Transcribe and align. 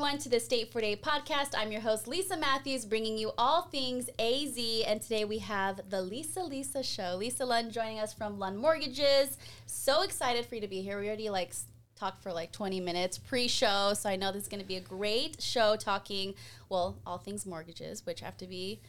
Everyone, 0.00 0.18
to 0.20 0.30
the 0.30 0.40
State 0.40 0.72
Forty 0.72 0.86
Eight 0.86 1.02
podcast. 1.02 1.50
I'm 1.54 1.70
your 1.70 1.82
host, 1.82 2.08
Lisa 2.08 2.34
Matthews, 2.34 2.86
bringing 2.86 3.18
you 3.18 3.32
all 3.36 3.64
things 3.64 4.08
AZ. 4.18 4.56
And 4.86 5.02
today 5.02 5.26
we 5.26 5.36
have 5.40 5.90
the 5.90 6.00
Lisa 6.00 6.42
Lisa 6.42 6.82
Show. 6.82 7.16
Lisa 7.16 7.44
Lund 7.44 7.70
joining 7.70 7.98
us 7.98 8.14
from 8.14 8.38
Lund 8.38 8.56
Mortgages. 8.56 9.36
So 9.66 10.00
excited 10.00 10.46
for 10.46 10.54
you 10.54 10.62
to 10.62 10.68
be 10.68 10.80
here. 10.80 10.98
We 10.98 11.08
already 11.08 11.28
like 11.28 11.52
talked 11.96 12.22
for 12.22 12.32
like 12.32 12.50
20 12.50 12.80
minutes 12.80 13.18
pre-show, 13.18 13.92
so 13.92 14.08
I 14.08 14.16
know 14.16 14.32
this 14.32 14.44
is 14.44 14.48
going 14.48 14.62
to 14.62 14.66
be 14.66 14.76
a 14.76 14.80
great 14.80 15.42
show 15.42 15.76
talking, 15.76 16.34
well, 16.70 16.96
all 17.06 17.18
things 17.18 17.44
mortgages, 17.44 18.06
which 18.06 18.22
I 18.22 18.24
have 18.24 18.38
to 18.38 18.46
be 18.46 18.80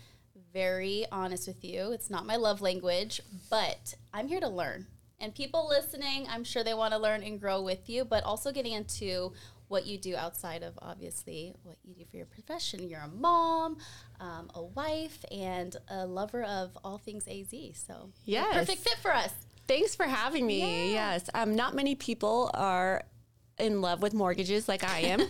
very 0.53 1.05
honest 1.11 1.45
with 1.45 1.61
you. 1.65 1.91
It's 1.91 2.09
not 2.09 2.25
my 2.25 2.37
love 2.37 2.61
language, 2.61 3.19
but 3.49 3.95
I'm 4.13 4.29
here 4.29 4.39
to 4.39 4.47
learn. 4.47 4.87
And 5.19 5.35
people 5.35 5.67
listening, 5.67 6.25
I'm 6.29 6.45
sure 6.45 6.63
they 6.63 6.73
want 6.73 6.93
to 6.93 6.99
learn 6.99 7.21
and 7.21 7.39
grow 7.39 7.61
with 7.61 7.89
you, 7.89 8.05
but 8.05 8.23
also 8.23 8.51
getting 8.51 8.71
into 8.71 9.33
what 9.71 9.85
you 9.87 9.97
do 9.97 10.15
outside 10.15 10.63
of 10.63 10.77
obviously 10.81 11.53
what 11.63 11.77
you 11.83 11.95
do 11.95 12.03
for 12.11 12.17
your 12.17 12.25
profession. 12.25 12.87
You're 12.89 12.99
a 13.01 13.07
mom, 13.07 13.77
um, 14.19 14.51
a 14.53 14.61
wife, 14.61 15.23
and 15.31 15.75
a 15.87 16.05
lover 16.05 16.43
of 16.43 16.77
all 16.83 16.97
things 16.97 17.25
AZ. 17.27 17.53
So, 17.87 18.11
Yes. 18.25 18.53
perfect 18.53 18.81
fit 18.81 18.97
for 19.01 19.15
us. 19.15 19.31
Thanks 19.67 19.95
for 19.95 20.05
having 20.05 20.45
me. 20.45 20.59
Yeah. 20.59 21.13
Yes. 21.13 21.29
Um, 21.33 21.55
not 21.55 21.73
many 21.73 21.95
people 21.95 22.51
are 22.53 23.03
in 23.57 23.79
love 23.79 24.01
with 24.01 24.13
mortgages 24.13 24.67
like 24.67 24.83
I 24.83 24.99
am. 24.99 25.21
uh, 25.21 25.25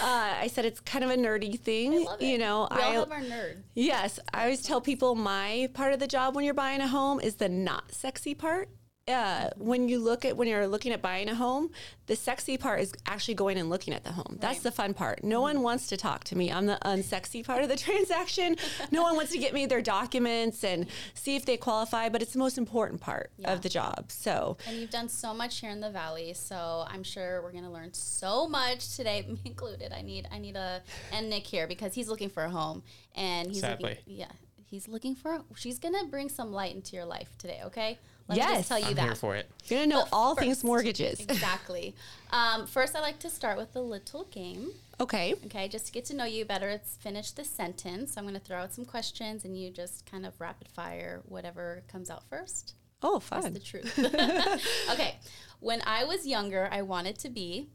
I 0.00 0.48
said 0.50 0.64
it's 0.64 0.80
kind 0.80 1.04
of 1.04 1.10
a 1.10 1.16
nerdy 1.16 1.58
thing. 1.58 1.92
I 1.94 1.98
love 1.98 2.22
it. 2.22 2.26
You 2.26 2.38
know, 2.38 2.68
we 2.70 2.76
all 2.80 2.88
I 2.90 2.94
have 2.94 3.12
our 3.12 3.20
nerd. 3.20 3.56
yes, 3.74 4.18
I 4.32 4.44
always 4.44 4.62
tell 4.62 4.80
people 4.80 5.14
my 5.14 5.68
part 5.74 5.92
of 5.92 5.98
the 5.98 6.06
job 6.06 6.34
when 6.34 6.44
you're 6.46 6.54
buying 6.54 6.80
a 6.80 6.88
home 6.88 7.20
is 7.20 7.34
the 7.34 7.48
not 7.48 7.92
sexy 7.92 8.34
part. 8.34 8.70
Uh, 9.08 9.50
when 9.56 9.88
you 9.88 9.98
look 9.98 10.24
at 10.24 10.36
when 10.36 10.46
you're 10.46 10.68
looking 10.68 10.92
at 10.92 11.02
buying 11.02 11.28
a 11.28 11.34
home, 11.34 11.70
the 12.06 12.14
sexy 12.14 12.56
part 12.56 12.78
is 12.80 12.92
actually 13.04 13.34
going 13.34 13.58
and 13.58 13.68
looking 13.68 13.92
at 13.92 14.04
the 14.04 14.12
home. 14.12 14.36
That's 14.40 14.58
Right. 14.58 14.62
the 14.62 14.70
fun 14.70 14.94
part. 14.94 15.24
No 15.24 15.40
one 15.40 15.62
wants 15.62 15.88
to 15.88 15.96
talk 15.96 16.22
to 16.24 16.36
me. 16.38 16.52
I'm 16.52 16.66
the 16.66 16.78
unsexy 16.84 17.44
part 17.44 17.64
of 17.64 17.68
the 17.68 17.74
transaction. 17.88 18.56
no 18.92 19.02
one 19.02 19.16
wants 19.16 19.32
to 19.32 19.38
get 19.38 19.54
me 19.54 19.66
their 19.66 19.82
documents 19.82 20.62
and 20.62 20.86
see 21.14 21.34
if 21.34 21.44
they 21.44 21.56
qualify, 21.56 22.10
but 22.10 22.22
it's 22.22 22.32
the 22.32 22.38
most 22.38 22.58
important 22.58 23.00
part 23.00 23.32
Yeah. 23.38 23.52
of 23.52 23.62
the 23.62 23.68
job. 23.68 24.12
So 24.12 24.56
And 24.68 24.76
you've 24.76 24.90
done 24.90 25.08
so 25.08 25.34
much 25.34 25.58
here 25.58 25.70
in 25.70 25.80
the 25.80 25.90
valley, 25.90 26.32
so 26.34 26.84
I'm 26.88 27.02
sure 27.02 27.42
we're 27.42 27.50
gonna 27.52 27.72
learn 27.72 27.92
so 27.94 28.46
much 28.48 28.94
today, 28.94 29.22
me 29.28 29.40
included. 29.44 29.92
I 29.92 30.02
need 30.02 30.28
I 30.30 30.38
need 30.38 30.54
a 30.54 30.80
and 31.10 31.28
Nick 31.28 31.48
here 31.48 31.66
because 31.66 31.92
he's 31.94 32.08
looking 32.08 32.28
for 32.30 32.44
a 32.44 32.50
home 32.50 32.84
and 33.16 33.48
he's 33.48 33.62
Sadly. 33.62 33.98
looking 33.98 34.14
yeah. 34.14 34.30
He's 34.64 34.86
looking 34.86 35.16
for 35.16 35.42
she's 35.56 35.80
gonna 35.80 36.04
bring 36.04 36.28
some 36.28 36.52
light 36.52 36.72
into 36.76 36.94
your 36.94 37.04
life 37.04 37.36
today, 37.36 37.62
okay? 37.64 37.98
Let 38.28 38.36
me 38.38 38.42
Yes. 38.44 38.56
just 38.58 38.68
tell 38.68 38.78
you 38.78 38.86
I'm 38.86 38.94
that. 38.94 39.02
here 39.04 39.14
for 39.14 39.36
it. 39.36 39.50
You're 39.66 39.80
gonna 39.80 39.86
know 39.88 40.02
But 40.04 40.08
all 40.16 40.34
first- 40.34 40.44
things 40.44 40.64
mortgages. 40.64 41.20
Exactly. 41.28 41.94
Um, 42.30 42.66
first, 42.66 42.94
I 42.96 43.00
like 43.00 43.18
to 43.20 43.30
start 43.30 43.58
with 43.58 43.74
a 43.76 43.80
little 43.80 44.24
game. 44.24 44.70
Okay. 45.00 45.34
Okay, 45.46 45.68
just 45.68 45.86
to 45.86 45.92
get 45.92 46.04
to 46.06 46.14
know 46.14 46.24
you 46.24 46.44
better, 46.44 46.68
it's 46.68 46.96
finish 46.96 47.32
the 47.32 47.44
sentence. 47.44 48.16
I'm 48.16 48.24
going 48.24 48.34
to 48.34 48.40
throw 48.40 48.58
out 48.58 48.72
some 48.72 48.84
questions, 48.84 49.44
and 49.44 49.58
you 49.58 49.70
just 49.70 50.06
kind 50.06 50.24
of 50.24 50.40
rapid 50.40 50.68
fire 50.68 51.22
whatever 51.28 51.82
comes 51.88 52.08
out 52.08 52.22
first. 52.30 52.74
Oh, 53.02 53.18
That's 53.18 53.44
fun. 53.46 53.52
the 53.52 53.58
truth. 53.60 53.98
okay, 54.92 55.16
when 55.60 55.82
I 55.84 56.04
was 56.04 56.26
younger, 56.26 56.68
I 56.70 56.82
wanted 56.82 57.18
to 57.18 57.28
be. 57.28 57.68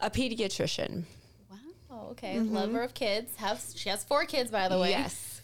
A 0.00 0.10
pediatrician. 0.10 1.04
Wow. 1.50 2.08
Okay, 2.10 2.38
lover 2.38 2.82
of 2.82 2.92
kids. 2.94 3.36
Have 3.36 3.62
she 3.74 3.88
has 3.88 4.04
four 4.04 4.24
kids, 4.26 4.50
by 4.50 4.68
the 4.68 4.78
way. 4.78 4.90
Yes. 4.90 5.40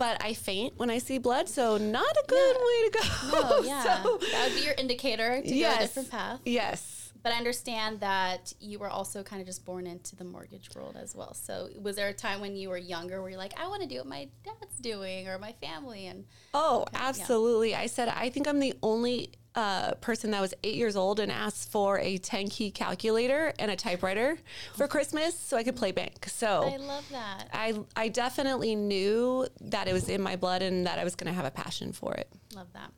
But 0.00 0.24
I 0.24 0.32
faint 0.32 0.78
when 0.78 0.88
I 0.88 0.96
see 0.96 1.18
blood, 1.18 1.46
so 1.46 1.76
not 1.76 2.10
a 2.10 2.24
good 2.26 2.56
way 2.56 2.88
to 2.88 2.90
go. 2.94 3.00
Oh 3.34 3.62
yeah, 3.66 4.02
So, 4.02 4.16
that 4.32 4.48
would 4.48 4.56
be 4.56 4.64
your 4.64 4.74
indicator 4.78 5.42
to 5.42 5.46
go 5.46 5.54
a 5.54 5.54
yes. 5.54 5.82
different 5.82 6.10
path. 6.10 6.40
Yes. 6.46 7.12
But 7.22 7.34
I 7.34 7.36
understand 7.36 8.00
that 8.00 8.54
you 8.60 8.78
were 8.78 8.88
also 8.88 9.22
kind 9.22 9.42
of 9.42 9.46
just 9.46 9.66
born 9.66 9.86
into 9.86 10.16
the 10.16 10.24
mortgage 10.24 10.70
world 10.74 10.96
as 10.98 11.14
well. 11.14 11.34
So 11.34 11.68
was 11.78 11.96
there 11.96 12.08
a 12.08 12.14
time 12.14 12.40
when 12.40 12.56
you 12.56 12.70
were 12.70 12.78
younger 12.78 13.20
where 13.20 13.28
you're 13.28 13.38
like, 13.38 13.60
I 13.60 13.68
want 13.68 13.82
to 13.82 13.88
do 13.88 13.98
what 13.98 14.06
my 14.06 14.28
dad's 14.42 14.78
doing 14.80 15.28
or 15.28 15.38
my 15.38 15.52
family 15.60 16.06
and 16.06 16.24
Oh, 16.54 16.86
yeah. 16.94 17.00
absolutely. 17.02 17.74
I 17.74 17.84
said, 17.84 18.08
I 18.08 18.30
think 18.30 18.48
I'm 18.48 18.58
the 18.58 18.72
only 18.82 19.32
uh, 19.54 19.92
person 19.94 20.30
that 20.30 20.40
was 20.40 20.54
eight 20.62 20.76
years 20.76 20.96
old 20.96 21.18
and 21.18 21.30
asked 21.32 21.70
for 21.70 21.98
a 21.98 22.18
10 22.18 22.48
key 22.48 22.70
calculator 22.70 23.52
and 23.58 23.70
a 23.70 23.76
typewriter 23.76 24.38
for 24.74 24.86
Christmas 24.86 25.38
so 25.38 25.56
I 25.56 25.64
could 25.64 25.76
play 25.76 25.92
bank. 25.92 26.28
So 26.28 26.62
I 26.64 26.76
love 26.76 27.04
that. 27.10 27.48
I, 27.52 27.78
I 27.96 28.08
definitely 28.08 28.76
knew 28.76 29.46
that 29.60 29.88
it 29.88 29.92
was 29.92 30.08
in 30.08 30.20
my 30.20 30.36
blood 30.36 30.62
and 30.62 30.86
that 30.86 30.98
I 30.98 31.04
was 31.04 31.16
going 31.16 31.28
to 31.28 31.34
have 31.34 31.44
a 31.44 31.50
passion 31.50 31.92
for 31.92 32.14
it. 32.14 32.28
Love 32.54 32.72
that. 32.74 32.92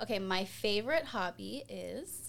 Okay, 0.00 0.18
my 0.18 0.44
favorite 0.44 1.04
hobby 1.04 1.64
is 1.68 2.27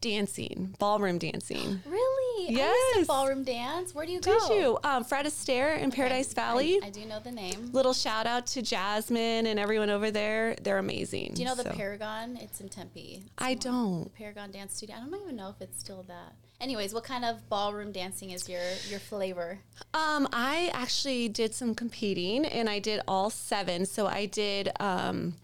Dancing, 0.00 0.74
ballroom 0.78 1.18
dancing. 1.18 1.80
really. 1.88 2.52
Yes. 2.54 3.06
ballroom 3.06 3.44
dance. 3.44 3.94
Where 3.94 4.04
do 4.04 4.12
you 4.12 4.20
go? 4.20 4.38
Did 4.48 4.56
you? 4.56 4.78
Um, 4.82 5.04
Fred 5.04 5.26
Astaire 5.26 5.78
in 5.78 5.90
Paradise 5.90 6.32
Valley. 6.32 6.80
I, 6.82 6.86
I 6.86 6.90
do 6.90 7.04
know 7.04 7.20
the 7.20 7.30
name. 7.30 7.70
Little 7.72 7.92
shout 7.92 8.26
out 8.26 8.46
to 8.48 8.62
Jasmine 8.62 9.46
and 9.46 9.58
everyone 9.60 9.90
over 9.90 10.10
there. 10.10 10.56
They're 10.62 10.78
amazing. 10.78 11.32
Do 11.34 11.42
you 11.42 11.48
know 11.48 11.54
the 11.54 11.64
So- 11.64 11.70
Paragon? 11.72 12.36
It's 12.40 12.60
in 12.60 12.68
Tempe. 12.68 13.22
It's 13.24 13.32
I 13.38 13.54
don't. 13.54 14.04
The 14.04 14.10
Paragon 14.10 14.50
Dance 14.50 14.74
Studio. 14.76 14.96
I 14.96 15.00
don't 15.08 15.22
even 15.22 15.36
know 15.36 15.50
if 15.50 15.60
it's 15.60 15.78
still 15.78 16.04
that. 16.08 16.34
Anyways, 16.60 16.94
what 16.94 17.02
kind 17.02 17.24
of 17.24 17.48
ballroom 17.48 17.90
dancing 17.90 18.30
is 18.30 18.48
your 18.48 18.62
your 18.88 19.00
flavor? 19.00 19.58
Um, 19.94 20.28
I 20.32 20.70
actually 20.72 21.28
did 21.28 21.54
some 21.54 21.74
competing 21.74 22.44
and 22.44 22.68
I 22.70 22.78
did 22.78 23.00
all 23.08 23.30
seven. 23.30 23.84
So 23.84 24.06
I 24.06 24.26
did 24.26 24.70
um 24.78 25.34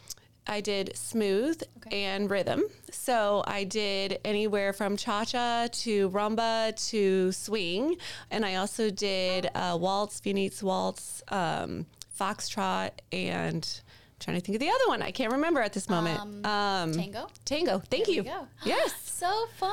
I 0.48 0.60
did 0.60 0.96
smooth 0.96 1.62
Okay. 1.86 2.04
and 2.04 2.30
rhythm. 2.30 2.64
So 2.90 3.44
I 3.46 3.64
did 3.64 4.18
anywhere 4.24 4.72
from 4.72 4.96
cha 4.96 5.24
cha 5.24 5.68
to 5.70 6.10
rumba 6.10 6.74
to 6.90 7.32
swing. 7.32 7.96
And 8.30 8.44
I 8.46 8.56
also 8.56 8.90
did 8.90 9.50
uh, 9.54 9.76
waltz, 9.80 10.20
Viennese 10.20 10.62
waltz, 10.62 11.22
um, 11.28 11.86
foxtrot, 12.18 12.90
and 13.12 13.80
I'm 13.84 14.16
trying 14.20 14.40
to 14.40 14.44
think 14.44 14.56
of 14.56 14.60
the 14.60 14.70
other 14.70 14.88
one. 14.88 15.02
I 15.02 15.10
can't 15.12 15.32
remember 15.32 15.60
at 15.60 15.72
this 15.74 15.88
moment. 15.88 16.44
Um, 16.46 16.92
Tango. 16.92 17.28
tango. 17.44 17.78
Thank 17.90 18.06
There 18.06 18.14
you. 18.16 18.24
Yes. 18.64 18.92
So 19.04 19.46
fun. 19.56 19.70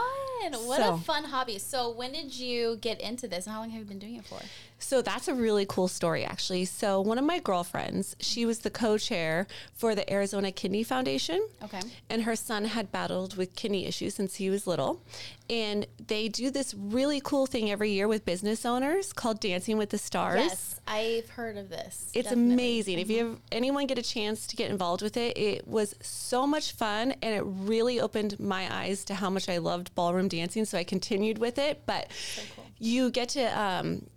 What 0.65 0.81
So- 0.81 0.93
a 0.93 0.97
fun 0.97 1.23
hobby. 1.23 1.57
So 1.59 1.89
when 1.91 2.11
did 2.11 2.35
you 2.37 2.77
get 2.81 2.99
into 3.01 3.27
this 3.27 3.45
and 3.45 3.53
how 3.53 3.61
long 3.61 3.69
have 3.71 3.79
you 3.79 3.85
been 3.85 3.99
doing 3.99 4.15
it 4.15 4.25
for? 4.25 4.39
So 4.77 5.01
that's 5.01 5.27
a 5.27 5.33
really 5.33 5.65
cool 5.65 5.87
story, 5.87 6.23
actually. 6.23 6.65
So 6.65 7.01
one 7.01 7.17
of 7.17 7.23
my 7.23 7.39
girlfriends, 7.39 8.15
she 8.19 8.45
was 8.45 8.59
the 8.59 8.69
co-chair 8.69 9.47
for 9.73 9.95
the 9.95 10.11
Arizona 10.11 10.51
Kidney 10.51 10.83
Foundation. 10.83 11.47
Okay. 11.63 11.79
And 12.09 12.23
her 12.23 12.35
son 12.35 12.65
had 12.65 12.91
battled 12.91 13.37
with 13.37 13.55
kidney 13.55 13.85
issues 13.85 14.15
since 14.15 14.35
he 14.35 14.49
was 14.49 14.67
little. 14.67 15.01
And 15.49 15.85
they 16.07 16.27
do 16.27 16.49
this 16.49 16.73
really 16.73 17.21
cool 17.21 17.45
thing 17.45 17.71
every 17.71 17.91
year 17.91 18.07
with 18.07 18.25
business 18.25 18.65
owners 18.65 19.13
called 19.13 19.39
Dancing 19.39 19.77
with 19.77 19.89
the 19.91 19.97
Stars. 19.97 20.39
Yes, 20.39 20.79
I've 20.87 21.29
heard 21.29 21.57
of 21.57 21.69
this. 21.69 22.11
It's 22.13 22.29
Definitely. 22.29 22.53
amazing. 22.53 22.99
If 22.99 23.09
you 23.09 23.25
have 23.25 23.39
anyone 23.51 23.87
get 23.87 23.97
a 23.97 24.03
chance 24.03 24.45
to 24.47 24.55
get 24.55 24.71
involved 24.71 25.01
with 25.01 25.17
it, 25.17 25.37
it 25.37 25.67
was 25.67 25.95
so 26.01 26.45
much 26.45 26.73
fun 26.73 27.13
and 27.21 27.35
it 27.35 27.43
really 27.45 27.99
opened 27.99 28.39
my 28.39 28.73
eyes 28.73 29.05
to 29.05 29.15
how 29.15 29.29
much 29.29 29.47
I 29.47 29.59
loved 29.59 29.93
ballroom 29.95 30.27
dancing. 30.27 30.65
So 30.65 30.77
I 30.77 30.83
continued 30.83 31.37
with 31.37 31.57
it. 31.57 31.83
But 31.85 32.09
cool. 32.55 32.65
you 32.79 33.11
get 33.11 33.29
to 33.29 33.59
um, 33.59 34.07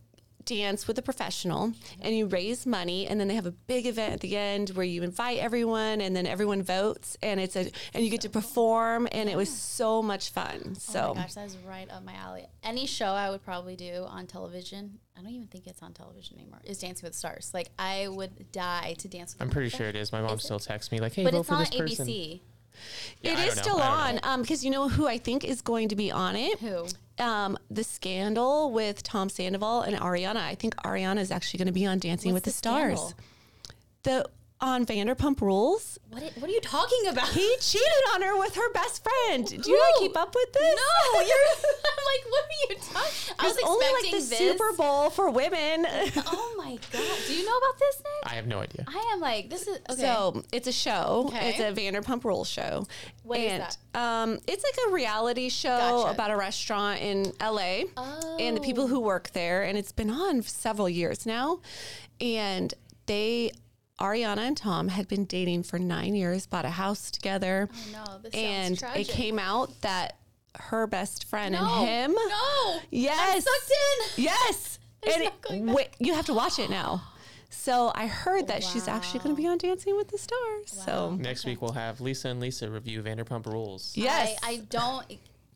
dance 0.49 0.89
with 0.89 0.97
a 0.99 1.03
professional 1.03 1.73
and 2.01 2.17
you 2.17 2.27
raise 2.27 2.65
money 2.65 3.07
and 3.07 3.21
then 3.21 3.29
they 3.29 3.35
have 3.35 3.45
a 3.45 3.51
big 3.53 3.85
event 3.87 4.15
at 4.15 4.21
the 4.21 4.35
end 4.35 4.71
where 4.71 4.87
you 4.87 5.03
invite 5.03 5.39
everyone 5.39 6.01
and 6.01 6.17
then 6.17 6.27
everyone 6.27 6.63
votes 6.63 7.17
and 7.23 7.39
it's 7.39 7.55
a 7.55 7.71
and 7.93 8.03
you 8.03 8.11
get 8.11 8.23
to 8.23 8.31
perform 8.31 9.07
and 9.13 9.29
it 9.29 9.37
was 9.37 9.51
so 9.51 10.03
much 10.03 10.31
fun. 10.31 10.61
Oh 10.71 10.75
so 10.79 11.01
Oh 11.11 11.15
my 11.15 11.21
gosh, 11.23 11.35
that 11.35 11.47
is 11.47 11.57
right 11.59 11.89
up 11.91 12.03
my 12.03 12.15
alley. 12.15 12.47
Any 12.63 12.87
show 12.87 13.09
I 13.09 13.29
would 13.31 13.45
probably 13.45 13.77
do 13.77 14.07
on 14.09 14.27
television, 14.27 14.99
I 15.17 15.21
don't 15.21 15.31
even 15.33 15.49
think 15.49 15.67
it's 15.67 15.83
on 15.83 15.93
television 15.93 16.39
anymore, 16.39 16.61
is 16.65 16.79
Dancing 16.79 17.07
with 17.07 17.15
Stars. 17.15 17.51
Like, 17.53 17.69
I 17.79 18.09
would 18.09 18.51
die 18.51 18.95
to 18.99 19.09
dance 19.09 19.35
with 19.35 19.43
I'm 19.43 19.51
pretty 19.51 19.69
sure 19.69 19.87
it 19.87 19.97
is. 19.97 20.13
My 20.13 20.23
mom 20.23 20.35
Is 20.35 20.41
it? 20.41 20.45
still 20.45 20.59
texts 20.59 20.91
me 20.91 20.99
like, 21.01 21.13
"Hey, 21.13 21.25
But 21.25 21.35
vote 21.35 21.41
it's 21.41 21.49
for 21.49 21.55
on 21.57 21.61
this 21.61 21.71
person." 21.71 22.07
ABC. 22.07 22.41
Yeah, 23.23 23.33
it 23.33 23.39
I 23.39 23.45
is 23.47 23.55
still 23.55 23.81
I 23.81 24.13
don't 24.13 24.25
on 24.25 24.33
um, 24.35 24.43
because 24.43 24.65
you 24.65 24.71
know 24.71 24.89
who 24.89 25.07
I 25.07 25.19
think 25.19 25.45
is 25.45 25.61
going 25.61 25.89
to 25.89 25.97
be 25.97 26.11
on 26.13 26.37
it? 26.37 26.59
Who? 26.61 26.87
Um, 27.21 27.59
the 27.71 27.85
scandal 27.85 28.73
with 28.73 29.03
Tom 29.03 29.29
Sandoval 29.29 29.83
and 29.83 29.97
Ariana. 29.97 30.37
I 30.37 30.55
think 30.55 30.77
Ariana 30.77 31.19
is 31.19 31.31
actually 31.31 31.59
going 31.59 31.67
to 31.67 31.73
be 31.73 31.87
on 31.87 31.99
Dancing 31.99 32.33
What's 32.33 32.47
with 32.47 32.55
the, 32.55 32.59
the 32.59 32.69
Stars. 32.69 33.15
The 34.05 34.25
on 34.61 34.85
Vanderpump 34.85 35.41
Rules. 35.41 35.99
What, 36.11 36.23
i- 36.23 36.33
what 36.41 36.51
are 36.51 36.53
you 36.53 36.61
talking 36.61 37.07
about? 37.09 37.29
He 37.29 37.57
cheated 37.61 37.87
on 38.15 38.23
her 38.23 38.37
with 38.39 38.55
her 38.57 38.73
best 38.73 39.05
friend. 39.05 39.47
Do 39.47 39.71
you 39.71 39.79
not 39.79 40.01
keep 40.01 40.17
up 40.17 40.35
with 40.35 40.53
this? 40.53 40.63
No, 41.15 41.21
you're. 41.21 41.37
I'm 41.55 42.05
like, 42.09 42.33
what 42.33 42.45
are 42.45 42.71
you 42.71 42.77
talking? 42.81 43.35
I 43.39 43.47
was 43.47 43.57
It's 43.57 43.69
only 43.69 43.87
like 44.03 44.05
the 44.11 44.29
this. 44.29 44.39
Super 44.39 44.73
Bowl 44.73 45.11
for 45.11 45.31
women. 45.31 45.87
Oh 46.27 46.55
my 46.57 46.79
god! 46.93 47.19
Do 47.27 47.35
you 47.35 47.45
know 47.45 47.57
about 47.57 47.79
this, 47.79 47.97
Nick? 47.99 48.33
I 48.33 48.35
have 48.37 48.47
no 48.47 48.61
idea. 48.61 48.85
I 48.89 49.11
am 49.15 49.21
like, 49.21 49.49
this 49.51 49.67
is 49.69 49.79
okay. 49.91 50.01
So 50.01 50.43
it's 50.53 50.67
a 50.67 50.73
show. 50.73 51.25
Okay. 51.29 51.51
It's 51.51 51.61
a 51.61 51.73
Vanderpump 51.81 52.25
Rules 52.25 52.49
show. 52.49 52.87
What 53.23 53.39
is 53.39 53.53
and, 53.53 53.63
that? 53.63 53.77
Um, 53.95 54.39
it's 54.47 54.65
like 54.65 54.77
a 54.89 54.93
reality 54.93 55.51
show 55.51 55.69
Gotcha. 55.79 56.11
about 56.15 56.31
a 56.31 56.37
restaurant 56.37 57.01
in 57.01 57.33
LA 57.41 57.83
and 58.41 58.57
the 58.57 58.61
people 58.61 58.85
Oh. 58.85 58.89
who 58.89 59.01
work 59.01 59.31
there. 59.33 59.63
And 59.65 59.77
it's 59.79 59.93
been 59.93 60.11
on 60.11 60.43
for 60.43 60.49
several 60.49 60.89
years 60.89 61.27
now. 61.27 61.61
And 62.21 62.73
they, 63.07 63.51
Ariana 64.01 64.39
and 64.39 64.57
Tom, 64.57 64.89
had 64.89 65.09
been 65.09 65.25
dating 65.25 65.65
for 65.65 65.79
nine 65.79 66.15
years, 66.15 66.47
bought 66.47 66.65
a 66.65 66.71
house 66.71 67.11
together. 67.11 67.69
Oh, 67.73 67.77
no, 67.93 68.19
this 68.23 68.35
and 68.35 68.79
sounds 68.79 68.93
tragic. 68.95 69.09
it 69.09 69.13
came 69.13 69.39
out 69.39 69.81
that 69.81 70.17
her 70.59 70.87
best 70.87 71.25
friend 71.25 71.53
No. 71.53 71.65
and 71.65 71.89
him. 71.89 72.13
No. 72.15 72.75
I'm 72.77 72.81
Yes. 72.91 73.45
sucked 73.45 74.19
in. 74.19 74.25
Yes. 74.25 74.79
There's 75.03 75.17
and 75.17 75.25
it- 75.25 75.75
wait, 75.75 75.89
you 75.99 76.15
have 76.15 76.27
to 76.27 76.35
watch 76.35 76.59
it 76.59 76.71
now. 76.71 77.03
So 77.51 77.93
I 77.95 78.07
heard 78.07 78.49
that 78.49 78.63
she's 78.63 78.89
actually 78.89 79.21
going 79.21 79.35
to 79.35 79.41
be 79.41 79.49
on 79.49 79.59
Dancing 79.59 79.97
with 79.97 80.09
the 80.09 80.19
Stars. 80.19 80.71
So 80.71 81.17
Next 81.19 81.45
week 81.47 81.63
we'll 81.63 81.73
have 81.73 82.01
Lisa 82.01 82.29
and 82.29 82.41
Lisa 82.41 82.71
review 82.71 83.03
Vanderpump 83.03 83.47
Rules. 83.47 83.93
yes, 83.97 84.39
I, 84.43 84.51
I 84.51 84.57
don't. 84.69 85.07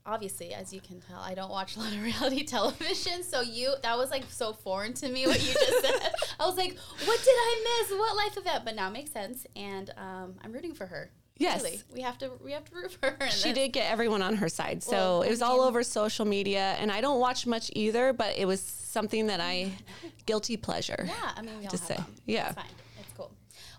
Obviously, 0.04 0.52
as 0.52 0.72
you 0.72 0.80
can 0.80 1.00
tell, 1.00 1.20
I 1.20 1.34
don't 1.34 1.50
watch 1.50 1.76
a 1.76 1.80
lot 1.80 1.92
of 1.92 2.02
reality 2.10 2.42
television. 2.44 3.22
So 3.22 3.40
you, 3.40 3.74
that 3.82 3.96
was 3.96 4.10
like 4.10 4.24
so 4.28 4.52
foreign 4.52 4.94
to 4.94 5.08
me 5.08 5.26
what 5.26 5.40
you 5.40 5.52
just 5.52 5.80
said. 5.80 6.12
I 6.40 6.46
was 6.46 6.56
like, 6.56 6.76
what 7.04 7.18
did 7.22 7.34
I 7.34 7.82
miss? 7.88 7.98
What 7.98 8.16
life 8.16 8.36
event? 8.36 8.64
But 8.64 8.74
now 8.74 8.88
it 8.88 8.92
makes 8.92 9.10
sense, 9.12 9.46
and 9.54 9.90
um, 9.96 10.34
I'm 10.42 10.52
rooting 10.52 10.74
for 10.74 10.86
her. 10.86 11.10
Yes. 11.38 11.62
Really. 11.64 11.80
we 11.92 12.00
have 12.02 12.18
to. 12.18 12.30
We 12.44 12.52
have 12.52 12.64
to 12.66 12.74
root 12.74 12.92
for 12.92 13.16
her. 13.18 13.30
she 13.30 13.52
did 13.52 13.72
get 13.72 13.90
everyone 13.90 14.22
on 14.22 14.36
her 14.36 14.48
side. 14.48 14.82
So 14.82 14.92
Well, 14.92 15.22
it 15.22 15.30
was 15.30 15.40
all 15.42 15.60
over 15.60 15.82
social 15.82 16.24
media, 16.24 16.76
and 16.78 16.90
I 16.92 17.00
don't 17.00 17.20
watch 17.20 17.46
much 17.46 17.70
either, 17.74 18.12
but 18.12 18.36
it 18.36 18.44
was 18.44 18.60
something 18.60 19.28
that 19.28 19.40
I 19.40 19.72
guilty 20.26 20.56
pleasure. 20.56 21.04
Yeah, 21.06 21.30
I 21.36 21.42
mean, 21.42 21.58
we 21.58 21.64
all 21.64 21.70
to 21.70 21.78
say. 21.78 21.94
them. 21.94 22.06
Yeah. 22.26 22.52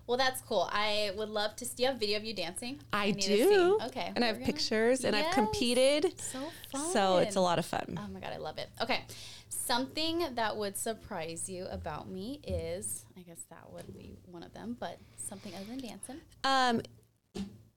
Well, 0.05 0.17
that's 0.17 0.41
cool. 0.41 0.67
I 0.71 1.11
would 1.15 1.29
love 1.29 1.55
to. 1.57 1.65
Do 1.65 1.81
you 1.83 1.89
have 1.89 1.97
video 1.97 2.17
of 2.17 2.25
you 2.25 2.33
dancing? 2.33 2.79
I 2.91 3.07
need 3.07 3.15
to 3.21 3.21
see. 3.21 3.37
do. 3.43 3.79
Okay, 3.85 4.11
And 4.15 4.23
I 4.23 4.27
have 4.27 4.37
gonna- 4.37 4.45
pictures, 4.45 5.05
and 5.05 5.15
I've 5.15 5.33
competed. 5.33 6.19
So 6.19 6.39
fun. 6.71 6.91
So 6.91 7.17
it's 7.17 7.35
a 7.37 7.41
lot 7.41 7.57
of 7.59 7.65
fun. 7.65 7.97
Oh 8.01 8.07
my 8.13 8.19
god, 8.19 8.33
I 8.33 8.37
love 8.37 8.57
it. 8.57 8.69
Okay. 8.81 9.01
Something 9.49 10.25
that 10.35 10.57
would 10.57 10.75
surprise 10.77 11.49
you 11.49 11.65
about 11.71 12.09
me 12.09 12.41
is, 12.45 13.05
I 13.17 13.21
guess 13.21 13.39
that 13.49 13.71
would 13.71 13.93
be 13.97 14.17
one 14.29 14.43
of 14.43 14.53
them, 14.53 14.75
but 14.77 14.97
something 15.15 15.53
other 15.55 15.65
than 15.65 15.79
dancing. 15.79 16.17
Um, 16.43 16.81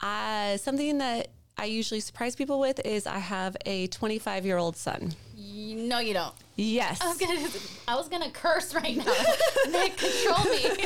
uh, 0.00 0.56
something 0.56 0.98
that 0.98 1.28
I 1.56 1.66
usually 1.66 2.00
surprise 2.00 2.34
people 2.34 2.58
with 2.58 2.80
is 2.84 3.06
I 3.06 3.18
have 3.18 3.56
a 3.66 3.86
25 3.86 4.44
year 4.44 4.56
old 4.58 4.76
son. 4.76 5.14
You, 5.56 5.76
no, 5.88 6.00
you 6.00 6.12
don't. 6.12 6.34
Yes. 6.56 7.00
I 7.00 7.08
was 7.08 7.16
gonna, 7.16 7.48
I 7.88 7.94
was 7.96 8.08
gonna 8.08 8.30
curse 8.30 8.74
right 8.74 8.94
now. 8.96 9.04
Nick, 9.70 9.96
control 9.96 10.44
me. 10.44 10.62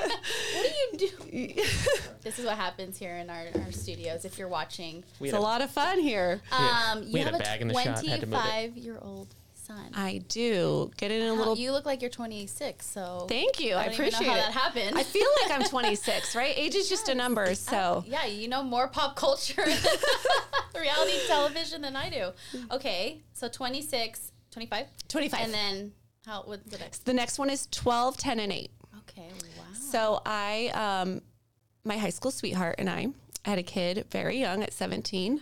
what 0.55 0.63
do 0.63 0.99
you 1.03 1.09
do? 1.09 1.63
this 2.23 2.39
is 2.39 2.45
what 2.47 2.57
happens 2.57 2.97
here 2.97 3.17
in 3.17 3.31
our, 3.31 3.47
our 3.65 3.73
studios. 3.73 4.25
If 4.25 4.39
you're 4.39 4.47
watching, 4.49 5.03
We 5.19 5.29
It's 5.29 5.35
had 5.35 5.41
a 5.41 5.43
a- 5.43 5.45
lot 5.45 5.61
of 5.61 5.71
fun 5.71 5.99
here. 5.99 6.41
Yeah. 6.53 6.93
um, 6.93 7.03
you 7.03 7.19
had 7.19 7.27
have 7.27 7.35
a 7.35 7.39
a, 7.39 7.41
bag 7.41 7.63
in 7.63 7.69
the 7.69 7.75
shot, 7.75 7.85
had 8.07 8.21
to 8.21 8.27
move 8.27 8.39
it. 8.39 8.71
25 8.71 8.77
year 8.77 8.99
old 9.03 9.27
son. 9.55 9.91
I 9.93 10.19
do. 10.29 10.93
Get 10.97 11.11
in 11.11 11.27
a 11.27 11.33
little. 11.35 11.57
you 11.57 11.73
look 11.73 11.85
like 11.85 12.01
you're 12.01 12.11
26, 12.11 12.87
so 12.87 13.27
Thank 13.29 13.59
you. 13.59 13.75
I, 13.75 13.87
don't 13.87 13.95
even 13.95 14.05
know 14.05 14.09
appreciate 14.09 14.29
how 14.29 14.35
it. 14.35 14.39
that 14.39 14.53
happened. 14.53 14.97
I 14.99 15.03
feel 15.03 15.27
like 15.43 15.51
I'm 15.61 15.65
26, 15.69 16.37
right? 16.37 16.55
Age 16.57 16.77
is 16.77 16.89
just 16.89 17.09
a 17.09 17.15
number. 17.17 17.57
So 17.57 18.05
Yeah, 18.07 18.25
you 18.27 18.47
know 18.47 18.63
more 18.63 18.87
pop 18.87 19.17
culture, 19.17 19.65
reality 20.77 21.13
television 21.27 21.83
than 21.83 21.97
I 21.97 22.09
do. 22.09 22.31
Okay, 22.71 23.19
so 23.33 23.49
26, 23.49 24.31
25, 24.51 24.87
25. 25.09 25.41
and 25.41 25.55
then 25.55 25.93
how? 26.27 26.43
What's 26.43 26.69
the 26.71 26.79
next? 26.79 27.07
the 27.07 27.15
next 27.15 27.39
one 27.39 27.51
is 27.51 27.67
12, 27.71 28.17
10, 28.17 28.41
and 28.41 28.53
8. 28.53 28.71
Okay, 28.99 29.29
wow. 29.57 29.65
So 29.73 30.23
I, 30.27 30.71
um, 30.75 31.23
my 31.85 31.97
high 31.97 32.11
school 32.11 32.31
sweetheart 32.31 32.77
and 32.79 32.91
I 32.91 33.09
had 33.45 33.59
a 33.59 33.63
kid 33.63 34.07
very 34.11 34.39
young 34.39 34.63
at 34.63 34.73
17. 34.73 35.41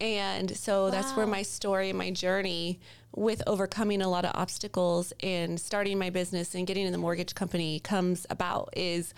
And 0.00 0.56
so 0.56 0.90
that's 0.90 1.14
where 1.14 1.26
my 1.26 1.42
story, 1.42 1.90
and 1.90 1.98
my 1.98 2.10
journey 2.10 2.80
with 3.14 3.42
overcoming 3.46 4.00
a 4.00 4.08
lot 4.08 4.24
of 4.24 4.32
obstacles 4.34 5.12
and 5.20 5.60
starting 5.60 5.98
my 5.98 6.10
business 6.10 6.54
and 6.54 6.66
getting 6.66 6.86
in 6.86 6.92
the 6.92 6.98
mortgage 6.98 7.34
company 7.34 7.80
comes 7.80 8.26
about 8.30 8.70
is 8.76 9.12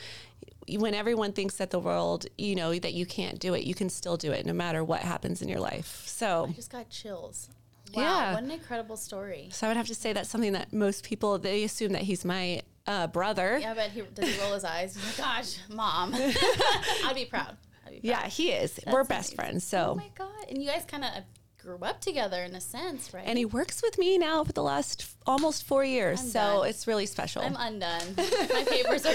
when 0.68 0.94
everyone 0.94 1.32
thinks 1.32 1.56
that 1.56 1.70
the 1.70 1.78
world, 1.78 2.26
you 2.38 2.56
know, 2.56 2.76
that 2.78 2.94
you 2.94 3.06
can't 3.06 3.38
do 3.38 3.54
it, 3.54 3.64
you 3.64 3.74
can 3.74 3.90
still 3.90 4.16
do 4.16 4.32
it 4.32 4.46
no 4.46 4.52
matter 4.52 4.82
what 4.82 5.00
happens 5.00 5.42
in 5.42 5.48
your 5.48 5.60
life. 5.60 6.02
So 6.06 6.46
I 6.48 6.52
just 6.52 6.70
got 6.70 6.88
chills. 6.88 7.48
Wow, 7.94 8.02
Yeah. 8.02 8.34
what 8.34 8.42
an 8.42 8.50
incredible 8.50 8.96
story. 8.96 9.48
so 9.52 9.66
I 9.66 9.70
would 9.70 9.76
have 9.76 9.86
to 9.88 9.94
say 9.94 10.12
that's 10.12 10.28
something 10.28 10.52
that 10.52 10.72
most 10.72 11.04
people 11.04 11.38
they 11.38 11.64
assume 11.64 11.92
that 11.92 12.02
he's 12.02 12.24
my 12.24 12.62
uh, 12.86 13.06
brother. 13.06 13.58
Yeah, 13.60 13.74
but 13.74 13.90
he 13.90 14.02
does 14.14 14.28
he 14.34 14.40
roll 14.40 14.54
his 14.54 14.64
eyes? 14.64 14.94
He's 14.96 15.18
like, 15.18 15.26
"Gosh, 15.28 15.58
mom, 15.68 16.14
I'd 17.04 17.12
be 17.14 17.24
proud." 17.26 17.56
I'd 17.86 17.90
be 17.92 18.00
proud. 18.00 18.02
Yeah, 18.02 18.26
he 18.28 18.50
is. 18.50 18.78
We're 18.86 19.04
best 19.04 19.34
amazing. 19.34 19.36
friends. 19.36 19.74
Oh 19.74 19.76
So 19.76 19.94
my 19.96 20.10
god! 20.16 20.46
And 20.48 20.62
you 20.62 20.68
guys 20.68 20.84
kind 20.86 21.04
of 21.04 21.10
grew 21.58 21.78
up 21.78 22.00
together 22.00 22.42
in 22.42 22.56
a 22.56 22.60
sense, 22.60 23.14
right? 23.14 23.22
and 23.24 23.38
he 23.38 23.44
works 23.44 23.82
with 23.82 23.96
me 23.96 24.18
now 24.18 24.42
for 24.42 24.52
the 24.52 24.62
last 24.64 25.02
f- 25.02 25.16
almost 25.26 25.62
four 25.62 25.84
years. 25.84 26.18
I'm 26.20 26.26
so 26.26 26.40
done. 26.40 26.68
it's 26.70 26.88
really 26.88 27.06
special. 27.06 27.42
I'm 27.42 27.54
undone. 27.56 28.02
My 28.16 28.64
papers 28.68 29.06
are 29.06 29.14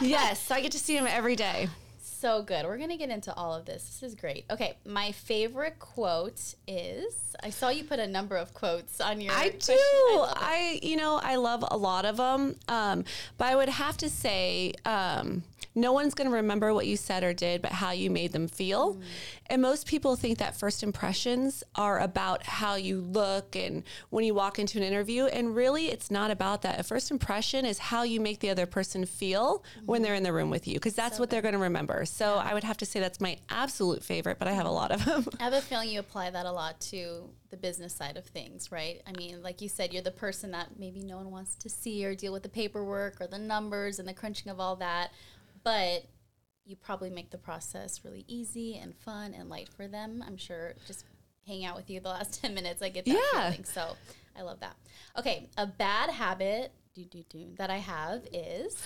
yes, 0.00 0.40
so 0.42 0.54
I 0.54 0.62
get 0.62 0.72
to 0.72 0.78
see 0.78 0.96
him 0.96 1.06
every 1.06 1.36
day. 1.36 1.68
So 2.22 2.40
good. 2.40 2.64
We're 2.64 2.78
gonna 2.78 2.96
get 2.96 3.10
into 3.10 3.34
all 3.34 3.52
of 3.52 3.64
this. 3.64 3.82
This 3.82 4.02
is 4.10 4.14
great. 4.14 4.44
Okay, 4.48 4.76
my 4.86 5.10
favorite 5.10 5.80
quote 5.80 6.54
is 6.68 7.34
I 7.42 7.50
saw 7.50 7.68
you 7.68 7.82
put 7.82 7.98
a 7.98 8.06
number 8.06 8.36
of 8.36 8.54
quotes 8.54 9.00
on 9.00 9.20
your. 9.20 9.34
I 9.34 9.50
question. 9.50 9.74
do. 9.74 10.22
it. 10.22 10.32
I, 10.36 10.78
you 10.82 10.96
know, 10.96 11.20
I 11.20 11.34
love 11.34 11.64
a 11.68 11.76
lot 11.76 12.04
of 12.04 12.18
them. 12.18 12.54
Um, 12.68 13.04
but 13.38 13.48
I 13.48 13.56
would 13.56 13.68
have 13.68 13.96
to 13.98 14.08
say, 14.08 14.74
um, 14.84 15.42
no 15.74 15.92
one's 15.92 16.14
going 16.14 16.28
to 16.28 16.36
remember 16.36 16.74
what 16.74 16.86
you 16.86 16.96
said 16.96 17.24
or 17.24 17.32
did, 17.32 17.62
but 17.62 17.72
how 17.72 17.90
you 17.90 18.10
made 18.10 18.32
them 18.32 18.48
feel. 18.48 18.94
Mm. 18.94 19.02
And 19.46 19.62
most 19.62 19.86
people 19.86 20.16
think 20.16 20.38
that 20.38 20.56
first 20.56 20.82
impressions 20.82 21.64
are 21.74 22.00
about 22.00 22.44
how 22.44 22.74
you 22.74 23.00
look 23.00 23.56
and 23.56 23.82
when 24.10 24.24
you 24.24 24.34
walk 24.34 24.58
into 24.58 24.78
an 24.78 24.84
interview. 24.84 25.26
And 25.26 25.54
really, 25.54 25.86
it's 25.86 26.10
not 26.10 26.30
about 26.30 26.62
that. 26.62 26.78
A 26.80 26.82
first 26.82 27.10
impression 27.10 27.64
is 27.64 27.78
how 27.78 28.02
you 28.02 28.20
make 28.20 28.40
the 28.40 28.50
other 28.50 28.66
person 28.66 29.04
feel 29.06 29.64
when 29.84 29.98
mm-hmm. 29.98 30.04
they're 30.04 30.14
in 30.14 30.22
the 30.22 30.32
room 30.32 30.50
with 30.50 30.66
you, 30.68 30.74
because 30.74 30.94
that's 30.94 31.18
what 31.18 31.30
they're 31.30 31.42
going 31.42 31.54
to 31.54 31.58
remember. 31.58 32.04
So 32.04 32.36
I 32.36 32.54
would 32.54 32.64
have 32.64 32.76
to 32.78 32.86
say 32.86 33.00
that's 33.00 33.20
my 33.20 33.38
absolute 33.48 34.02
favorite, 34.02 34.38
but 34.38 34.48
I 34.48 34.52
have 34.52 34.66
a 34.66 34.70
lot 34.70 34.90
of 34.90 35.04
them. 35.04 35.26
I 35.40 35.44
have 35.44 35.52
a 35.52 35.60
feeling 35.60 35.88
you 35.88 36.00
apply 36.00 36.30
that 36.30 36.46
a 36.46 36.52
lot 36.52 36.80
to 36.82 37.30
the 37.52 37.56
business 37.56 37.94
side 37.94 38.16
of 38.16 38.24
things, 38.24 38.72
right? 38.72 39.02
I 39.06 39.12
mean, 39.16 39.42
like 39.42 39.60
you 39.60 39.68
said, 39.68 39.92
you're 39.92 40.02
the 40.02 40.10
person 40.10 40.50
that 40.52 40.78
maybe 40.78 41.04
no 41.04 41.18
one 41.18 41.30
wants 41.30 41.54
to 41.56 41.68
see 41.68 42.04
or 42.04 42.14
deal 42.14 42.32
with 42.32 42.42
the 42.42 42.48
paperwork 42.48 43.20
or 43.20 43.26
the 43.26 43.38
numbers 43.38 43.98
and 43.98 44.08
the 44.08 44.14
crunching 44.14 44.50
of 44.50 44.58
all 44.58 44.76
that, 44.76 45.12
but 45.64 46.04
you 46.64 46.76
probably 46.76 47.10
make 47.10 47.30
the 47.30 47.38
process 47.38 48.04
really 48.04 48.24
easy 48.28 48.78
and 48.78 48.94
fun 48.94 49.34
and 49.34 49.48
light 49.48 49.68
for 49.68 49.88
them. 49.88 50.22
I'm 50.26 50.36
sure 50.36 50.74
just 50.86 51.04
hanging 51.46 51.64
out 51.64 51.76
with 51.76 51.90
you 51.90 52.00
the 52.00 52.08
last 52.08 52.40
10 52.42 52.54
minutes, 52.54 52.82
I 52.82 52.88
get 52.88 53.04
that 53.06 53.18
Yeah. 53.32 53.50
feeling. 53.50 53.64
So 53.64 53.96
I 54.36 54.42
love 54.42 54.60
that. 54.60 54.76
Okay, 55.18 55.48
a 55.58 55.66
bad 55.66 56.10
habit 56.10 56.72
do, 56.94 57.04
do, 57.04 57.22
do, 57.30 57.46
that 57.56 57.70
I 57.70 57.78
have 57.78 58.20
is 58.34 58.76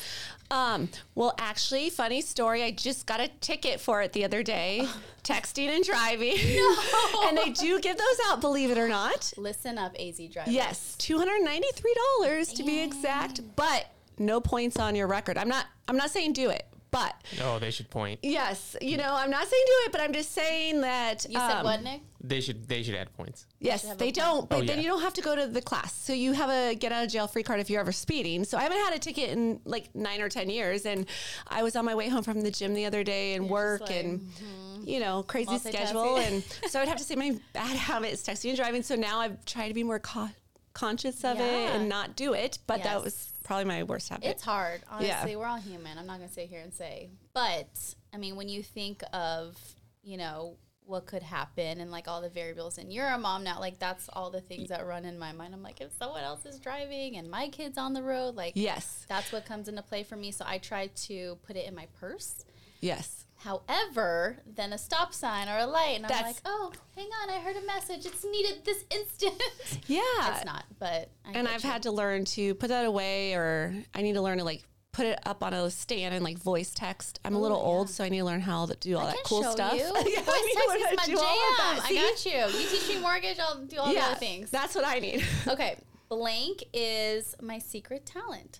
Um, 0.48 0.88
well, 1.16 1.34
actually, 1.38 1.90
funny 1.90 2.20
story. 2.20 2.62
I 2.62 2.70
just 2.70 3.04
got 3.04 3.18
a 3.20 3.26
ticket 3.40 3.80
for 3.80 4.00
it 4.00 4.12
the 4.12 4.24
other 4.24 4.44
day, 4.44 4.86
texting 5.24 5.66
and 5.68 5.84
driving. 5.84 6.36
No. 6.56 7.28
and 7.28 7.36
they 7.36 7.50
do 7.50 7.80
give 7.80 7.96
those 7.98 8.16
out, 8.28 8.40
believe 8.40 8.70
it 8.70 8.78
or 8.78 8.86
not. 8.88 9.32
listen 9.36 9.76
up, 9.76 9.96
AZ 9.98 10.20
driver. 10.32 10.50
Yes, 10.52 10.94
two 10.98 11.18
hundred 11.18 11.40
ninety-three 11.42 11.94
dollars 12.20 12.52
to 12.52 12.62
be 12.62 12.80
exact, 12.80 13.40
but 13.56 13.86
no 14.18 14.40
points 14.40 14.78
on 14.78 14.94
your 14.94 15.06
record. 15.06 15.38
I'm 15.38 15.48
not. 15.48 15.66
I'm 15.88 15.96
not 15.96 16.10
saying 16.10 16.32
do 16.32 16.50
it, 16.50 16.66
but 16.90 17.14
Oh, 17.42 17.58
they 17.58 17.70
should 17.70 17.90
point. 17.90 18.20
yes, 18.22 18.74
you 18.80 18.96
know, 18.96 19.14
I'm 19.14 19.30
not 19.30 19.46
saying 19.46 19.62
do 19.66 19.72
it, 19.86 19.92
but 19.92 20.00
I'm 20.00 20.12
just 20.12 20.32
saying 20.32 20.80
that. 20.80 21.24
You 21.28 21.38
said 21.38 21.58
um, 21.58 21.64
what, 21.64 21.82
Nick? 21.82 22.00
They 22.20 22.40
should 22.40 22.66
they 22.66 22.82
should 22.82 22.96
add 22.96 23.12
points. 23.16 23.46
Yes, 23.60 23.82
should 23.82 23.90
have 23.90 23.98
they 23.98 24.08
a- 24.08 24.12
don't. 24.12 24.48
But 24.48 24.56
Oh, 24.56 24.58
then 24.64 24.78
yeah. 24.78 24.82
you 24.84 24.88
don't 24.88 25.02
have 25.02 25.14
to 25.14 25.20
go 25.22 25.36
to 25.36 25.46
the 25.46 25.62
class. 25.62 25.92
So 25.94 26.12
you 26.12 26.32
have 26.32 26.50
a 26.50 26.74
get 26.74 26.90
out 26.90 27.04
of 27.04 27.10
jail 27.10 27.28
free 27.28 27.44
card 27.44 27.60
if 27.60 27.70
you're 27.70 27.80
ever 27.80 27.92
speeding. 27.92 28.42
So 28.44 28.58
I 28.58 28.62
haven't 28.62 28.78
had 28.78 28.94
a 28.94 28.98
ticket 28.98 29.30
in 29.30 29.60
like 29.64 29.94
nine 29.94 30.20
or 30.20 30.28
ten 30.28 30.50
years. 30.50 30.86
And 30.86 31.06
I 31.46 31.62
was 31.62 31.76
on 31.76 31.84
my 31.84 31.94
way 31.94 32.08
home 32.08 32.24
from 32.24 32.40
the 32.40 32.50
gym 32.50 32.74
the 32.74 32.86
other 32.86 33.04
day 33.04 33.34
and 33.34 33.48
work 33.48 33.82
like, 33.82 33.90
mm-hmm. 33.90 34.74
and 34.80 34.88
you 34.88 34.98
know 34.98 35.22
crazy 35.22 35.58
schedule. 35.58 36.16
And 36.26 36.42
so 36.68 36.80
I'd 36.80 36.88
have 36.88 36.98
to 36.98 37.04
say 37.04 37.14
my 37.14 37.38
bad 37.52 37.76
habit 37.76 38.12
is 38.12 38.24
texting 38.24 38.48
and 38.48 38.56
driving. 38.56 38.82
So 38.82 38.96
now 38.96 39.20
I've 39.20 39.44
tried 39.44 39.68
to 39.68 39.74
be 39.74 39.84
more 39.84 40.00
co- 40.00 40.30
conscious 40.74 41.24
of 41.24 41.38
it 41.38 41.44
Yeah. 41.44 41.74
and 41.76 41.88
not 41.88 42.16
do 42.16 42.32
it. 42.32 42.58
But 42.66 42.82
that 42.82 42.94
Yes. 42.96 43.04
was 43.04 43.32
probably 43.46 43.64
my 43.64 43.82
worst 43.84 44.08
habit. 44.08 44.26
It's 44.28 44.42
hard, 44.44 44.82
honestly. 44.90 45.30
Yeah. 45.30 45.36
We're 45.36 45.46
all 45.46 45.56
human. 45.56 45.98
I'm 45.98 46.06
not 46.06 46.18
gonna 46.18 46.28
sit 46.30 46.48
here 46.48 46.60
and 46.60 46.74
say, 46.74 47.10
but 47.32 47.94
I 48.12 48.18
mean, 48.18 48.36
when 48.36 48.48
you 48.48 48.62
think 48.62 49.02
of, 49.12 49.56
you 50.02 50.16
know, 50.16 50.56
what 50.84 51.04
could 51.04 51.22
happen 51.22 51.80
and 51.80 51.90
like 51.90 52.06
all 52.06 52.20
the 52.20 52.28
variables, 52.28 52.78
and 52.78 52.92
you're 52.92 53.08
a 53.08 53.18
mom 53.18 53.42
now, 53.42 53.58
like 53.58 53.78
that's 53.78 54.08
all 54.12 54.30
the 54.30 54.40
things 54.40 54.68
that 54.68 54.86
run 54.86 55.04
in 55.04 55.18
my 55.18 55.32
mind. 55.32 55.52
I'm 55.52 55.62
like, 55.62 55.80
if 55.80 55.92
someone 55.98 56.22
else 56.22 56.46
is 56.46 56.60
driving 56.60 57.16
and 57.16 57.28
my 57.30 57.48
kid's 57.48 57.76
on 57.76 57.92
the 57.92 58.02
road, 58.02 58.36
like, 58.36 58.52
yes, 58.54 59.04
that's 59.08 59.32
what 59.32 59.44
comes 59.46 59.68
into 59.68 59.82
play 59.82 60.04
for 60.04 60.14
me. 60.16 60.30
So 60.30 60.44
I 60.46 60.58
try 60.58 60.86
to 61.06 61.38
put 61.44 61.56
it 61.56 61.66
in 61.66 61.74
my 61.74 61.88
purse. 61.98 62.44
yes. 62.80 63.25
However, 63.46 64.38
then 64.44 64.72
a 64.72 64.78
stop 64.78 65.14
sign 65.14 65.48
or 65.48 65.56
a 65.58 65.66
light, 65.66 65.94
and 65.98 66.06
I'm 66.06 66.22
like, 66.24 66.36
oh, 66.44 66.72
hang 66.96 67.06
on, 67.22 67.30
I 67.30 67.38
heard 67.38 67.54
a 67.54 67.64
message. 67.64 68.04
It's 68.04 68.24
needed 68.24 68.64
this 68.64 68.84
instant. 68.90 69.40
Yeah. 69.86 70.00
it's 70.34 70.44
not, 70.44 70.64
but 70.80 71.10
I 71.24 71.32
and 71.34 71.46
I've 71.46 71.62
you. 71.62 71.70
had 71.70 71.84
to 71.84 71.92
learn 71.92 72.24
to 72.24 72.56
put 72.56 72.68
that 72.68 72.84
away, 72.84 73.34
or 73.34 73.72
I 73.94 74.02
need 74.02 74.14
to 74.14 74.20
learn 74.20 74.38
to 74.38 74.44
like 74.44 74.64
put 74.90 75.06
it 75.06 75.20
up 75.24 75.44
on 75.44 75.54
a 75.54 75.70
stand 75.70 76.12
and 76.12 76.24
like 76.24 76.38
voice 76.38 76.72
text. 76.74 77.20
I'm 77.24 77.36
a 77.36 77.38
little 77.38 77.58
old, 77.58 77.88
so 77.88 78.02
I 78.02 78.08
need 78.08 78.18
to 78.18 78.24
learn 78.24 78.40
how 78.40 78.66
to 78.66 78.74
do 78.74 78.96
all 78.96 79.06
I 79.06 79.12
that 79.12 79.22
cool 79.24 79.44
stuff. 79.44 79.74
You. 79.74 79.78
Yeah, 79.78 79.92
Voice 80.22 80.54
text 80.56 80.76
is 80.76 80.96
my 80.96 81.04
jam. 81.06 81.18
all 81.18 81.50
of 81.50 81.56
that. 81.58 81.80
I 81.84 81.94
got 81.94 82.26
you. 82.26 82.58
You 82.60 82.68
teach 82.68 82.88
me 82.88 83.00
mortgage. 83.00 83.38
I'll 83.38 83.64
do 83.64 83.78
all 83.78 83.86
the 83.86 83.94
yeah, 83.94 84.06
other 84.06 84.16
things. 84.16 84.50
that's 84.50 84.74
what 84.74 84.84
I 84.84 84.98
need. 84.98 85.24
Okay, 85.46 85.76
blank 86.08 86.64
is 86.72 87.36
my 87.40 87.60
secret 87.60 88.06
talent. 88.06 88.58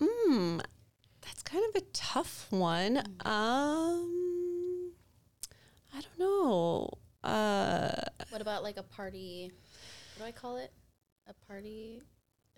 Hmm, 0.00 0.58
that's 0.58 0.68
kind 1.54 1.64
of 1.74 1.82
a 1.82 1.84
tough 1.92 2.46
one. 2.50 2.98
Um, 3.24 4.92
I 5.94 6.00
don't 6.00 6.18
know. 6.18 6.90
Uh, 7.22 7.92
What 8.30 8.40
about 8.42 8.62
like 8.64 8.76
a 8.76 8.82
party? 8.82 9.52
What 10.16 10.24
do 10.24 10.28
I 10.28 10.32
call 10.32 10.56
it? 10.56 10.72
A 11.28 11.34
party, 11.46 12.02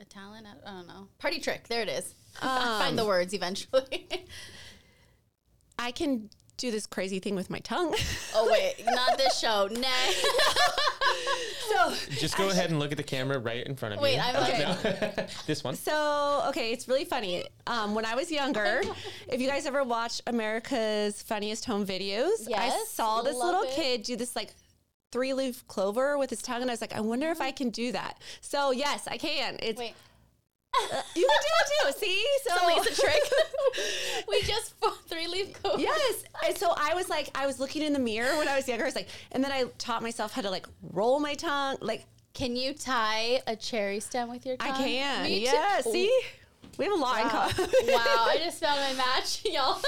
a 0.00 0.04
talent? 0.06 0.46
I, 0.66 0.70
don't 0.72 0.86
know. 0.88 1.08
Party 1.18 1.40
trick. 1.40 1.68
There 1.68 1.82
it 1.82 1.88
is. 1.88 2.14
I'll 2.42 2.78
find 2.80 2.96
the 2.98 3.02
Um, 3.02 3.08
words 3.08 3.34
eventually. 3.34 4.08
I 5.78 5.90
can 5.92 6.30
do 6.56 6.70
this 6.70 6.86
crazy 6.86 7.18
thing 7.18 7.34
with 7.34 7.50
my 7.50 7.58
tongue. 7.60 7.94
oh 8.34 8.48
wait, 8.50 8.84
not 8.86 9.18
this 9.18 9.38
show. 9.38 9.68
Next. 9.70 10.26
so, 11.70 11.94
Just 12.10 12.36
go 12.36 12.48
ahead 12.50 12.70
and 12.70 12.78
look 12.78 12.92
at 12.92 12.96
the 12.96 13.04
camera 13.04 13.38
right 13.38 13.66
in 13.66 13.76
front 13.76 13.94
of 13.94 14.00
me. 14.00 14.04
Wait, 14.04 14.14
you. 14.16 14.20
I'm 14.20 14.36
Uh, 14.36 14.76
no. 15.16 15.26
this 15.46 15.62
one. 15.62 15.74
so 15.74 16.44
okay, 16.48 16.72
it's 16.72 16.88
really 16.88 17.04
funny. 17.04 17.44
Um, 17.66 17.94
when 17.94 18.04
I 18.04 18.14
was 18.14 18.30
younger, 18.30 18.82
if 19.28 19.40
you 19.40 19.48
guys 19.48 19.66
ever 19.66 19.84
watched 19.84 20.22
America's 20.26 21.22
Funniest 21.22 21.64
Home 21.66 21.86
Videos, 21.86 22.50
I 22.54 22.84
saw 22.88 23.22
this 23.22 23.36
little 23.36 23.62
it. 23.62 23.70
kid 23.74 24.02
do 24.02 24.16
this 24.16 24.34
like 24.34 24.54
three 25.12 25.32
leaf 25.32 25.66
clover 25.66 26.18
with 26.18 26.30
his 26.30 26.42
tongue, 26.42 26.62
and 26.62 26.70
I 26.70 26.74
was 26.74 26.80
like, 26.80 26.94
I 26.94 27.00
wonder 27.00 27.30
if 27.30 27.40
I 27.40 27.50
can 27.50 27.70
do 27.70 27.92
that. 27.92 28.18
So 28.40 28.70
yes, 28.70 29.06
I 29.06 29.18
can. 29.18 29.58
It's 29.62 29.78
Wait. 29.78 29.94
You 31.14 31.26
can 31.26 31.40
do 31.42 31.88
it 31.88 31.92
too. 31.92 31.98
See, 31.98 32.26
so 32.44 32.56
So 32.56 32.66
Lisa 32.66 33.00
trick. 33.02 33.22
we 34.28 34.42
just 34.42 34.74
fought 34.80 34.98
three 35.08 35.26
leaf 35.26 35.52
clover. 35.62 35.80
Yes. 35.80 36.24
And 36.46 36.56
so 36.56 36.72
I 36.76 36.94
was 36.94 37.08
like, 37.08 37.30
I 37.34 37.46
was 37.46 37.58
looking 37.60 37.82
in 37.82 37.92
the 37.92 37.98
mirror 37.98 38.36
when 38.38 38.48
I 38.48 38.56
was 38.56 38.68
younger. 38.68 38.84
I 38.84 38.88
was 38.88 38.94
like, 38.96 39.08
and 39.32 39.42
then 39.42 39.52
I 39.52 39.64
taught 39.78 40.02
myself 40.02 40.32
how 40.32 40.42
to 40.42 40.50
like 40.50 40.66
roll 40.92 41.20
my 41.20 41.34
tongue. 41.34 41.76
Like 41.80 42.06
Can 42.34 42.54
you 42.56 42.74
tie 42.74 43.40
a 43.46 43.56
cherry 43.56 44.00
stem 44.00 44.28
with 44.30 44.44
your 44.44 44.56
tongue? 44.56 44.70
I 44.72 44.76
can. 44.76 45.22
Me 45.24 45.44
too. 45.46 45.52
Yeah. 45.52 45.80
See, 45.80 46.20
we 46.78 46.84
have 46.84 46.94
a 46.94 46.96
lot 46.96 47.20
in 47.22 47.28
common. 47.28 47.54
wow, 47.88 48.26
I 48.28 48.38
just 48.42 48.62
found 48.62 48.80
my 48.80 48.92
match, 48.94 49.42
y'all. 49.50 49.80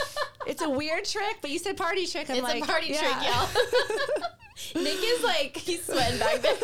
it's 0.46 0.62
a 0.62 0.70
weird 0.70 1.04
trick, 1.04 1.38
but 1.40 1.50
you 1.50 1.58
said 1.58 1.76
party 1.76 2.06
trick. 2.06 2.30
I'm 2.30 2.36
it's 2.36 2.44
like, 2.44 2.62
a 2.62 2.66
party 2.66 2.88
yeah. 2.88 2.98
trick, 2.98 3.28
y'all. 3.28 4.32
Nick 4.82 4.98
is 5.00 5.22
like 5.22 5.56
he's 5.56 5.84
sweating 5.84 6.18
back 6.18 6.40
there. 6.40 6.56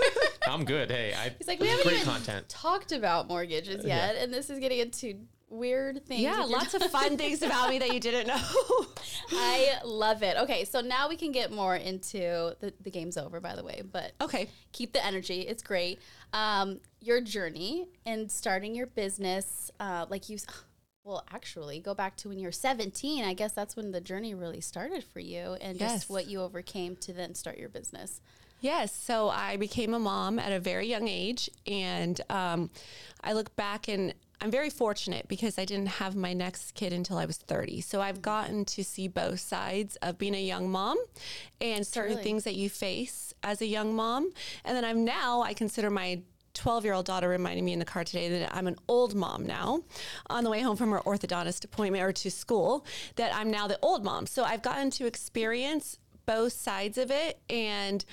I'm 0.49 0.65
good. 0.65 0.91
Hey, 0.91 1.15
I. 1.15 1.33
He's 1.39 1.47
like, 1.47 1.61
we 1.61 1.69
haven't 1.69 1.87
even 1.87 2.05
content. 2.05 2.49
talked 2.49 2.91
about 2.91 3.29
mortgages 3.29 3.85
Yeah. 3.85 4.09
yet, 4.09 4.17
and 4.17 4.35
this 4.35 4.51
is 4.51 4.59
getting 4.59 4.81
into 4.81 5.21
weird 5.49 6.05
things. 6.07 6.21
Yeah, 6.21 6.41
lots 6.41 6.75
of 6.75 6.83
fun 6.85 7.17
things 7.17 7.43
about 7.43 7.71
me 7.71 7.79
that 7.79 7.93
you 7.93 8.01
didn't 8.01 8.27
know. 8.27 8.87
I 9.31 9.79
love 9.85 10.23
it. 10.23 10.37
Okay, 10.39 10.65
so 10.65 10.81
now 10.81 11.09
we 11.09 11.17
can 11.17 11.33
get 11.33 11.53
more 11.53 11.77
into 11.77 12.55
the, 12.61 12.73
the 12.81 12.91
game's 12.91 13.17
over, 13.17 13.41
by 13.41 13.55
the 13.55 13.63
way, 13.63 13.83
but 13.91 14.13
okay. 14.21 14.49
keep 14.73 14.93
the 14.93 15.05
energy. 15.05 15.43
It's 15.43 15.63
great. 15.63 16.01
Um, 16.35 16.81
your 17.01 17.21
journey 17.21 17.87
and 18.05 18.31
starting 18.31 18.75
your 18.75 18.87
business, 18.89 19.71
uh, 19.79 20.05
like 20.11 20.29
you, 20.29 20.37
well, 21.05 21.25
actually, 21.33 21.79
go 21.81 21.95
back 21.95 22.17
to 22.19 22.29
when 22.29 22.39
you 22.39 22.47
were 22.49 22.53
17. 22.53 23.25
I 23.25 23.33
guess 23.35 23.53
that's 23.53 23.77
when 23.77 23.93
the 23.93 24.01
journey 24.01 24.35
really 24.35 24.61
started 24.61 25.05
for 25.05 25.21
you 25.21 25.57
and 25.61 25.79
Yes. 25.79 25.93
just 25.93 26.11
what 26.11 26.27
you 26.27 26.41
overcame 26.41 26.97
to 26.97 27.13
then 27.13 27.35
start 27.35 27.57
your 27.57 27.69
business. 27.69 28.21
Yes. 28.61 28.95
So 28.97 29.29
I 29.29 29.57
became 29.59 29.95
a 29.95 29.99
mom 29.99 30.39
at 30.39 30.51
a 30.51 30.59
very 30.59 30.89
young 30.89 31.07
age. 31.07 31.51
And 31.67 32.21
um, 32.31 32.71
I 33.23 33.33
look 33.35 33.55
back 33.57 33.89
and 33.89 34.15
I'm 34.41 34.51
very 34.51 34.71
fortunate 34.71 35.27
because 35.29 35.59
I 35.59 35.65
didn't 35.65 35.87
have 35.87 36.17
my 36.17 36.33
next 36.33 36.75
kid 36.75 36.93
until 36.93 37.19
I 37.19 37.25
was 37.25 37.39
30. 37.39 37.81
So 37.81 38.01
I've 38.01 38.21
gotten 38.21 38.65
to 38.67 38.85
see 38.85 39.09
both 39.09 39.41
sides 39.41 39.97
of 39.97 40.19
being 40.19 40.35
a 40.35 40.43
young 40.43 40.71
mom 40.71 40.99
and 41.61 41.87
certain 41.87 42.13
Truly. 42.13 42.25
things 42.25 42.45
that 42.45 42.55
you 42.55 42.69
face 42.69 43.33
as 43.43 43.63
a 43.63 43.67
young 43.67 43.95
mom. 43.95 44.33
And 44.65 44.77
then 44.77 44.85
I'm 44.85 45.05
now, 45.05 45.43
I 45.43 45.55
consider 45.55 45.91
my 45.91 46.23
12 46.55 46.85
year 46.85 46.95
old 46.95 47.07
daughter 47.07 47.29
reminded 47.29 47.63
me 47.63 47.73
in 47.73 47.79
the 47.79 47.85
car 47.85 48.05
today 48.05 48.29
that 48.29 48.55
I'm 48.55 48.67
an 48.67 48.77
old 48.89 49.15
mom 49.15 49.45
now 49.45 49.83
on 50.29 50.45
the 50.45 50.51
way 50.51 50.61
home 50.61 50.77
from 50.77 50.91
her 50.91 51.01
orthodontist 51.01 51.65
appointment 51.65 52.03
or 52.03 52.13
to 52.13 52.31
school, 52.31 52.87
that 53.17 53.35
I'm 53.35 53.51
now 53.51 53.67
the 53.67 53.79
old 53.83 54.05
mom. 54.05 54.27
So 54.27 54.45
I've 54.45 54.63
gotten 54.63 54.91
to 54.93 55.07
experience 55.07 55.99
both 56.27 56.53
sides 56.53 56.97
of 56.97 57.11
it 57.11 57.41
and 57.51 58.05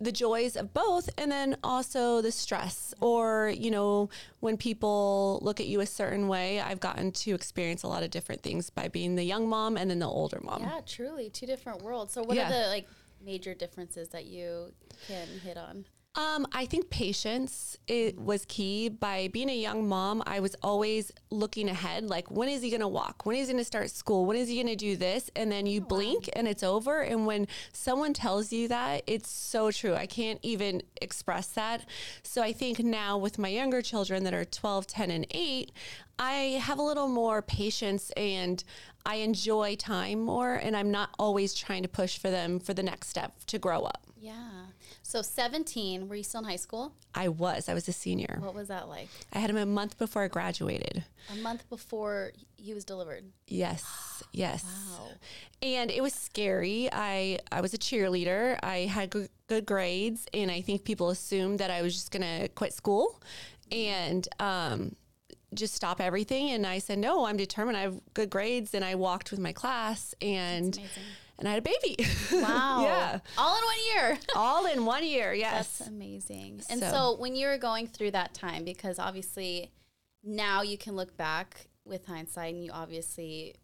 the 0.00 0.10
joys 0.12 0.56
of 0.56 0.74
both 0.74 1.08
and 1.16 1.30
then 1.30 1.56
also 1.62 2.20
the 2.20 2.32
stress 2.32 2.92
or 3.00 3.52
you 3.56 3.70
know 3.70 4.10
when 4.40 4.56
people 4.56 5.38
look 5.42 5.60
at 5.60 5.66
you 5.66 5.80
a 5.80 5.86
certain 5.86 6.26
way 6.28 6.60
i've 6.60 6.80
gotten 6.80 7.12
to 7.12 7.32
experience 7.34 7.82
a 7.84 7.88
lot 7.88 8.02
of 8.02 8.10
different 8.10 8.42
things 8.42 8.70
by 8.70 8.88
being 8.88 9.14
the 9.14 9.22
young 9.22 9.48
mom 9.48 9.76
and 9.76 9.90
then 9.90 10.00
the 10.00 10.06
older 10.06 10.40
mom 10.42 10.62
Yeah, 10.62 10.80
truly, 10.86 11.30
two 11.30 11.46
different 11.46 11.82
worlds. 11.82 12.12
So, 12.12 12.22
what 12.22 12.36
Yeah. 12.36 12.48
are 12.48 12.52
the 12.52 12.68
like 12.68 12.88
major 13.24 13.54
differences 13.54 14.08
that 14.10 14.26
you 14.26 14.72
can 15.06 15.28
hit 15.38 15.56
on? 15.56 15.86
Um, 16.16 16.46
I 16.52 16.66
think 16.66 16.90
patience 16.90 17.76
it 17.88 18.18
was 18.18 18.44
key. 18.46 18.88
By 18.88 19.28
being 19.28 19.50
a 19.50 19.56
young 19.56 19.88
mom, 19.88 20.22
I 20.26 20.38
was 20.38 20.54
always 20.62 21.12
looking 21.30 21.68
ahead. 21.68 22.04
Like, 22.04 22.30
when 22.30 22.48
is 22.48 22.62
he 22.62 22.70
going 22.70 22.80
to 22.80 22.88
walk? 22.88 23.26
When 23.26 23.36
is 23.36 23.48
he 23.48 23.52
going 23.52 23.60
to 23.60 23.64
start 23.64 23.90
school? 23.90 24.24
When 24.24 24.36
is 24.36 24.48
he 24.48 24.54
going 24.54 24.68
to 24.68 24.76
do 24.76 24.96
this? 24.96 25.28
And 25.34 25.50
then 25.50 25.66
you 25.66 25.80
blink 25.80 26.30
and 26.34 26.46
it's 26.46 26.62
over. 26.62 27.00
And 27.00 27.26
when 27.26 27.48
someone 27.72 28.12
tells 28.12 28.52
you 28.52 28.68
that, 28.68 29.02
it's 29.08 29.28
so 29.28 29.72
true. 29.72 29.94
I 29.94 30.06
can't 30.06 30.38
even 30.42 30.82
express 31.02 31.48
that. 31.48 31.84
So 32.22 32.42
I 32.42 32.52
think 32.52 32.78
now 32.78 33.18
with 33.18 33.36
my 33.38 33.48
younger 33.48 33.82
children 33.82 34.22
that 34.24 34.34
are 34.34 34.44
12, 34.44 34.86
10, 34.86 35.10
and 35.10 35.26
8, 35.30 35.72
I 36.18 36.32
have 36.62 36.78
a 36.78 36.82
little 36.82 37.08
more 37.08 37.42
patience 37.42 38.12
and 38.16 38.62
I 39.04 39.16
enjoy 39.16 39.74
time 39.74 40.20
more. 40.20 40.54
And 40.54 40.76
I'm 40.76 40.92
not 40.92 41.10
always 41.18 41.54
trying 41.54 41.82
to 41.82 41.88
push 41.88 42.18
for 42.18 42.30
them 42.30 42.60
for 42.60 42.72
the 42.72 42.84
next 42.84 43.08
step 43.08 43.34
to 43.48 43.58
grow 43.58 43.82
up. 43.82 44.06
Yeah. 44.16 44.53
So, 45.06 45.20
17, 45.20 46.08
were 46.08 46.14
you 46.14 46.22
still 46.22 46.40
in 46.40 46.46
high 46.46 46.56
school? 46.56 46.94
I 47.14 47.28
was. 47.28 47.68
I 47.68 47.74
was 47.74 47.86
a 47.88 47.92
senior. 47.92 48.38
What 48.40 48.54
was 48.54 48.68
that 48.68 48.88
like? 48.88 49.08
I 49.34 49.38
had 49.38 49.50
him 49.50 49.58
a 49.58 49.66
month 49.66 49.98
before 49.98 50.22
I 50.22 50.28
graduated. 50.28 51.04
A 51.30 51.36
month 51.36 51.68
before 51.68 52.32
he 52.56 52.72
was 52.72 52.86
delivered. 52.86 53.24
Yes, 53.46 53.84
yes. 54.32 54.64
Wow. 54.64 55.08
And 55.62 55.90
it 55.90 56.02
was 56.02 56.14
scary. 56.14 56.88
I 56.90 57.38
I 57.52 57.60
was 57.60 57.74
a 57.74 57.78
cheerleader. 57.78 58.58
I 58.62 58.78
had 58.78 59.10
good, 59.10 59.28
good 59.46 59.66
grades, 59.66 60.26
and 60.32 60.50
I 60.50 60.62
think 60.62 60.84
people 60.84 61.10
assumed 61.10 61.58
that 61.60 61.70
I 61.70 61.82
was 61.82 61.94
just 61.94 62.10
gonna 62.10 62.48
quit 62.48 62.72
school 62.72 63.22
and 63.70 64.26
um, 64.40 64.96
just 65.52 65.74
stop 65.74 66.00
everything. 66.00 66.50
And 66.50 66.66
I 66.66 66.78
said, 66.78 66.98
no, 66.98 67.26
I'm 67.26 67.36
determined. 67.36 67.76
I 67.76 67.82
have 67.82 68.00
good 68.14 68.30
grades, 68.30 68.72
and 68.72 68.82
I 68.84 68.94
walked 68.94 69.30
with 69.30 69.40
my 69.40 69.52
class, 69.52 70.14
and 70.22 70.74
amazing. 70.76 71.02
And 71.38 71.48
I 71.48 71.52
had 71.54 71.58
a 71.58 71.62
baby. 71.62 72.06
Wow. 72.32 72.82
yeah, 72.82 73.18
All 73.38 73.56
in 73.56 73.64
one 73.64 73.76
year. 73.94 74.18
all 74.36 74.66
in 74.66 74.84
one 74.86 75.04
year. 75.04 75.32
Yes. 75.32 75.78
That's 75.78 75.88
amazing. 75.88 76.62
And 76.68 76.80
so. 76.80 76.90
So- 76.90 77.16
when 77.18 77.34
you 77.36 77.46
were 77.46 77.58
going 77.58 77.86
through 77.86 78.10
that 78.12 78.34
time, 78.34 78.64
because 78.64 78.98
obviously 78.98 79.70
now 80.22 80.62
you 80.62 80.76
can 80.78 80.96
look 80.96 81.16
back 81.16 81.68
with 81.84 82.06
hindsight 82.06 82.54
and 82.54 82.64
you 82.64 82.70
obviously 82.72 83.54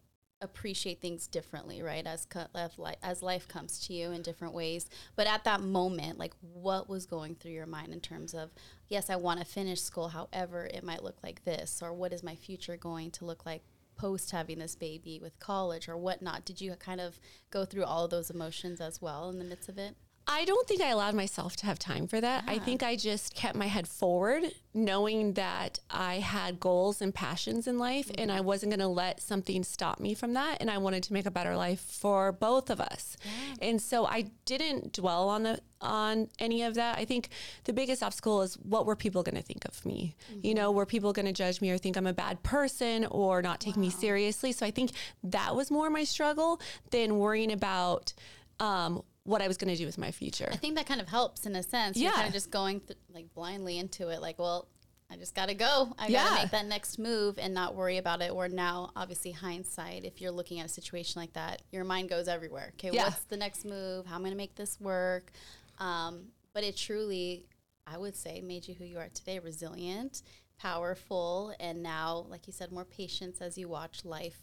appreciate 0.42 1.00
things 1.02 1.26
differently, 1.26 1.82
right? 1.82 2.06
As 2.06 2.26
life, 2.54 2.96
as 3.02 3.22
life 3.22 3.46
comes 3.46 3.78
to 3.86 3.92
you 3.92 4.10
in 4.12 4.22
different 4.22 4.54
ways. 4.54 4.88
But 5.16 5.26
at 5.26 5.44
that 5.44 5.60
moment, 5.60 6.18
like 6.18 6.32
what 6.40 6.88
was 6.88 7.04
going 7.06 7.34
through 7.34 7.50
your 7.52 7.66
mind 7.66 7.92
in 7.92 8.00
terms 8.00 8.32
of, 8.32 8.50
yes, 8.88 9.10
I 9.10 9.16
want 9.16 9.40
to 9.40 9.44
finish 9.46 9.80
school. 9.82 10.08
However, 10.08 10.66
it 10.72 10.82
might 10.82 11.02
look 11.04 11.18
like 11.22 11.44
this, 11.44 11.80
or 11.82 11.92
what 11.92 12.12
is 12.12 12.22
my 12.22 12.34
future 12.36 12.76
going 12.78 13.10
to 13.12 13.24
look 13.26 13.44
like 13.44 13.62
post 14.00 14.30
having 14.30 14.58
this 14.58 14.74
baby 14.74 15.20
with 15.20 15.38
college 15.38 15.88
or 15.88 15.96
whatnot? 15.96 16.46
Did 16.46 16.60
you 16.60 16.72
kind 16.76 17.00
of 17.00 17.20
go 17.50 17.66
through 17.66 17.84
all 17.84 18.04
of 18.04 18.10
those 18.10 18.30
emotions 18.30 18.80
as 18.80 19.02
well 19.02 19.28
in 19.28 19.38
the 19.38 19.44
midst 19.44 19.68
of 19.68 19.76
it? 19.76 19.94
I 20.26 20.44
don't 20.44 20.66
think 20.68 20.80
I 20.80 20.88
allowed 20.90 21.14
myself 21.14 21.56
to 21.56 21.66
have 21.66 21.78
time 21.78 22.06
for 22.06 22.20
that. 22.20 22.44
I 22.46 22.58
think 22.58 22.82
I 22.82 22.94
just 22.94 23.34
kept 23.34 23.56
my 23.56 23.66
head 23.66 23.88
forward, 23.88 24.44
knowing 24.72 25.32
that 25.32 25.80
I 25.90 26.16
had 26.16 26.60
goals 26.60 27.02
and 27.02 27.12
passions 27.12 27.66
in 27.66 27.78
life, 27.78 28.10
and 28.16 28.30
I 28.30 28.40
wasn't 28.40 28.70
going 28.70 28.80
to 28.80 28.86
let 28.86 29.20
something 29.20 29.64
stop 29.64 29.98
me 29.98 30.14
from 30.14 30.34
that. 30.34 30.58
And 30.60 30.70
I 30.70 30.78
wanted 30.78 31.02
to 31.04 31.12
make 31.12 31.26
a 31.26 31.30
better 31.30 31.56
life 31.56 31.80
for 31.80 32.30
both 32.30 32.70
of 32.70 32.80
us. 32.80 33.16
And 33.60 33.82
so 33.82 34.06
I 34.06 34.30
didn't 34.44 34.92
dwell 34.92 35.28
on 35.28 35.42
the 35.42 35.60
on 35.80 36.28
any 36.38 36.62
of 36.62 36.74
that. 36.74 36.98
I 36.98 37.06
think 37.06 37.30
the 37.64 37.72
biggest 37.72 38.02
obstacle 38.02 38.42
is 38.42 38.54
what 38.54 38.86
were 38.86 38.96
people 38.96 39.22
going 39.22 39.36
to 39.36 39.42
think 39.42 39.64
of 39.64 39.84
me? 39.84 40.14
You 40.42 40.54
know, 40.54 40.70
were 40.70 40.86
people 40.86 41.12
going 41.12 41.26
to 41.26 41.32
judge 41.32 41.60
me 41.60 41.70
or 41.70 41.78
think 41.78 41.96
I'm 41.96 42.06
a 42.06 42.12
bad 42.12 42.42
person 42.42 43.06
or 43.06 43.40
not 43.42 43.60
take 43.60 43.76
me 43.76 43.90
seriously? 43.90 44.52
So 44.52 44.64
I 44.66 44.70
think 44.70 44.92
that 45.24 45.56
was 45.56 45.70
more 45.70 45.90
my 45.90 46.04
struggle 46.04 46.60
than 46.90 47.18
worrying 47.18 47.50
about. 47.50 48.12
Um, 48.60 49.02
what 49.24 49.42
I 49.42 49.48
was 49.48 49.56
going 49.56 49.72
to 49.72 49.76
do 49.76 49.86
with 49.86 49.98
my 49.98 50.10
future. 50.10 50.48
I 50.50 50.56
think 50.56 50.76
that 50.76 50.86
kind 50.86 51.00
of 51.00 51.08
helps 51.08 51.46
in 51.46 51.54
a 51.56 51.62
sense. 51.62 51.96
You're 51.96 52.10
Yeah. 52.10 52.16
kind 52.16 52.26
of 52.28 52.32
just 52.32 52.50
going 52.50 52.80
th- 52.80 52.98
like 53.12 53.32
blindly 53.34 53.78
into 53.78 54.08
it, 54.08 54.20
like, 54.20 54.38
well, 54.38 54.68
I 55.12 55.16
just 55.16 55.34
got 55.34 55.48
to 55.48 55.54
go. 55.54 55.92
I 55.98 56.10
got 56.10 56.28
to 56.36 56.42
make 56.42 56.50
that 56.52 56.66
next 56.66 56.96
move 56.98 57.36
and 57.38 57.52
not 57.52 57.74
worry 57.74 57.96
about 57.98 58.22
it. 58.22 58.30
Or 58.30 58.48
now, 58.48 58.92
obviously, 58.94 59.32
hindsight, 59.32 60.04
if 60.04 60.20
you're 60.20 60.30
looking 60.30 60.60
at 60.60 60.66
a 60.66 60.68
situation 60.68 61.20
like 61.20 61.32
that, 61.32 61.62
your 61.72 61.82
mind 61.84 62.08
goes 62.08 62.28
everywhere. 62.28 62.70
Okay, 62.74 62.90
Yeah. 62.92 63.04
what's 63.04 63.24
the 63.24 63.36
next 63.36 63.64
move? 63.64 64.06
How 64.06 64.14
am 64.14 64.20
I 64.22 64.24
going 64.26 64.30
to 64.32 64.36
make 64.36 64.54
this 64.54 64.80
work? 64.80 65.32
Um, 65.78 66.28
but 66.52 66.62
it 66.62 66.76
truly, 66.76 67.46
I 67.86 67.98
would 67.98 68.14
say, 68.14 68.40
made 68.40 68.68
you 68.68 68.74
who 68.74 68.84
you 68.84 68.98
are 68.98 69.08
today 69.08 69.40
resilient, 69.40 70.22
powerful, 70.58 71.54
and 71.58 71.82
now, 71.82 72.24
like 72.28 72.46
you 72.46 72.52
said, 72.52 72.70
more 72.70 72.84
patience 72.84 73.40
as 73.40 73.58
you 73.58 73.68
watch 73.68 74.04
life 74.04 74.38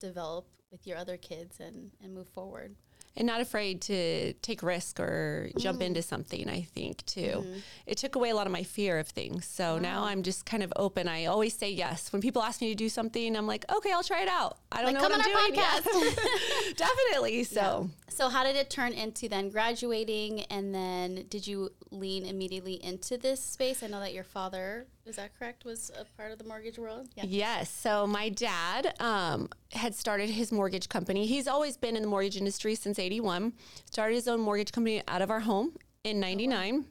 develop 0.00 0.46
with 0.70 0.86
your 0.86 0.98
other 0.98 1.16
kids 1.16 1.60
and, 1.60 1.92
and 2.02 2.14
move 2.14 2.28
forward. 2.28 2.76
And 3.16 3.26
not 3.26 3.40
afraid 3.40 3.82
to 3.82 4.32
take 4.34 4.62
risk 4.62 5.00
or 5.00 5.50
jump 5.58 5.78
mm-hmm. 5.78 5.86
into 5.86 6.02
something. 6.02 6.48
I 6.48 6.62
think 6.62 7.04
too. 7.06 7.20
Mm-hmm. 7.20 7.58
It 7.86 7.98
took 7.98 8.14
away 8.14 8.30
a 8.30 8.36
lot 8.36 8.46
of 8.46 8.52
my 8.52 8.62
fear 8.62 8.98
of 8.98 9.08
things. 9.08 9.46
So 9.46 9.78
now 9.78 10.04
I'm 10.04 10.22
just 10.22 10.46
kind 10.46 10.62
of 10.62 10.72
open. 10.76 11.08
I 11.08 11.26
always 11.26 11.56
say 11.56 11.70
yes 11.70 12.12
when 12.12 12.22
people 12.22 12.42
ask 12.42 12.60
me 12.60 12.68
to 12.68 12.74
do 12.74 12.88
something. 12.88 13.36
I'm 13.36 13.46
like, 13.46 13.64
okay, 13.72 13.92
I'll 13.92 14.04
try 14.04 14.22
it 14.22 14.28
out. 14.28 14.58
I 14.72 14.82
don't 14.82 14.86
Like, 14.86 14.94
know 14.94 15.00
come 15.00 15.12
what 15.12 15.26
I'm 15.26 15.32
on 15.32 15.36
our 15.36 15.46
doing 15.46 16.14
yet. 16.14 16.76
Definitely. 16.76 17.44
So. 17.44 17.90
So 18.08 18.28
how 18.28 18.44
did 18.44 18.56
it 18.56 18.70
turn 18.70 18.92
into 18.92 19.28
then 19.28 19.50
graduating 19.50 20.42
and 20.44 20.74
then 20.74 21.26
did 21.28 21.46
you 21.46 21.70
lean 21.90 22.26
immediately 22.26 22.74
into 22.74 23.16
this 23.16 23.42
space? 23.42 23.82
I 23.82 23.86
know 23.86 24.00
that 24.00 24.12
your 24.12 24.24
father, 24.24 24.86
is 25.10 25.16
that 25.16 25.36
correct, 25.38 25.64
was 25.64 25.90
a 25.98 26.04
part 26.16 26.32
of 26.32 26.38
the 26.38 26.44
mortgage 26.44 26.78
world? 26.78 27.08
Yeah. 27.14 27.24
Yes. 27.26 27.68
So 27.68 28.06
my 28.06 28.30
dad 28.30 28.94
um, 29.00 29.48
had 29.72 29.94
started 29.94 30.30
his 30.30 30.50
mortgage 30.50 30.88
company. 30.88 31.26
He's 31.26 31.46
always 31.46 31.76
been 31.76 31.96
in 31.96 32.02
the 32.02 32.08
mortgage 32.08 32.36
industry 32.36 32.74
since 32.74 32.98
81. 32.98 33.52
Started 33.90 34.14
his 34.14 34.28
own 34.28 34.40
mortgage 34.40 34.72
company 34.72 35.02
out 35.06 35.20
of 35.20 35.30
our 35.30 35.40
home 35.40 35.72
in 36.04 36.20
99. 36.20 36.86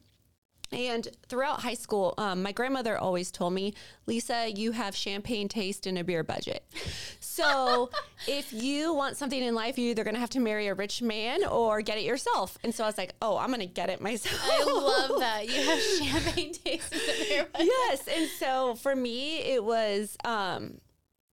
And 0.71 1.07
throughout 1.27 1.61
high 1.61 1.73
school, 1.73 2.13
um, 2.17 2.43
my 2.43 2.51
grandmother 2.51 2.95
always 2.97 3.31
told 3.31 3.53
me, 3.53 3.73
Lisa, 4.05 4.51
you 4.51 4.73
have 4.73 4.95
champagne 4.95 5.47
taste 5.47 5.87
and 5.87 5.97
a 5.97 6.03
beer 6.03 6.23
budget. 6.23 6.63
So 7.39 7.89
if 8.27 8.51
you 8.51 8.93
want 8.93 9.17
something 9.17 9.41
in 9.41 9.55
life, 9.55 9.77
you're 9.77 9.91
either 9.91 10.03
going 10.03 10.13
to 10.15 10.19
have 10.19 10.29
to 10.31 10.39
marry 10.39 10.67
a 10.67 10.73
rich 10.73 11.01
man 11.01 11.45
or 11.45 11.81
get 11.81 11.97
it 11.97 12.03
yourself. 12.03 12.57
And 12.63 12.73
so 12.75 12.83
I 12.83 12.87
was 12.87 12.97
like, 12.97 13.13
oh, 13.21 13.37
I'm 13.37 13.47
going 13.47 13.59
to 13.61 13.65
get 13.65 13.89
it 13.89 14.01
myself. 14.01 14.39
I 14.43 14.63
love 14.63 15.19
that. 15.19 15.47
You 15.47 15.63
have 15.63 15.79
champagne 15.81 16.53
taste 16.53 16.91
in 16.93 16.99
beer. 17.27 17.47
yes. 17.59 18.07
And 18.07 18.27
so 18.39 18.75
for 18.75 18.95
me, 18.95 19.37
it 19.53 19.63
was 19.63 20.17
um, 20.25 20.79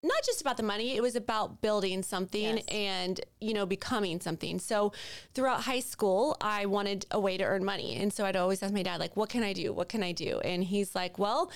not 0.02 0.22
just 0.24 0.40
about 0.40 0.56
the 0.56 0.62
money, 0.62 0.96
it 0.96 1.02
was 1.02 1.16
about 1.16 1.60
building 1.60 2.02
something 2.04 2.58
Yes. 2.58 2.64
and, 2.68 3.20
you 3.40 3.52
know, 3.52 3.66
becoming 3.66 4.20
something. 4.20 4.60
So 4.60 4.92
throughout 5.34 5.62
high 5.62 5.80
school, 5.80 6.36
I 6.40 6.66
wanted 6.66 7.06
a 7.10 7.18
way 7.18 7.36
to 7.36 7.42
earn 7.44 7.64
money. 7.64 7.96
And 7.96 8.12
so 8.12 8.24
I'd 8.24 8.36
always 8.36 8.62
ask 8.62 8.72
my 8.72 8.84
dad, 8.84 9.00
like, 9.00 9.16
what 9.16 9.28
can 9.28 9.42
I 9.42 9.52
do? 9.52 9.72
What 9.72 9.88
can 9.88 10.02
I 10.04 10.12
do? 10.12 10.38
And 10.40 10.62
he's 10.62 10.94
like, 10.94 11.18
well, 11.18 11.50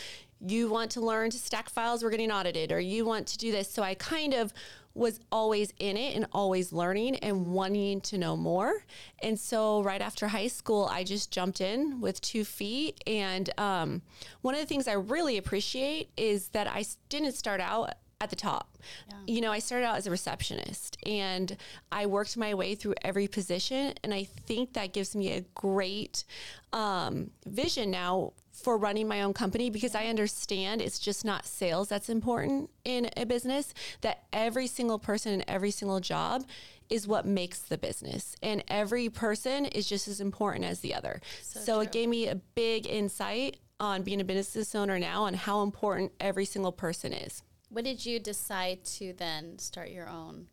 you 0.47 0.71
want 0.71 0.91
to 0.93 1.01
learn 1.01 1.31
to 1.31 1.39
stack 1.39 1.69
files, 1.69 2.03
we're 2.03 2.11
getting 2.11 2.31
audited, 2.31 2.73
or 2.73 2.81
you 2.81 3.05
want 3.05 3.27
to 3.29 3.39
do 3.39 3.53
this. 3.53 3.71
So 3.71 3.83
I 3.83 3.95
kind 3.95 4.35
of 4.35 4.53
was 4.95 5.21
always 5.31 5.73
in 5.79 5.97
it 5.97 6.17
and 6.17 6.27
always 6.33 6.73
learning 6.73 7.17
and 7.17 7.47
wanting 7.47 8.01
to 8.01 8.19
know 8.19 8.37
more. 8.37 8.85
And 9.23 9.39
so 9.39 9.83
right 9.83 10.01
after 10.01 10.29
high 10.29 10.49
school, 10.49 10.89
I 10.91 11.05
just 11.05 11.31
jumped 11.31 11.61
in 11.61 12.01
with 12.01 12.21
two 12.21 12.45
feet. 12.45 13.01
And 13.07 13.51
um, 13.59 14.03
one 14.41 14.55
of 14.55 14.61
the 14.61 14.67
things 14.67 14.89
I 14.89 14.95
really 14.95 15.39
appreciate 15.39 16.11
is 16.17 16.49
that 16.49 16.67
I 16.67 16.85
didn't 17.09 17.33
start 17.33 17.61
out 17.61 17.95
at 18.21 18.31
the 18.31 18.37
top. 18.37 18.79
You 19.27 19.41
know, 19.41 19.51
I 19.51 19.61
started 19.61 19.87
out 19.87 19.97
as 19.97 20.07
a 20.07 20.11
receptionist 20.11 20.99
and 21.07 21.57
I 21.91 22.07
worked 22.07 22.37
my 22.37 22.53
way 22.55 22.75
through 22.75 22.95
every 23.03 23.29
position. 23.29 23.95
And 24.03 24.13
I 24.13 24.25
think 24.25 24.75
that 24.75 24.93
gives 24.93 25.17
me 25.17 25.33
a 25.33 25.41
great 25.55 26.25
um, 26.73 27.31
vision 27.47 27.91
now 27.91 28.33
for 28.61 28.77
running 28.77 29.09
my 29.09 29.23
own 29.23 29.33
company 29.33 29.71
because 29.71 29.95
I 29.95 30.07
understand 30.07 30.81
it's 30.81 30.99
just 30.99 31.25
not 31.25 31.47
sales 31.47 31.89
that's 31.89 32.09
important 32.09 32.71
in 32.85 33.11
a 33.17 33.25
business, 33.25 33.75
that 34.03 34.25
every 34.33 34.67
single 34.67 34.99
person 34.99 35.33
in 35.33 35.45
every 35.49 35.71
single 35.71 36.01
job 36.01 36.45
is 36.89 37.07
what 37.07 37.25
makes 37.25 37.61
the 37.61 37.79
business. 37.79 38.37
And 38.43 38.65
every 38.69 39.09
person 39.09 39.67
is 39.67 39.89
just 39.89 40.09
as 40.09 40.21
important 40.21 40.65
as 40.65 40.81
the 40.81 40.95
other. 40.95 41.21
So, 41.43 41.81
it 41.81 41.93
gave 41.93 42.09
me 42.09 42.27
a 42.29 42.35
big 42.35 42.87
insight 42.87 43.59
on 43.79 44.03
being 44.03 44.21
a 44.21 44.25
business 44.25 44.75
owner 44.75 44.99
now 44.99 45.27
and 45.27 45.35
how 45.35 45.63
important 45.63 46.13
every 46.21 46.45
single 46.45 46.73
person 46.73 47.13
is. 47.13 47.43
When 47.71 47.85
did 47.85 48.05
you 48.05 48.19
decide 48.19 48.85
to 48.97 49.13
then 49.15 49.59
start 49.59 49.91
your 49.91 50.09
own? 50.09 50.49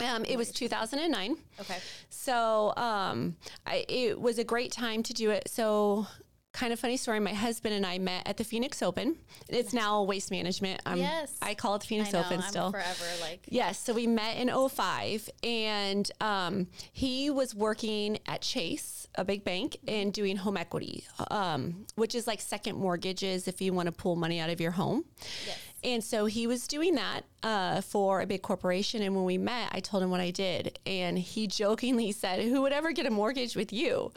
Um, 0.00 0.24
it 0.24 0.36
was 0.36 0.50
2009. 0.52 1.36
Okay. 1.60 1.78
So 2.10 2.74
um, 2.76 3.36
I, 3.66 3.84
it 3.88 4.20
was 4.20 4.38
a 4.38 4.44
great 4.44 4.70
time 4.70 5.02
to 5.04 5.14
do 5.14 5.30
it. 5.30 5.48
So, 5.48 6.06
kind 6.56 6.72
of 6.72 6.80
funny 6.80 6.96
story. 6.96 7.20
My 7.20 7.34
husband 7.34 7.74
and 7.74 7.84
I 7.84 7.98
met 7.98 8.26
at 8.26 8.38
the 8.38 8.44
Phoenix 8.44 8.82
Open. 8.82 9.16
It's 9.48 9.74
now 9.74 10.02
Waste 10.02 10.30
Management. 10.30 10.80
Um, 10.86 10.98
Yes. 10.98 11.36
I 11.42 11.54
call 11.54 11.74
it 11.74 11.82
the 11.82 11.86
Phoenix 11.86 12.12
know, 12.12 12.20
Open 12.20 12.40
I'm 12.40 12.48
still. 12.48 12.70
forever 12.70 13.04
like 13.20 13.46
Yes, 13.48 13.78
so 13.78 13.92
we 13.92 14.06
met 14.06 14.38
in 14.38 14.48
05 14.48 15.28
and 15.44 16.10
um, 16.20 16.68
he 16.92 17.28
was 17.28 17.54
working 17.54 18.18
at 18.26 18.40
Chase, 18.40 19.06
a 19.16 19.24
big 19.24 19.44
bank, 19.44 19.76
and 19.86 20.12
doing 20.12 20.36
home 20.36 20.56
equity, 20.56 21.04
um, 21.30 21.84
which 21.94 22.14
is 22.14 22.26
like 22.26 22.40
second 22.40 22.76
mortgages 22.76 23.46
if 23.46 23.60
you 23.60 23.74
want 23.74 23.86
to 23.86 23.92
pull 23.92 24.16
money 24.16 24.40
out 24.40 24.48
of 24.48 24.58
your 24.60 24.72
home. 24.72 25.04
Yes. 25.46 25.58
And 25.84 26.02
so 26.02 26.24
he 26.24 26.46
was 26.46 26.66
doing 26.66 26.94
that 26.94 27.20
uh, 27.42 27.80
for 27.82 28.22
a 28.22 28.26
big 28.26 28.40
corporation. 28.42 29.02
And 29.02 29.14
when 29.14 29.24
we 29.24 29.36
met, 29.36 29.68
I 29.72 29.80
told 29.80 30.02
him 30.02 30.10
what 30.10 30.20
I 30.20 30.30
did. 30.30 30.78
And 30.86 31.18
he 31.18 31.46
jokingly 31.46 32.12
said, 32.12 32.42
Who 32.42 32.62
would 32.62 32.72
ever 32.72 32.92
get 32.92 33.06
a 33.06 33.10
mortgage 33.10 33.54
with 33.54 33.72
you? 33.72 34.10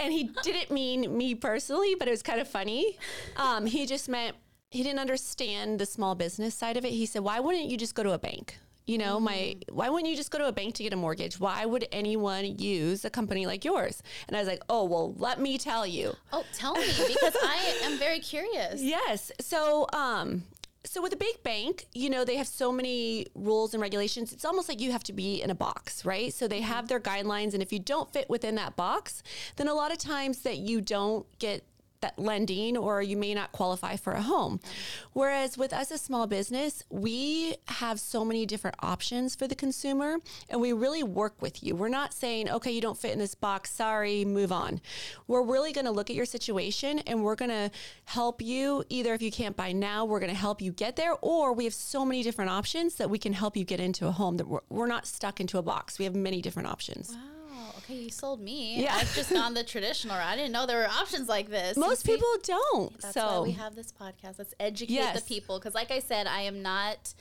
And 0.00 0.12
he 0.12 0.30
didn't 0.42 0.70
mean 0.70 1.16
me 1.16 1.34
personally, 1.34 1.94
but 1.98 2.08
it 2.08 2.10
was 2.10 2.22
kind 2.22 2.40
of 2.40 2.48
funny. 2.48 2.98
Um, 3.36 3.66
he 3.66 3.86
just 3.86 4.08
meant 4.08 4.36
he 4.70 4.82
didn't 4.82 4.98
understand 4.98 5.78
the 5.78 5.86
small 5.86 6.14
business 6.14 6.54
side 6.54 6.76
of 6.76 6.84
it. 6.84 6.90
He 6.90 7.06
said, 7.06 7.22
Why 7.22 7.40
wouldn't 7.40 7.66
you 7.66 7.76
just 7.76 7.94
go 7.94 8.02
to 8.02 8.12
a 8.12 8.18
bank? 8.18 8.58
You 8.86 8.98
know, 8.98 9.18
my 9.18 9.56
why 9.70 9.88
wouldn't 9.88 10.10
you 10.10 10.16
just 10.16 10.30
go 10.30 10.38
to 10.38 10.46
a 10.46 10.52
bank 10.52 10.74
to 10.74 10.82
get 10.82 10.92
a 10.92 10.96
mortgage? 10.96 11.40
Why 11.40 11.64
would 11.64 11.88
anyone 11.90 12.58
use 12.58 13.04
a 13.04 13.10
company 13.10 13.46
like 13.46 13.64
yours? 13.64 14.02
And 14.28 14.36
I 14.36 14.40
was 14.40 14.48
like, 14.48 14.62
Oh, 14.68 14.84
well, 14.84 15.14
let 15.16 15.40
me 15.40 15.56
tell 15.58 15.86
you. 15.86 16.14
Oh, 16.32 16.44
tell 16.52 16.74
me 16.74 16.86
because 17.06 17.34
I 17.42 17.78
am 17.84 17.98
very 17.98 18.18
curious. 18.18 18.82
Yes. 18.82 19.32
So, 19.40 19.86
um, 19.92 20.42
so 20.94 21.02
with 21.02 21.12
a 21.12 21.16
big 21.16 21.42
bank, 21.42 21.88
you 21.92 22.08
know, 22.08 22.24
they 22.24 22.36
have 22.36 22.46
so 22.46 22.70
many 22.70 23.26
rules 23.34 23.74
and 23.74 23.82
regulations. 23.82 24.32
It's 24.32 24.44
almost 24.44 24.68
like 24.68 24.80
you 24.80 24.92
have 24.92 25.02
to 25.04 25.12
be 25.12 25.42
in 25.42 25.50
a 25.50 25.54
box, 25.54 26.04
right? 26.04 26.32
So 26.32 26.46
they 26.46 26.60
mm-hmm. 26.60 26.68
have 26.68 26.86
their 26.86 27.00
guidelines, 27.00 27.52
and 27.52 27.60
if 27.60 27.72
you 27.72 27.80
don't 27.80 28.12
fit 28.12 28.30
within 28.30 28.54
that 28.54 28.76
box, 28.76 29.24
then 29.56 29.66
a 29.66 29.74
lot 29.74 29.90
of 29.90 29.98
times 29.98 30.42
that 30.42 30.58
you 30.58 30.80
don't 30.80 31.26
get 31.40 31.64
that 32.04 32.18
lending 32.18 32.76
or 32.76 33.00
you 33.00 33.16
may 33.16 33.32
not 33.32 33.50
qualify 33.52 33.96
for 33.96 34.12
a 34.12 34.22
home. 34.22 34.60
Whereas 35.12 35.56
with 35.56 35.72
us 35.72 35.84
as 35.84 35.90
a 35.90 35.98
small 35.98 36.26
business, 36.26 36.82
we 36.88 37.56
have 37.66 38.00
so 38.00 38.24
many 38.24 38.46
different 38.46 38.76
options 38.80 39.36
for 39.36 39.46
the 39.46 39.54
consumer 39.54 40.16
and 40.48 40.62
we 40.62 40.72
really 40.72 41.02
work 41.02 41.42
with 41.42 41.62
you. 41.62 41.76
We're 41.76 41.90
not 41.90 42.14
saying, 42.14 42.48
okay, 42.48 42.70
you 42.70 42.80
don't 42.80 42.96
fit 42.96 43.12
in 43.12 43.18
this 43.18 43.34
box, 43.34 43.70
sorry, 43.70 44.24
move 44.24 44.50
on. 44.50 44.80
We're 45.26 45.42
really 45.42 45.74
going 45.74 45.84
to 45.84 45.90
look 45.90 46.08
at 46.08 46.16
your 46.16 46.24
situation 46.24 47.00
and 47.00 47.22
we're 47.22 47.34
going 47.34 47.50
to 47.50 47.70
help 48.06 48.40
you 48.40 48.82
either 48.88 49.12
if 49.12 49.20
you 49.20 49.30
can't 49.30 49.56
buy 49.56 49.72
now, 49.72 50.06
we're 50.06 50.20
going 50.20 50.32
to 50.32 50.38
help 50.38 50.62
you 50.62 50.72
get 50.72 50.96
there 50.96 51.14
or 51.20 51.52
we 51.52 51.64
have 51.64 51.74
so 51.74 52.06
many 52.06 52.22
different 52.22 52.50
options 52.50 52.94
that 52.94 53.10
we 53.10 53.18
can 53.18 53.34
help 53.34 53.58
you 53.58 53.64
get 53.64 53.80
into 53.80 54.06
a 54.06 54.10
home 54.10 54.38
that 54.38 54.48
we're, 54.48 54.60
we're 54.70 54.86
not 54.86 55.06
stuck 55.06 55.38
into 55.38 55.58
a 55.58 55.62
box. 55.62 55.98
We 55.98 56.06
have 56.06 56.14
many 56.14 56.40
different 56.40 56.68
options. 56.68 57.14
Wow. 57.14 57.33
Okay, 57.78 57.94
you 57.94 58.10
sold 58.10 58.40
me. 58.40 58.82
Yeah. 58.82 58.94
I've 58.94 59.14
just 59.14 59.30
gone 59.30 59.54
the 59.54 59.64
traditional 59.64 60.16
route. 60.16 60.26
I 60.26 60.36
didn't 60.36 60.52
know 60.52 60.66
there 60.66 60.78
were 60.78 60.88
options 60.88 61.28
like 61.28 61.50
this. 61.50 61.76
Most 61.76 62.04
see? 62.04 62.12
people 62.12 62.28
don't. 62.42 63.00
That's 63.00 63.14
so 63.14 63.26
why 63.26 63.40
we 63.40 63.52
have 63.52 63.74
this 63.74 63.92
podcast. 63.92 64.38
Let's 64.38 64.54
educate 64.58 64.92
Yes. 64.94 65.20
the 65.20 65.26
people. 65.26 65.58
Because, 65.58 65.74
like 65.74 65.90
I 65.90 65.98
said, 65.98 66.26
I 66.26 66.42
am 66.42 66.62
not 66.62 67.14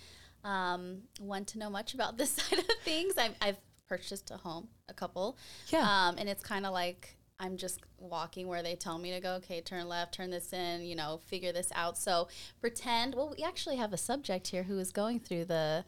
um, 0.43 1.03
one 1.19 1.45
to 1.45 1.59
know 1.59 1.69
much 1.69 1.93
about 1.93 2.17
this 2.19 2.31
side 2.31 2.59
of 2.59 2.65
things. 2.83 3.17
I've, 3.17 3.35
I've 3.41 3.57
purchased 3.87 4.31
a 4.31 4.37
home, 4.37 4.67
a 4.89 4.93
couple. 4.93 5.37
Yeah. 5.69 5.81
Um, 5.87 6.15
and 6.17 6.29
it's 6.29 6.43
kind 6.43 6.65
of 6.65 6.73
like 6.73 7.15
I'm 7.39 7.57
just 7.57 7.81
walking 7.97 8.47
where 8.47 8.63
they 8.63 8.75
tell 8.75 8.97
me 8.97 9.11
to 9.11 9.19
go. 9.19 9.33
Okay, 9.35 9.61
turn 9.61 9.87
left, 9.89 10.13
turn 10.13 10.29
this 10.29 10.53
in, 10.53 10.81
you 10.81 10.95
know, 10.95 11.19
figure 11.25 11.51
this 11.51 11.71
out. 11.75 11.97
So 11.97 12.27
pretend, 12.61 13.15
well, 13.15 13.33
we 13.37 13.43
actually 13.43 13.77
have 13.77 13.91
a 13.91 13.97
subject 13.97 14.47
here 14.47 14.63
who 14.63 14.79
is 14.79 14.91
going 14.91 15.19
through 15.19 15.45
the 15.45 15.83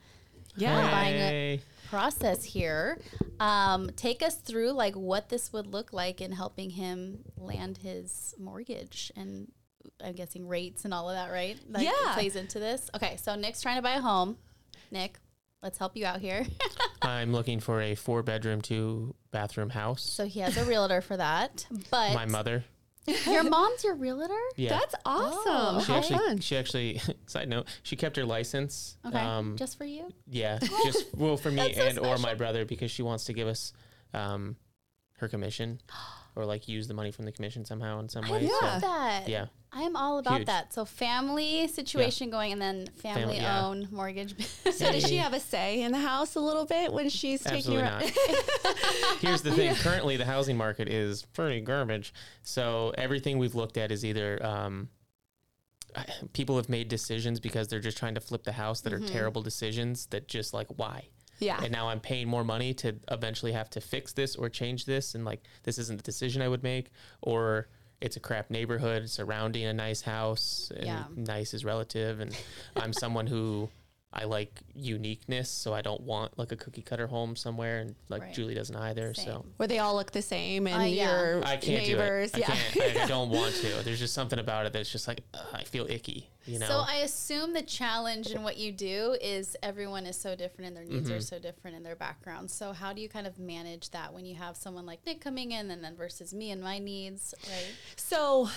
yeah. 0.57 0.91
buying 0.91 1.15
a- 1.15 1.61
process 1.89 2.43
here. 2.43 2.99
Um, 3.39 3.89
take 3.95 4.23
us 4.23 4.35
through 4.35 4.71
like 4.71 4.95
what 4.95 5.29
this 5.29 5.53
would 5.53 5.67
look 5.67 5.93
like 5.93 6.19
in 6.21 6.31
helping 6.31 6.71
him 6.71 7.19
land 7.37 7.77
his 7.77 8.33
mortgage 8.39 9.11
and 9.15 9.51
I'm 10.03 10.13
guessing 10.13 10.47
rates 10.47 10.83
and 10.83 10.93
all 10.93 11.09
of 11.09 11.15
that, 11.15 11.31
right? 11.31 11.57
Like, 11.69 11.83
Yeah. 11.85 12.13
plays 12.13 12.35
into 12.35 12.59
this. 12.59 12.89
Okay, 12.95 13.17
so 13.17 13.35
Nick's 13.35 13.61
trying 13.61 13.75
to 13.77 13.81
buy 13.81 13.95
a 13.95 14.01
home. 14.01 14.37
Nick, 14.91 15.19
let's 15.61 15.77
help 15.77 15.95
you 15.95 16.05
out 16.05 16.19
here. 16.21 16.45
I'm 17.01 17.31
looking 17.31 17.59
for 17.59 17.81
a 17.81 17.93
four 17.95 18.23
bedroom, 18.23 18.61
two 18.61 19.13
bathroom 19.31 19.69
house. 19.69 20.01
so 20.01 20.25
he 20.25 20.39
has 20.39 20.57
a 20.57 20.65
realtor 20.65 21.01
for 21.01 21.15
that. 21.17 21.67
But 21.91 22.13
My 22.13 22.25
mother. 22.25 22.63
Your 23.25 23.43
mom's 23.43 23.83
your 23.83 23.95
realtor? 23.95 24.33
Yeah. 24.55 24.69
That's 24.69 24.95
awesome. 25.05 25.41
Oh, 25.77 25.81
she 25.85 25.91
How 25.91 25.97
actually, 25.99 26.17
fun. 26.17 26.39
she 26.39 26.57
actually, 26.57 27.01
side 27.27 27.49
note, 27.49 27.67
she 27.83 27.95
kept 27.95 28.15
her 28.17 28.25
license. 28.25 28.97
Okay, 29.05 29.17
Um, 29.19 29.55
just 29.57 29.77
for 29.77 29.85
you. 29.85 30.09
yeah, 30.29 30.59
just 30.83 31.13
well 31.15 31.37
for 31.37 31.49
me 31.51 31.57
That's 31.57 31.77
so 31.77 31.83
and 31.85 31.99
or 31.99 32.17
my 32.17 32.33
brother 32.33 32.65
because 32.65 32.91
she 32.91 33.01
wants 33.03 33.25
to 33.25 33.33
give 33.33 33.47
us 33.47 33.73
um, 34.13 34.55
her 35.17 35.27
commission 35.27 35.81
or 36.35 36.45
like 36.45 36.67
use 36.67 36.87
the 36.87 36.93
money 36.93 37.11
from 37.11 37.25
the 37.25 37.31
commission 37.31 37.63
somehow 37.65 37.99
in 37.99 38.09
some 38.09 38.25
I 38.25 38.31
way. 38.31 38.41
love 38.61 38.81
So, 38.81 38.87
that. 38.87 39.29
yeah. 39.29 39.45
I 39.71 39.81
am 39.83 39.95
all 39.95 40.19
about 40.19 40.37
Huge. 40.37 40.47
that. 40.47 40.73
So 40.73 40.85
family 40.85 41.67
situation 41.67 42.29
going, 42.29 42.53
and 42.53 42.61
then 42.61 42.87
family, 42.95 43.21
Family, 43.23 43.35
yeah. 43.37 43.65
owned 43.65 43.91
mortgage. 43.91 44.35
So 44.71 44.91
does 44.91 45.05
she 45.07 45.17
have 45.17 45.33
a 45.33 45.39
say 45.39 45.81
in 45.83 45.91
the 45.93 45.97
house 45.99 46.35
a 46.35 46.39
little 46.41 46.65
bit 46.65 46.91
when 46.91 47.07
she's 47.09 47.41
taking 47.41 47.77
Absolutely 47.77 47.83
not. 47.83 48.03
Here's 49.21 49.41
the 49.41 49.51
thing: 49.51 49.73
currently, 49.75 50.17
the 50.17 50.25
housing 50.25 50.57
market 50.57 50.87
is 50.89 51.23
pretty 51.33 51.61
garbage. 51.61 52.13
So 52.43 52.93
everything 52.97 53.37
we've 53.37 53.55
looked 53.55 53.77
at 53.77 53.91
is 53.91 54.03
either 54.03 54.43
um, 54.45 54.89
people 56.33 56.57
have 56.57 56.67
made 56.67 56.87
decisions 56.89 57.39
because 57.39 57.67
they're 57.69 57.79
just 57.79 57.97
trying 57.97 58.15
to 58.15 58.21
flip 58.21 58.43
the 58.43 58.51
house 58.53 58.81
that 58.81 58.91
Mm-hmm. 58.93 59.05
are 59.05 59.07
terrible 59.07 59.41
decisions. 59.41 60.07
That 60.07 60.27
just 60.27 60.53
like 60.53 60.67
why? 60.75 61.07
Yeah. 61.39 61.59
And 61.61 61.71
now 61.71 61.89
I'm 61.89 61.99
paying 61.99 62.27
more 62.27 62.43
money 62.43 62.73
to 62.75 62.95
eventually 63.11 63.51
have 63.51 63.69
to 63.71 63.81
fix 63.81 64.13
this 64.13 64.35
or 64.35 64.49
change 64.49 64.85
this. 64.85 65.15
And 65.15 65.25
like, 65.25 65.41
this 65.63 65.77
isn't 65.77 65.97
the 65.97 66.03
decision 66.03 66.41
I 66.41 66.47
would 66.47 66.63
make. 66.63 66.91
Or 67.21 67.67
it's 68.01 68.15
a 68.15 68.19
crap 68.19 68.49
neighborhood 68.49 69.09
surrounding 69.09 69.65
a 69.65 69.73
nice 69.73 70.01
house 70.01 70.71
and 70.75 70.85
Yeah. 70.85 71.03
nice 71.15 71.53
is 71.53 71.63
relative. 71.65 72.19
And 72.19 72.35
I'm 72.75 72.93
someone 73.03 73.27
who 73.27 73.69
I 74.13 74.23
like 74.23 74.61
uniqueness. 74.73 75.49
So 75.49 75.73
I 75.73 75.81
don't 75.81 76.01
want 76.01 76.37
like 76.37 76.51
a 76.51 76.55
cookie 76.55 76.81
cutter 76.81 77.07
home 77.07 77.35
somewhere. 77.35 77.79
And 77.79 77.95
like 78.07 78.21
Right. 78.21 78.33
Julie 78.33 78.55
doesn't 78.55 78.75
either. 78.75 79.13
So. 79.13 79.45
Where 79.57 79.67
they 79.67 79.79
all 79.79 79.95
look 79.95 80.11
the 80.11 80.21
same 80.21 80.67
and 80.67 80.81
Uh, 80.81 80.85
yeah. 80.85 81.11
your 81.11 81.45
I 81.45 81.57
can't 81.57 81.83
neighbors. 81.87 82.31
do 82.31 82.39
it. 82.41 82.49
I 82.49 82.53
yeah. 82.53 82.55
can't. 82.71 82.97
I, 82.97 83.03
I 83.03 83.07
don't 83.15 83.29
want 83.29 83.55
to. 83.55 83.67
There's 83.83 83.99
just 83.99 84.13
something 84.13 84.39
about 84.39 84.65
it 84.67 84.73
that's 84.73 84.89
just 84.91 85.07
like 85.07 85.21
ugh, 85.33 85.45
I 85.53 85.63
feel 85.63 85.85
icky. 85.89 86.29
You 86.45 86.59
know. 86.59 86.67
So 86.67 86.83
I 86.87 86.97
assume 86.97 87.53
the 87.53 87.61
challenge 87.61 88.27
in 88.31 88.43
what 88.43 88.57
you 88.57 88.71
do 88.71 89.15
is 89.21 89.55
everyone 89.63 90.05
is 90.05 90.17
so 90.17 90.35
different 90.35 90.67
and 90.67 90.77
their 90.77 90.83
needs 90.83 91.09
Mm-hmm. 91.09 91.17
are 91.17 91.21
so 91.21 91.39
different 91.39 91.75
in 91.77 91.83
their 91.83 91.95
backgrounds. 91.95 92.53
So 92.53 92.71
how 92.73 92.93
do 92.93 93.01
you 93.01 93.09
kind 93.09 93.27
of 93.27 93.37
manage 93.39 93.91
that 93.91 94.13
when 94.13 94.25
you 94.25 94.35
have 94.35 94.55
someone 94.55 94.85
like 94.85 95.05
Nick 95.05 95.21
coming 95.21 95.51
in 95.51 95.69
and 95.71 95.83
then 95.83 95.95
versus 95.95 96.33
me 96.33 96.51
and 96.51 96.61
my 96.61 96.79
needs, 96.79 97.33
right? 97.47 97.73
So 97.95 98.49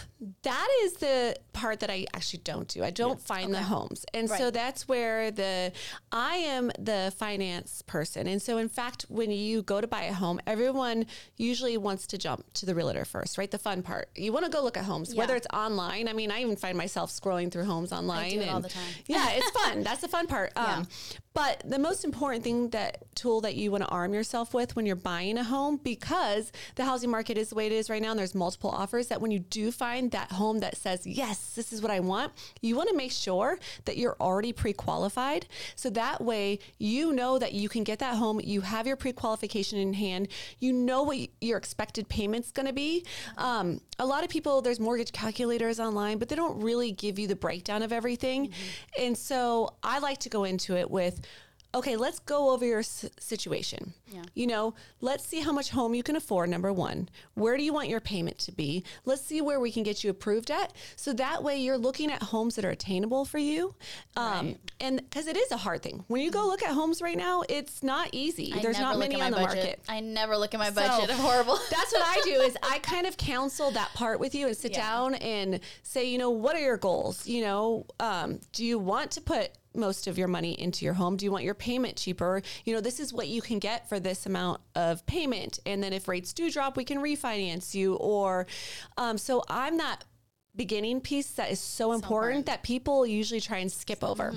that 0.42 0.68
is 0.82 0.94
the 0.94 1.36
part 1.52 1.80
that 1.80 1.90
I 1.90 2.06
actually 2.14 2.40
don't 2.44 2.68
do. 2.68 2.84
I 2.84 2.90
don't 2.90 3.20
find 3.20 3.52
the 3.52 3.62
homes. 3.62 4.04
And 4.14 4.28
so 4.28 4.50
that's 4.50 4.86
where 4.88 5.30
the 5.30 5.72
I 6.12 6.36
am 6.36 6.70
the 6.78 7.12
finance 7.16 7.82
person. 7.82 8.26
And 8.26 8.40
so 8.40 8.58
in 8.58 8.68
fact, 8.68 9.06
when 9.08 9.30
you 9.30 9.62
go 9.62 9.80
to 9.80 9.86
buy 9.86 10.02
a 10.04 10.12
home, 10.12 10.40
everyone 10.46 11.06
usually 11.36 11.76
wants 11.76 12.06
to 12.08 12.18
jump 12.18 12.52
to 12.54 12.66
the 12.66 12.74
realtor 12.74 13.04
first, 13.04 13.38
right? 13.38 13.50
The 13.50 13.58
fun 13.58 13.82
part. 13.82 14.08
You 14.14 14.32
want 14.32 14.44
to 14.44 14.50
go 14.50 14.62
look 14.62 14.76
at 14.76 14.84
homes, 14.84 15.14
whether 15.14 15.34
it's 15.36 15.46
online. 15.52 16.08
I 16.08 16.12
mean, 16.12 16.30
I 16.30 16.40
even 16.40 16.56
find 16.56 16.76
myself 16.76 17.10
scrolling 17.10 17.50
through 17.50 17.64
homes 17.64 17.77
online 17.92 18.40
and 18.40 18.50
all 18.50 18.60
the 18.60 18.68
time. 18.68 18.82
yeah, 19.06 19.30
it's 19.30 19.50
fun. 19.50 19.82
That's 19.82 20.00
the 20.00 20.08
fun 20.08 20.26
part. 20.26 20.52
Yeah. 20.56 20.78
Um, 20.78 20.88
but 21.38 21.62
the 21.64 21.78
most 21.78 22.04
important 22.04 22.42
thing 22.42 22.70
that 22.70 23.04
tool 23.14 23.40
that 23.42 23.54
you 23.54 23.70
want 23.70 23.84
to 23.84 23.90
arm 23.90 24.12
yourself 24.12 24.54
with 24.54 24.74
when 24.74 24.86
you're 24.86 24.96
buying 24.96 25.38
a 25.38 25.44
home, 25.44 25.76
because 25.76 26.50
the 26.74 26.84
housing 26.84 27.10
market 27.10 27.38
is 27.38 27.50
the 27.50 27.54
way 27.54 27.66
it 27.66 27.72
is 27.72 27.88
right 27.88 28.02
now, 28.02 28.10
and 28.10 28.18
there's 28.18 28.34
multiple 28.34 28.70
offers, 28.70 29.06
that 29.06 29.20
when 29.20 29.30
you 29.30 29.38
do 29.38 29.70
find 29.70 30.10
that 30.10 30.32
home 30.32 30.58
that 30.58 30.76
says, 30.76 31.06
yes, 31.06 31.54
this 31.54 31.72
is 31.72 31.80
what 31.80 31.92
I 31.92 32.00
want, 32.00 32.32
you 32.60 32.74
want 32.74 32.88
to 32.88 32.96
make 32.96 33.12
sure 33.12 33.56
that 33.84 33.96
you're 33.96 34.16
already 34.20 34.52
pre 34.52 34.72
qualified. 34.72 35.46
So 35.76 35.90
that 35.90 36.20
way 36.20 36.58
you 36.78 37.12
know 37.12 37.38
that 37.38 37.52
you 37.52 37.68
can 37.68 37.84
get 37.84 38.00
that 38.00 38.16
home, 38.16 38.40
you 38.42 38.62
have 38.62 38.88
your 38.88 38.96
pre 38.96 39.12
qualification 39.12 39.78
in 39.78 39.92
hand, 39.92 40.26
you 40.58 40.72
know 40.72 41.04
what 41.04 41.18
your 41.40 41.56
expected 41.56 42.08
payment's 42.08 42.50
going 42.50 42.66
to 42.66 42.72
be. 42.72 43.04
Um, 43.36 43.80
a 44.00 44.06
lot 44.06 44.24
of 44.24 44.30
people, 44.30 44.60
there's 44.60 44.80
mortgage 44.80 45.12
calculators 45.12 45.78
online, 45.78 46.18
but 46.18 46.28
they 46.28 46.36
don't 46.36 46.60
really 46.60 46.90
give 46.90 47.18
you 47.18 47.28
the 47.28 47.36
breakdown 47.36 47.67
of 47.82 47.92
everything. 47.92 48.48
Mm-hmm. 48.48 49.02
And 49.04 49.18
so 49.18 49.74
I 49.82 49.98
like 49.98 50.18
to 50.20 50.28
go 50.28 50.44
into 50.44 50.76
it 50.76 50.90
with, 50.90 51.20
okay, 51.74 51.96
let's 51.96 52.18
go 52.20 52.50
over 52.50 52.64
your 52.64 52.78
s- 52.80 53.04
situation. 53.20 53.92
Yeah. 54.06 54.22
You 54.34 54.46
know, 54.46 54.74
let's 55.02 55.24
see 55.24 55.40
how 55.40 55.52
much 55.52 55.70
home 55.70 55.94
you 55.94 56.02
can 56.02 56.16
afford, 56.16 56.48
number 56.48 56.72
one. 56.72 57.08
Where 57.34 57.56
do 57.58 57.62
you 57.62 57.72
want 57.74 57.88
your 57.88 58.00
payment 58.00 58.38
to 58.38 58.52
be? 58.52 58.84
Let's 59.04 59.22
see 59.22 59.40
where 59.42 59.60
we 59.60 59.70
can 59.70 59.82
get 59.82 60.02
you 60.02 60.10
approved 60.10 60.50
at. 60.50 60.72
So 60.96 61.12
that 61.14 61.42
way 61.42 61.58
you're 61.58 61.76
looking 61.76 62.10
at 62.10 62.22
homes 62.22 62.56
that 62.56 62.64
are 62.64 62.70
attainable 62.70 63.24
for 63.26 63.38
you. 63.38 63.74
Um, 64.16 64.56
And 64.80 64.96
because 64.98 65.26
it 65.26 65.36
is 65.36 65.50
a 65.50 65.56
hard 65.58 65.82
thing. 65.82 66.04
When 66.08 66.22
you 66.22 66.30
go 66.30 66.46
look 66.46 66.62
at 66.62 66.70
homes 66.72 67.02
right 67.02 67.16
now, 67.18 67.42
it's 67.48 67.82
not 67.82 68.08
easy. 68.12 68.52
I 68.56 68.60
There's 68.62 68.78
not 68.80 68.98
many 68.98 69.20
on 69.20 69.30
the 69.32 69.36
budget. 69.36 69.56
market. 69.56 69.80
I 69.88 70.00
never 70.00 70.36
look 70.38 70.54
at 70.54 70.60
my 70.60 70.68
So, 70.70 70.74
budget. 70.76 71.10
I'm 71.14 71.18
horrible. 71.18 71.58
That's 71.70 71.92
what 71.92 72.02
I 72.02 72.20
do 72.24 72.40
is 72.40 72.56
I 72.62 72.78
kind 72.78 73.06
of 73.06 73.16
counsel 73.16 73.70
that 73.72 73.92
part 73.94 74.20
with 74.20 74.34
you 74.34 74.46
and 74.46 74.56
sit 74.56 74.72
Yeah. 74.72 74.78
down 74.88 75.14
and 75.16 75.60
say, 75.82 76.04
you 76.08 76.16
know, 76.16 76.30
what 76.30 76.56
are 76.56 76.60
your 76.60 76.76
goals? 76.78 77.26
You 77.26 77.42
know, 77.42 77.86
um, 78.00 78.40
do 78.52 78.64
you 78.64 78.78
want 78.78 79.10
to 79.12 79.20
put 79.20 79.50
most 79.74 80.06
of 80.06 80.18
your 80.18 80.28
money 80.28 80.52
into 80.60 80.84
your 80.84 80.94
home? 80.94 81.16
Do 81.16 81.24
you 81.24 81.32
want 81.32 81.44
your 81.44 81.54
payment 81.54 81.96
cheaper? 81.96 82.42
You 82.64 82.74
know, 82.74 82.80
this 82.80 83.00
is 83.00 83.12
what 83.12 83.28
you 83.28 83.40
can 83.40 83.58
get 83.58 83.88
for 83.88 84.00
this 84.00 84.26
amount 84.26 84.60
of 84.74 85.04
payment. 85.06 85.58
And 85.66 85.82
then 85.82 85.92
if 85.92 86.08
rates 86.08 86.32
do 86.32 86.50
drop, 86.50 86.76
we 86.76 86.84
can 86.84 86.98
refinance 86.98 87.74
you. 87.74 87.94
Or 87.96 88.46
um, 88.96 89.18
so 89.18 89.42
I'm 89.48 89.78
that 89.78 90.04
beginning 90.56 91.00
piece 91.00 91.30
that 91.32 91.50
is 91.50 91.60
so, 91.60 91.92
important, 91.92 92.06
important. 92.38 92.46
that 92.46 92.62
people 92.62 93.06
usually 93.06 93.40
try 93.40 93.58
and 93.58 93.70
skip 93.70 94.02
over. 94.02 94.34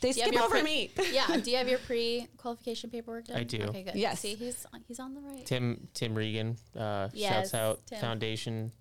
They 0.00 0.12
Do 0.12 0.18
you 0.18 0.24
have 0.24 0.32
skip 0.32 0.42
over 0.42 0.54
pre- 0.54 0.62
me. 0.62 0.90
yeah. 1.12 1.36
Do 1.36 1.50
you 1.50 1.56
have 1.56 1.68
your 1.68 1.80
pre-qualification 1.80 2.88
paperwork 2.88 3.26
done? 3.26 3.36
I 3.36 3.42
do. 3.42 3.62
Okay, 3.62 3.82
good. 3.82 3.96
Yes. 3.96 4.20
See, 4.20 4.34
he's 4.34 4.64
he's 4.86 5.00
on 5.00 5.14
the 5.14 5.20
right. 5.20 5.44
Tim 5.44 5.88
Tim 5.92 6.14
Regan, 6.14 6.56
uh, 6.78 7.08
Yes, 7.12 7.50
shouts 7.50 7.54
out 7.54 7.80
Tim. 7.86 8.00
Foundation, 8.00 8.72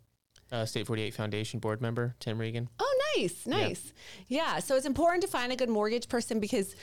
uh, 0.52 0.66
State 0.66 0.88
Forty 0.88 1.02
Eight 1.02 1.14
Foundation 1.14 1.60
board 1.60 1.82
member 1.82 2.16
Tim 2.20 2.38
Regan. 2.40 2.70
Oh, 2.80 3.00
nice, 3.18 3.46
nice. 3.46 3.94
Yeah. 4.28 4.60
So 4.60 4.76
it's 4.76 4.86
important 4.86 5.22
to 5.24 5.28
find 5.30 5.52
a 5.52 5.56
good 5.56 5.70
mortgage 5.70 6.08
person 6.10 6.40
because 6.40 6.76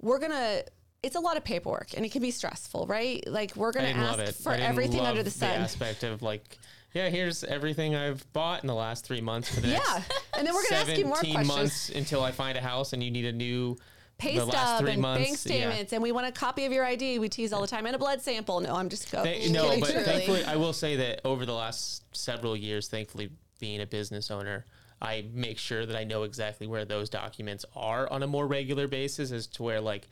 we're 0.00 0.18
gonna. 0.18 0.62
It's 1.02 1.16
a 1.16 1.20
lot 1.20 1.36
of 1.36 1.42
paperwork 1.44 1.94
and 1.96 2.06
it 2.06 2.12
can 2.12 2.22
be 2.22 2.30
stressful, 2.30 2.86
right? 2.86 3.22
Like 3.26 3.56
we're 3.56 3.72
gonna 3.72 3.88
ask 3.88 4.18
love 4.18 4.20
it. 4.20 4.34
for 4.36 4.52
everything 4.52 5.00
under 5.00 5.22
the 5.24 5.30
sun. 5.30 5.50
aspect 5.50 6.04
of 6.04 6.22
like, 6.22 6.58
yeah, 6.94 7.08
here's 7.08 7.42
everything 7.42 7.96
I've 7.96 8.30
bought 8.32 8.62
in 8.62 8.68
the 8.68 8.74
last 8.74 9.04
three 9.04 9.20
months 9.20 9.52
for 9.52 9.60
the 9.62 9.68
yeah, 9.68 10.02
and 10.38 10.46
then 10.46 10.54
we're 10.54 10.62
gonna 10.70 10.82
ask 10.82 10.96
you 10.96 11.06
more 11.06 11.16
questions. 11.20 11.48
months 11.48 11.88
until 11.88 12.22
I 12.22 12.30
find 12.30 12.56
a 12.56 12.60
house 12.60 12.92
and 12.92 13.02
you 13.02 13.10
need 13.10 13.24
a 13.24 13.32
new 13.32 13.76
Pay 14.22 14.38
the 14.38 14.44
last 14.46 14.54
stub 14.68 14.80
three 14.80 14.92
and 14.92 15.02
months. 15.02 15.24
bank 15.26 15.38
statements, 15.38 15.92
and 15.92 16.02
we 16.02 16.12
want 16.12 16.26
a 16.28 16.32
copy 16.32 16.64
of 16.64 16.72
your 16.72 16.84
ID. 16.84 17.18
We 17.18 17.28
tease 17.28 17.52
all 17.52 17.60
the 17.60 17.66
time, 17.66 17.86
and 17.86 17.94
a 17.96 17.98
blood 17.98 18.20
sample. 18.22 18.60
No, 18.60 18.74
I'm 18.76 18.88
just 18.88 19.10
go. 19.10 19.22
They, 19.24 19.48
no, 19.50 19.78
but 19.80 19.90
Truly. 19.90 20.04
thankfully, 20.04 20.44
I 20.44 20.56
will 20.56 20.72
say 20.72 20.96
that 20.96 21.20
over 21.24 21.44
the 21.44 21.54
last 21.54 22.04
several 22.16 22.56
years, 22.56 22.88
thankfully, 22.88 23.30
being 23.58 23.80
a 23.80 23.86
business 23.86 24.30
owner, 24.30 24.64
I 25.00 25.24
make 25.32 25.58
sure 25.58 25.84
that 25.86 25.96
I 25.96 26.04
know 26.04 26.22
exactly 26.22 26.66
where 26.68 26.84
those 26.84 27.10
documents 27.10 27.64
are 27.74 28.08
on 28.12 28.22
a 28.22 28.26
more 28.26 28.46
regular 28.46 28.86
basis, 28.86 29.32
as 29.32 29.46
to 29.48 29.62
where 29.64 29.80
like 29.80 30.06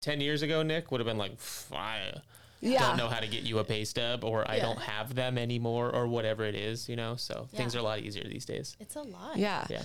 ten 0.00 0.20
years 0.20 0.42
ago, 0.42 0.62
Nick 0.62 0.90
would 0.90 1.00
have 1.00 1.06
been 1.06 1.18
like, 1.18 1.32
I 1.72 2.12
Yeah. 2.60 2.80
don't 2.80 2.96
know 2.96 3.08
how 3.08 3.20
to 3.20 3.28
get 3.28 3.44
you 3.44 3.58
a 3.60 3.64
pay 3.64 3.84
stub, 3.84 4.24
or 4.24 4.50
I 4.50 4.58
don't 4.58 4.80
have 4.80 5.14
them 5.14 5.38
anymore, 5.38 5.90
or 5.94 6.08
whatever 6.08 6.44
it 6.44 6.56
is, 6.56 6.88
you 6.88 6.96
know. 6.96 7.14
So 7.16 7.46
things 7.54 7.76
are 7.76 7.78
a 7.78 7.82
lot 7.82 8.00
easier 8.00 8.24
these 8.24 8.44
days. 8.44 8.76
It's 8.80 8.96
a 8.96 9.02
lot. 9.02 9.36
yeah. 9.36 9.66
Yeah. 9.70 9.82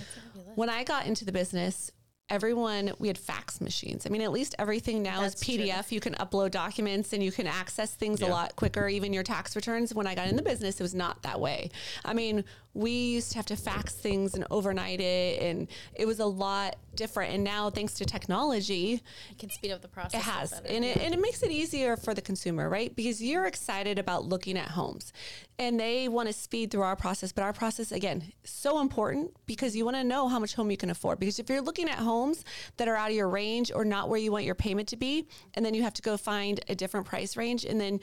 When 0.56 0.68
I 0.68 0.82
got 0.82 1.06
into 1.06 1.24
the 1.24 1.32
business, 1.32 1.92
everyone 2.32 2.92
we 2.98 3.08
had 3.08 3.18
fax 3.18 3.60
machines. 3.60 4.06
I 4.06 4.08
mean, 4.08 4.22
at 4.22 4.32
least 4.32 4.54
everything 4.58 5.02
now 5.02 5.20
That's 5.20 5.40
is 5.40 5.48
PDF. 5.48 5.92
You 5.92 6.00
can 6.00 6.14
upload 6.14 6.50
documents 6.50 7.12
and 7.12 7.22
you 7.22 7.30
can 7.30 7.46
access 7.46 7.94
things 7.94 8.22
a 8.22 8.26
lot 8.26 8.56
quicker. 8.56 8.88
Even 8.88 9.12
your 9.12 9.22
tax 9.22 9.54
returns. 9.54 9.94
When 9.94 10.06
I 10.06 10.14
got 10.14 10.28
in 10.28 10.36
the 10.36 10.42
business, 10.42 10.80
it 10.80 10.82
was 10.82 10.94
not 10.94 11.22
that 11.22 11.38
way. 11.38 11.70
I 12.04 12.14
mean, 12.14 12.44
we 12.74 12.90
used 12.90 13.32
to 13.32 13.38
have 13.38 13.46
to 13.46 13.56
fax 13.56 13.92
things 13.94 14.34
and 14.34 14.46
overnight 14.50 15.00
it, 15.00 15.42
and 15.42 15.68
it 15.94 16.06
was 16.06 16.20
a 16.20 16.26
lot 16.26 16.76
different. 16.94 17.34
And 17.34 17.44
now, 17.44 17.68
thanks 17.68 17.94
to 17.94 18.04
technology, 18.04 19.02
It 19.30 19.38
can 19.38 19.50
speed 19.50 19.72
up 19.72 19.82
the 19.82 19.88
process. 19.88 20.20
it 20.20 20.24
has, 20.24 20.52
and 20.52 20.84
it, 20.84 20.96
and 20.96 21.12
it 21.12 21.20
makes 21.20 21.42
it 21.42 21.50
easier 21.50 21.96
for 21.96 22.14
the 22.14 22.22
consumer, 22.22 22.68
right? 22.68 22.94
Because 22.94 23.22
you're 23.22 23.46
excited 23.46 23.98
about 23.98 24.24
looking 24.24 24.56
at 24.56 24.68
homes, 24.68 25.12
and 25.58 25.78
they 25.78 26.08
want 26.08 26.28
to 26.28 26.32
speed 26.32 26.70
through 26.70 26.82
our 26.82 26.96
process. 26.96 27.30
But 27.30 27.42
our 27.42 27.52
process, 27.52 27.92
again, 27.92 28.32
so 28.44 28.80
important 28.80 29.32
because 29.46 29.76
you 29.76 29.84
want 29.84 29.96
to 29.98 30.04
know 30.04 30.28
how 30.28 30.38
much 30.38 30.54
home 30.54 30.70
you 30.70 30.78
can 30.78 30.90
afford. 30.90 31.18
Because 31.18 31.38
if 31.38 31.50
you're 31.50 31.60
looking 31.60 31.88
at 31.88 31.98
homes 31.98 32.44
that 32.78 32.88
are 32.88 32.96
out 32.96 33.10
of 33.10 33.16
your 33.16 33.28
range 33.28 33.70
or 33.74 33.84
not 33.84 34.08
where 34.08 34.18
you 34.18 34.32
want 34.32 34.44
your 34.44 34.54
payment 34.54 34.88
to 34.88 34.96
be, 34.96 35.26
and 35.54 35.64
then 35.64 35.74
you 35.74 35.82
have 35.82 35.94
to 35.94 36.02
go 36.02 36.16
find 36.16 36.60
a 36.68 36.74
different 36.74 37.06
price 37.06 37.36
range, 37.36 37.64
and 37.66 37.78
then 37.78 38.00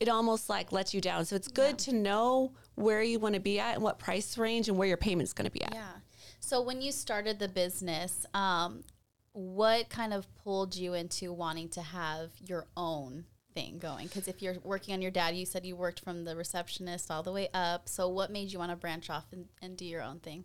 it 0.00 0.08
almost 0.08 0.48
like 0.48 0.72
lets 0.72 0.94
you 0.94 1.00
down. 1.00 1.24
So 1.26 1.36
it's 1.36 1.48
good 1.48 1.78
to 1.80 1.92
know 1.92 2.52
where 2.80 3.02
you 3.02 3.18
want 3.18 3.34
to 3.34 3.40
be 3.40 3.60
at 3.60 3.74
and 3.74 3.82
what 3.82 3.98
price 3.98 4.38
range 4.38 4.68
and 4.68 4.76
where 4.78 4.88
your 4.88 4.96
payment's 4.96 5.32
going 5.32 5.46
to 5.46 5.50
be 5.50 5.62
at. 5.62 5.74
Yeah. 5.74 5.92
So 6.40 6.60
when 6.62 6.80
you 6.82 6.92
started 6.92 7.38
the 7.38 7.48
business, 7.48 8.26
um, 8.34 8.82
what 9.32 9.88
kind 9.88 10.12
of 10.12 10.26
pulled 10.36 10.74
you 10.74 10.94
into 10.94 11.32
wanting 11.32 11.68
to 11.70 11.82
have 11.82 12.30
your 12.44 12.66
own 12.76 13.24
thing 13.54 13.78
going? 13.78 14.06
Because 14.06 14.26
if 14.26 14.42
you're 14.42 14.56
working 14.64 14.94
on 14.94 15.02
your 15.02 15.10
dad, 15.10 15.36
you 15.36 15.46
said 15.46 15.64
you 15.64 15.76
worked 15.76 16.00
from 16.00 16.24
the 16.24 16.34
receptionist 16.34 17.10
all 17.10 17.22
the 17.22 17.32
way 17.32 17.48
up. 17.54 17.88
So 17.88 18.08
what 18.08 18.30
made 18.30 18.52
you 18.52 18.58
want 18.58 18.70
to 18.70 18.76
branch 18.76 19.10
off 19.10 19.26
and, 19.32 19.46
and 19.62 19.76
do 19.76 19.84
your 19.84 20.02
own 20.02 20.18
thing? 20.20 20.44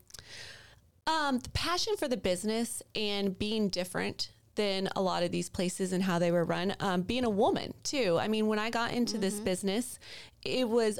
Um, 1.07 1.39
the 1.39 1.49
passion 1.49 1.97
for 1.97 2.07
the 2.07 2.17
business 2.17 2.81
and 2.95 3.37
being 3.37 3.69
different 3.69 4.31
than 4.55 4.89
a 4.95 5.01
lot 5.01 5.21
of 5.21 5.31
these 5.31 5.49
places 5.49 5.91
and 5.93 6.03
how 6.03 6.17
they 6.17 6.31
were 6.31 6.43
run. 6.43 6.75
Um, 6.79 7.01
being 7.01 7.25
a 7.25 7.29
woman 7.29 7.73
too. 7.83 8.17
I 8.19 8.27
mean, 8.27 8.47
when 8.47 8.57
I 8.59 8.69
got 8.69 8.91
into 8.91 9.17
this 9.17 9.35
Mm-hmm. 9.35 9.43
business, 9.43 9.99
it 10.43 10.69
was 10.69 10.97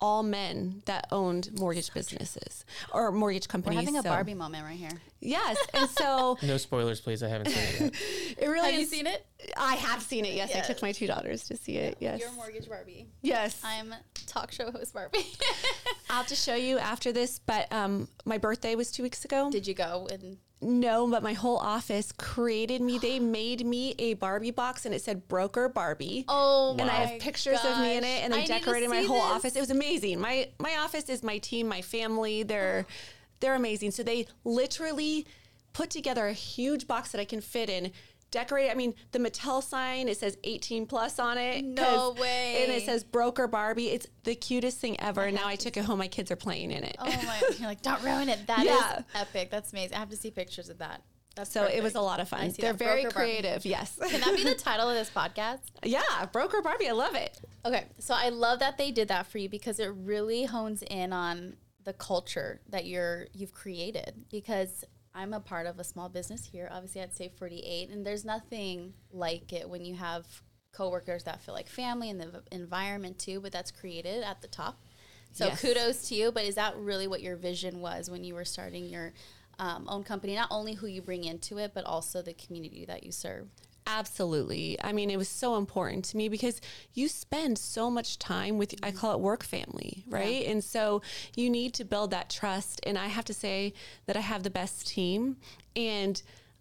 all 0.00 0.22
men 0.22 0.82
that 0.86 1.06
owned 1.12 1.50
mortgage 1.58 1.92
businesses 1.94 2.64
or 2.92 3.10
mortgage 3.12 3.46
We're 3.48 3.52
companies. 3.52 3.80
having 3.80 3.96
a 3.96 4.02
so- 4.02 4.08
Barbie 4.08 4.34
moment 4.34 4.64
right 4.64 4.76
here. 4.76 4.90
Yes, 5.20 5.56
and 5.72 5.88
so 5.88 6.36
No 6.42 6.58
spoilers, 6.58 7.00
please. 7.00 7.22
I 7.22 7.28
haven't 7.28 7.50
seen 7.50 7.86
it 7.86 7.94
yet. 7.94 8.38
it 8.38 8.46
really 8.48 8.72
Have 8.72 8.80
you 8.80 8.86
seen 8.86 9.06
it? 9.06 9.24
I 9.56 9.74
have 9.76 10.02
seen 10.02 10.24
it. 10.26 10.34
Yes, 10.34 10.54
I 10.54 10.60
took 10.60 10.82
my 10.82 10.92
two 10.92 11.06
daughters 11.06 11.44
to 11.48 11.56
see 11.56 11.76
it. 11.76 11.96
Yes, 12.00 12.20
Your 12.20 12.32
mortgage 12.32 12.68
Barbie. 12.68 13.08
yes. 13.22 13.60
I'm 13.64 13.94
talk 14.26 14.52
show 14.52 14.70
host 14.70 14.92
Barbie. 14.92 15.24
I'll 16.10 16.18
have 16.18 16.26
to 16.26 16.34
show 16.34 16.54
you 16.54 16.78
after 16.78 17.12
this. 17.12 17.38
But 17.38 17.72
um, 17.72 18.08
my 18.26 18.36
birthday 18.36 18.74
was 18.74 18.90
two 18.90 19.02
weeks 19.02 19.24
ago. 19.24 19.50
Did 19.50 19.66
you 19.66 19.74
go 19.74 20.06
and 20.12 20.36
No, 20.60 21.06
but 21.06 21.22
my 21.22 21.34
whole 21.34 21.58
office 21.58 22.12
created 22.12 22.80
me. 22.80 22.98
They 22.98 23.18
made 23.20 23.66
me 23.66 23.94
a 23.98 24.14
Barbie 24.14 24.50
box 24.50 24.86
and 24.86 24.94
it 24.94 25.02
said 25.02 25.28
broker 25.28 25.68
Barbie. 25.68 26.24
Oh 26.28 26.76
and 26.78 26.90
I 26.90 26.94
have 26.94 27.20
pictures 27.20 27.58
of 27.64 27.80
me 27.80 27.96
in 27.96 28.04
it 28.04 28.24
and 28.24 28.32
I 28.32 28.36
they 28.38 28.42
need 28.42 28.48
decorated 28.48 28.88
my 28.88 29.02
whole 29.02 29.16
this. 29.16 29.32
office. 29.32 29.56
It 29.56 29.60
was 29.60 29.70
amazing. 29.70 30.20
My 30.20 30.48
my 30.58 30.76
office 30.78 31.08
is 31.08 31.22
my 31.22 31.38
team, 31.38 31.68
my 31.68 31.82
family. 31.82 32.42
They're 32.42 32.86
they're 33.40 33.54
amazing. 33.54 33.90
So 33.90 34.02
they 34.02 34.26
literally 34.44 35.26
put 35.72 35.90
together 35.90 36.26
a 36.26 36.32
huge 36.32 36.86
box 36.86 37.10
that 37.12 37.20
I 37.20 37.24
can 37.24 37.40
fit 37.40 37.68
in 37.68 37.92
decorate. 38.34 38.70
I 38.70 38.74
mean, 38.74 38.94
the 39.12 39.18
Mattel 39.20 39.62
sign 39.62 40.08
it 40.08 40.18
says 40.18 40.36
18 40.44 40.86
plus 40.86 41.18
on 41.18 41.38
it. 41.38 41.64
No 41.64 42.14
way. 42.20 42.64
And 42.64 42.72
it 42.72 42.84
says 42.84 43.04
broker 43.04 43.46
Barbie. 43.46 43.88
It's 43.90 44.06
the 44.24 44.34
cutest 44.34 44.78
thing 44.80 45.00
ever. 45.00 45.22
And 45.22 45.36
now 45.36 45.46
I 45.46 45.56
took 45.56 45.76
it 45.76 45.84
home. 45.84 45.98
My 46.00 46.08
kids 46.08 46.30
are 46.30 46.36
playing 46.36 46.70
in 46.72 46.84
it. 46.84 46.96
Oh 46.98 47.04
my! 47.06 47.42
You're 47.58 47.68
like, 47.68 47.82
don't 47.82 48.02
ruin 48.02 48.28
it. 48.28 48.46
That 48.46 48.60
is 48.60 48.66
Yeah. 48.66 49.02
epic. 49.14 49.50
That's 49.50 49.72
amazing. 49.72 49.96
I 49.96 50.00
have 50.00 50.10
to 50.10 50.16
see 50.16 50.30
pictures 50.30 50.68
of 50.68 50.78
that. 50.78 51.02
That's 51.36 51.50
So 51.52 51.64
it 51.64 51.82
was 51.82 51.94
a 51.96 52.00
lot 52.00 52.20
of 52.20 52.28
fun. 52.28 52.52
They're 52.58 52.72
that. 52.72 52.78
very 52.78 53.02
Broker 53.02 53.14
Barbie. 53.14 53.30
creative. 53.32 53.64
Yes. 53.64 53.98
Can 54.08 54.20
that 54.20 54.36
be 54.36 54.44
the 54.44 54.54
title 54.68 54.88
of 54.88 54.94
this 54.94 55.10
podcast? 55.10 55.60
yeah, 55.82 56.02
broker 56.32 56.60
Barbie. 56.62 56.88
I 56.88 56.92
love 56.92 57.14
it. 57.14 57.40
Okay, 57.64 57.86
so 57.98 58.14
I 58.14 58.28
love 58.28 58.58
that 58.60 58.78
they 58.78 58.90
did 58.90 59.08
that 59.08 59.26
for 59.26 59.38
you 59.38 59.48
because 59.48 59.80
it 59.80 59.90
really 59.96 60.44
hones 60.44 60.82
in 60.82 61.12
on 61.12 61.56
the 61.82 61.92
culture 61.92 62.60
that 62.68 62.84
you're 62.86 63.26
you've 63.32 63.52
created. 63.52 64.24
Because 64.30 64.84
I'm 65.14 65.32
a 65.32 65.40
part 65.40 65.66
of 65.66 65.78
a 65.78 65.84
small 65.84 66.08
business 66.08 66.44
here, 66.46 66.68
obviously 66.72 67.00
at 67.00 67.14
State 67.14 67.36
48, 67.38 67.90
and 67.90 68.04
there's 68.04 68.24
nothing 68.24 68.94
like 69.12 69.52
it 69.52 69.68
when 69.68 69.84
you 69.84 69.94
have 69.94 70.26
coworkers 70.72 71.22
that 71.24 71.40
feel 71.40 71.54
like 71.54 71.68
family 71.68 72.10
and 72.10 72.20
the 72.20 72.26
v- 72.26 72.38
environment 72.50 73.18
too. 73.18 73.40
But 73.40 73.52
that's 73.52 73.70
created 73.70 74.24
at 74.24 74.42
the 74.42 74.48
top. 74.48 74.80
So 75.32 75.46
Yes. 75.46 75.60
kudos 75.60 76.08
to 76.08 76.14
you. 76.16 76.32
But 76.32 76.44
is 76.44 76.56
that 76.56 76.76
really 76.76 77.06
what 77.06 77.22
your 77.22 77.36
vision 77.36 77.80
was 77.80 78.10
when 78.10 78.24
you 78.24 78.34
were 78.34 78.44
starting 78.44 78.86
your 78.86 79.12
um, 79.58 79.86
own 79.88 80.02
company? 80.02 80.34
Not 80.34 80.48
only 80.50 80.74
who 80.74 80.86
you 80.88 81.00
bring 81.00 81.22
into 81.24 81.58
it, 81.58 81.72
but 81.74 81.84
also 81.84 82.20
the 82.22 82.34
community 82.34 82.84
that 82.86 83.04
you 83.04 83.12
serve. 83.12 83.48
Absolutely. 83.86 84.78
I 84.82 84.92
mean, 84.92 85.10
it 85.10 85.18
was 85.18 85.28
so 85.28 85.56
important 85.56 86.06
to 86.06 86.16
me 86.16 86.28
because 86.28 86.60
you 86.94 87.06
spend 87.06 87.58
so 87.58 87.90
much 87.90 88.18
time 88.18 88.56
with, 88.56 88.74
I 88.82 88.90
call 88.90 89.12
it 89.12 89.20
work 89.20 89.44
family, 89.44 90.04
right? 90.08 90.46
And 90.46 90.64
so 90.64 91.02
you 91.36 91.50
need 91.50 91.74
to 91.74 91.84
build 91.84 92.10
that 92.12 92.30
trust. 92.30 92.80
And 92.84 92.96
I 92.96 93.08
have 93.08 93.26
to 93.26 93.34
say 93.34 93.74
that 94.06 94.16
I 94.16 94.20
have 94.20 94.42
the 94.42 94.50
best 94.50 94.86
team. 94.86 95.36
And 95.76 96.20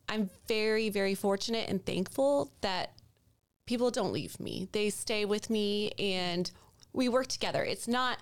I'm 0.09 0.29
very, 0.47 0.89
very 0.89 1.15
fortunate 1.15 1.69
and 1.69 1.85
thankful 1.85 2.51
that 2.61 2.91
people 3.65 3.89
don't 3.89 4.11
leave 4.11 4.37
me. 4.39 4.67
They 4.73 4.89
stay 4.89 5.23
with 5.23 5.49
me 5.49 5.91
and 5.97 6.51
we 6.91 7.07
work 7.07 7.27
together. 7.27 7.63
It's 7.63 7.87
not 7.87 8.17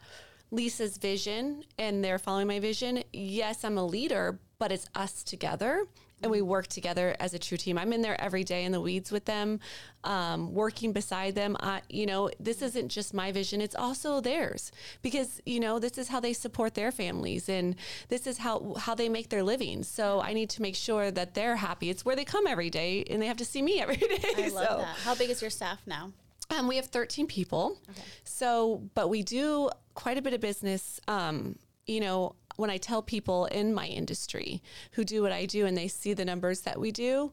Lisa's 0.51 0.97
vision 0.97 1.63
and 1.79 2.03
they're 2.03 2.19
following 2.19 2.47
my 2.47 2.59
vision. 2.59 3.03
Yes, 3.11 3.63
I'm 3.63 3.79
a 3.79 3.85
leader, 3.85 4.39
but 4.59 4.71
it's 4.71 4.87
us 4.93 5.23
together 5.23 5.85
and 6.21 6.31
we 6.31 6.41
work 6.41 6.67
together 6.67 7.15
as 7.19 7.33
a 7.33 7.39
true 7.39 7.57
team. 7.57 7.77
I'm 7.77 7.93
in 7.93 8.01
there 8.01 8.19
every 8.19 8.43
day 8.43 8.63
in 8.63 8.71
the 8.71 8.81
weeds 8.81 9.11
with 9.11 9.25
them, 9.25 9.59
um, 10.03 10.53
working 10.53 10.93
beside 10.93 11.35
them. 11.35 11.55
I, 11.59 11.81
you 11.89 12.05
know, 12.05 12.29
this 12.39 12.61
isn't 12.61 12.89
just 12.89 13.13
my 13.13 13.31
vision, 13.31 13.61
it's 13.61 13.75
also 13.75 14.21
theirs 14.21 14.71
because, 15.01 15.41
you 15.45 15.59
know, 15.59 15.79
this 15.79 15.97
is 15.97 16.07
how 16.09 16.19
they 16.19 16.33
support 16.33 16.73
their 16.75 16.91
families 16.91 17.49
and 17.49 17.75
this 18.09 18.27
is 18.27 18.37
how, 18.39 18.75
how 18.79 18.95
they 18.95 19.09
make 19.09 19.29
their 19.29 19.43
living. 19.43 19.83
So 19.83 20.21
I 20.21 20.33
need 20.33 20.49
to 20.51 20.61
make 20.61 20.75
sure 20.75 21.11
that 21.11 21.33
they're 21.33 21.55
happy. 21.57 21.89
It's 21.89 22.05
where 22.05 22.15
they 22.15 22.25
come 22.25 22.47
every 22.47 22.69
day 22.69 23.03
and 23.09 23.21
they 23.21 23.27
have 23.27 23.37
to 23.37 23.45
see 23.45 23.61
me 23.61 23.81
every 23.85 23.97
day. 23.97 24.19
I 24.37 24.49
love 24.49 24.67
So- 24.67 24.77
that. 24.79 24.95
How 25.03 25.15
big 25.15 25.29
is 25.29 25.41
your 25.41 25.51
staff 25.51 25.79
now? 25.85 26.11
um, 26.49 26.67
we 26.67 26.75
have 26.75 26.87
13 26.87 27.27
people. 27.27 27.79
So, 28.25 28.81
but 28.93 29.09
we 29.09 29.23
do 29.23 29.69
quite 29.93 30.17
a 30.17 30.21
bit 30.21 30.33
of 30.33 30.41
business. 30.41 30.99
Um, 31.07 31.55
you 31.87 32.01
know, 32.01 32.35
when 32.55 32.69
I 32.69 32.77
tell 32.77 33.01
people 33.01 33.45
in 33.45 33.73
my 33.73 33.87
industry 33.87 34.61
who 34.91 35.03
do 35.03 35.21
what 35.21 35.31
I 35.31 35.45
do 35.45 35.65
and 35.65 35.77
they 35.77 35.87
see 35.87 36.13
the 36.13 36.25
numbers 36.25 36.61
that 36.61 36.79
we 36.79 36.91
do, 36.91 37.31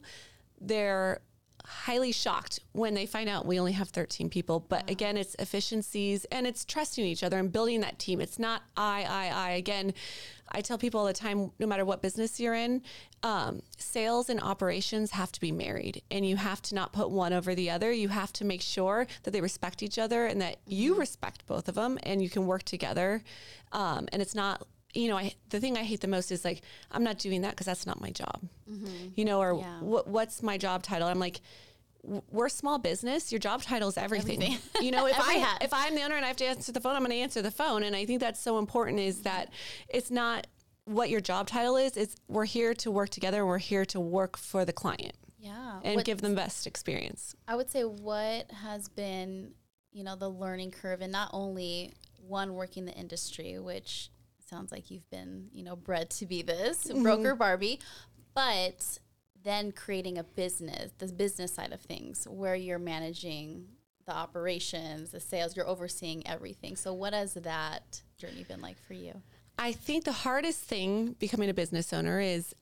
they're 0.59 1.21
highly 1.65 2.11
shocked 2.11 2.59
when 2.71 2.93
they 2.93 3.05
find 3.05 3.29
out 3.29 3.45
we 3.45 3.59
only 3.59 3.73
have 3.73 3.89
13 3.89 4.29
people. 4.29 4.59
But 4.59 4.89
again, 4.89 5.17
it's 5.17 5.35
efficiencies 5.35 6.25
and 6.31 6.47
it's 6.47 6.65
trusting 6.65 7.05
each 7.05 7.23
other 7.23 7.37
and 7.37 7.51
building 7.51 7.81
that 7.81 7.99
team. 7.99 8.21
It's 8.21 8.39
not 8.39 8.63
I, 8.75 9.03
I, 9.03 9.27
I. 9.27 9.49
Again, 9.51 9.93
I 10.51 10.61
tell 10.61 10.77
people 10.77 11.01
all 11.01 11.05
the 11.05 11.13
time, 11.13 11.51
no 11.59 11.67
matter 11.67 11.85
what 11.85 12.01
business 12.01 12.39
you're 12.39 12.55
in, 12.55 12.81
um, 13.21 13.61
sales 13.77 14.29
and 14.29 14.41
operations 14.41 15.11
have 15.11 15.31
to 15.33 15.39
be 15.39 15.51
married, 15.51 16.01
and 16.09 16.25
you 16.25 16.37
have 16.37 16.61
to 16.63 16.75
not 16.75 16.91
put 16.91 17.11
one 17.11 17.33
over 17.33 17.53
the 17.53 17.69
other. 17.69 17.91
You 17.91 18.07
have 18.07 18.33
to 18.33 18.45
make 18.45 18.61
sure 18.61 19.05
that 19.23 19.31
they 19.31 19.41
respect 19.41 19.83
each 19.83 19.99
other 19.99 20.25
and 20.25 20.41
that 20.41 20.57
you 20.65 20.95
respect 20.95 21.45
both 21.45 21.67
of 21.67 21.75
them, 21.75 21.99
and 22.03 22.23
you 22.23 22.29
can 22.29 22.47
work 22.47 22.63
together. 22.63 23.21
Um, 23.71 24.07
and 24.11 24.21
it's 24.21 24.33
not, 24.33 24.65
you 24.93 25.07
know, 25.07 25.17
I, 25.17 25.33
the 25.49 25.59
thing 25.59 25.77
I 25.77 25.83
hate 25.83 26.01
the 26.01 26.07
most 26.07 26.31
is 26.31 26.43
like 26.43 26.61
I'm 26.91 27.03
not 27.03 27.19
doing 27.19 27.41
that 27.41 27.51
because 27.51 27.65
that's 27.67 27.85
not 27.85 28.01
my 28.01 28.09
job, 28.11 28.41
mm-hmm. 28.69 29.09
you 29.15 29.25
know, 29.25 29.39
or 29.39 29.53
Yeah. 29.59 29.79
what, 29.81 30.07
what's 30.07 30.41
my 30.43 30.57
job 30.57 30.83
title? 30.83 31.07
I'm 31.07 31.19
like. 31.19 31.41
We're 32.31 32.45
a 32.45 32.49
small 32.49 32.77
business. 32.79 33.29
Your 33.29 33.39
job 33.39 33.61
title 33.61 33.89
is 33.89 33.97
everything. 33.97 34.41
Everything. 34.41 34.59
You 34.81 34.91
know, 34.91 35.05
if 35.05 35.19
I 35.27 35.33
hat. 35.33 35.57
if 35.61 35.73
I'm 35.73 35.95
the 35.95 36.01
owner 36.03 36.15
and 36.15 36.23
I 36.23 36.29
have 36.29 36.37
to 36.37 36.45
answer 36.45 36.71
the 36.71 36.79
phone, 36.79 36.95
I'm 36.95 37.01
going 37.01 37.11
to 37.11 37.17
answer 37.17 37.41
the 37.41 37.51
phone. 37.51 37.83
And 37.83 37.93
I 37.93 38.05
think 38.05 38.21
that's 38.21 38.39
so 38.39 38.57
important 38.57 38.99
is 39.01 39.23
that 39.23 39.51
it's 39.89 40.09
not 40.09 40.47
what 40.85 41.09
your 41.09 41.19
job 41.19 41.47
title 41.47 41.75
is. 41.75 41.97
It's 41.97 42.15
we're 42.29 42.45
here 42.45 42.73
to 42.75 42.89
work 42.89 43.09
together 43.09 43.39
and 43.39 43.47
we're 43.49 43.57
here 43.57 43.83
to 43.87 43.99
work 43.99 44.37
for 44.37 44.63
the 44.63 44.71
client 44.71 45.11
Yeah. 45.39 45.81
and 45.83 45.97
What- 45.97 46.05
give 46.05 46.21
them 46.21 46.35
best 46.35 46.65
experience. 46.65 47.35
I 47.49 47.57
would 47.57 47.69
say 47.69 47.83
what 47.83 48.49
has 48.49 48.87
been, 48.87 49.51
you 49.91 50.05
know, 50.05 50.15
the 50.15 50.29
learning 50.29 50.71
curve 50.71 51.01
and 51.01 51.11
not 51.11 51.29
only 51.33 51.91
one 52.15 52.53
working 52.53 52.85
the 52.85 52.93
industry, 52.93 53.59
which 53.59 54.09
sounds 54.49 54.71
like 54.71 54.91
you've 54.91 55.09
been, 55.09 55.47
you 55.53 55.63
know, 55.63 55.75
bred 55.75 56.09
to 56.11 56.25
be 56.25 56.41
this 56.41 56.85
mm-hmm. 56.85 57.03
broker 57.03 57.35
Barbie, 57.35 57.79
but 58.33 58.99
then 59.43 59.71
creating 59.71 60.17
a 60.17 60.23
business, 60.23 60.91
the 60.97 61.07
business 61.07 61.53
side 61.53 61.71
of 61.71 61.81
things 61.81 62.27
where 62.29 62.55
you're 62.55 62.79
managing 62.79 63.67
the 64.05 64.13
operations, 64.13 65.11
the 65.11 65.19
sales, 65.19 65.55
you're 65.55 65.67
overseeing 65.67 66.25
everything. 66.27 66.75
So 66.75 66.93
what 66.93 67.13
has 67.13 67.35
that 67.35 68.01
journey 68.17 68.43
been 68.43 68.61
like 68.61 68.77
for 68.85 68.93
you? 68.93 69.21
I 69.57 69.71
think 69.71 70.03
the 70.03 70.11
hardest 70.11 70.61
thing 70.61 71.15
becoming 71.19 71.49
a 71.49 71.53
business 71.53 71.93
owner 71.93 72.19
is 72.19 72.55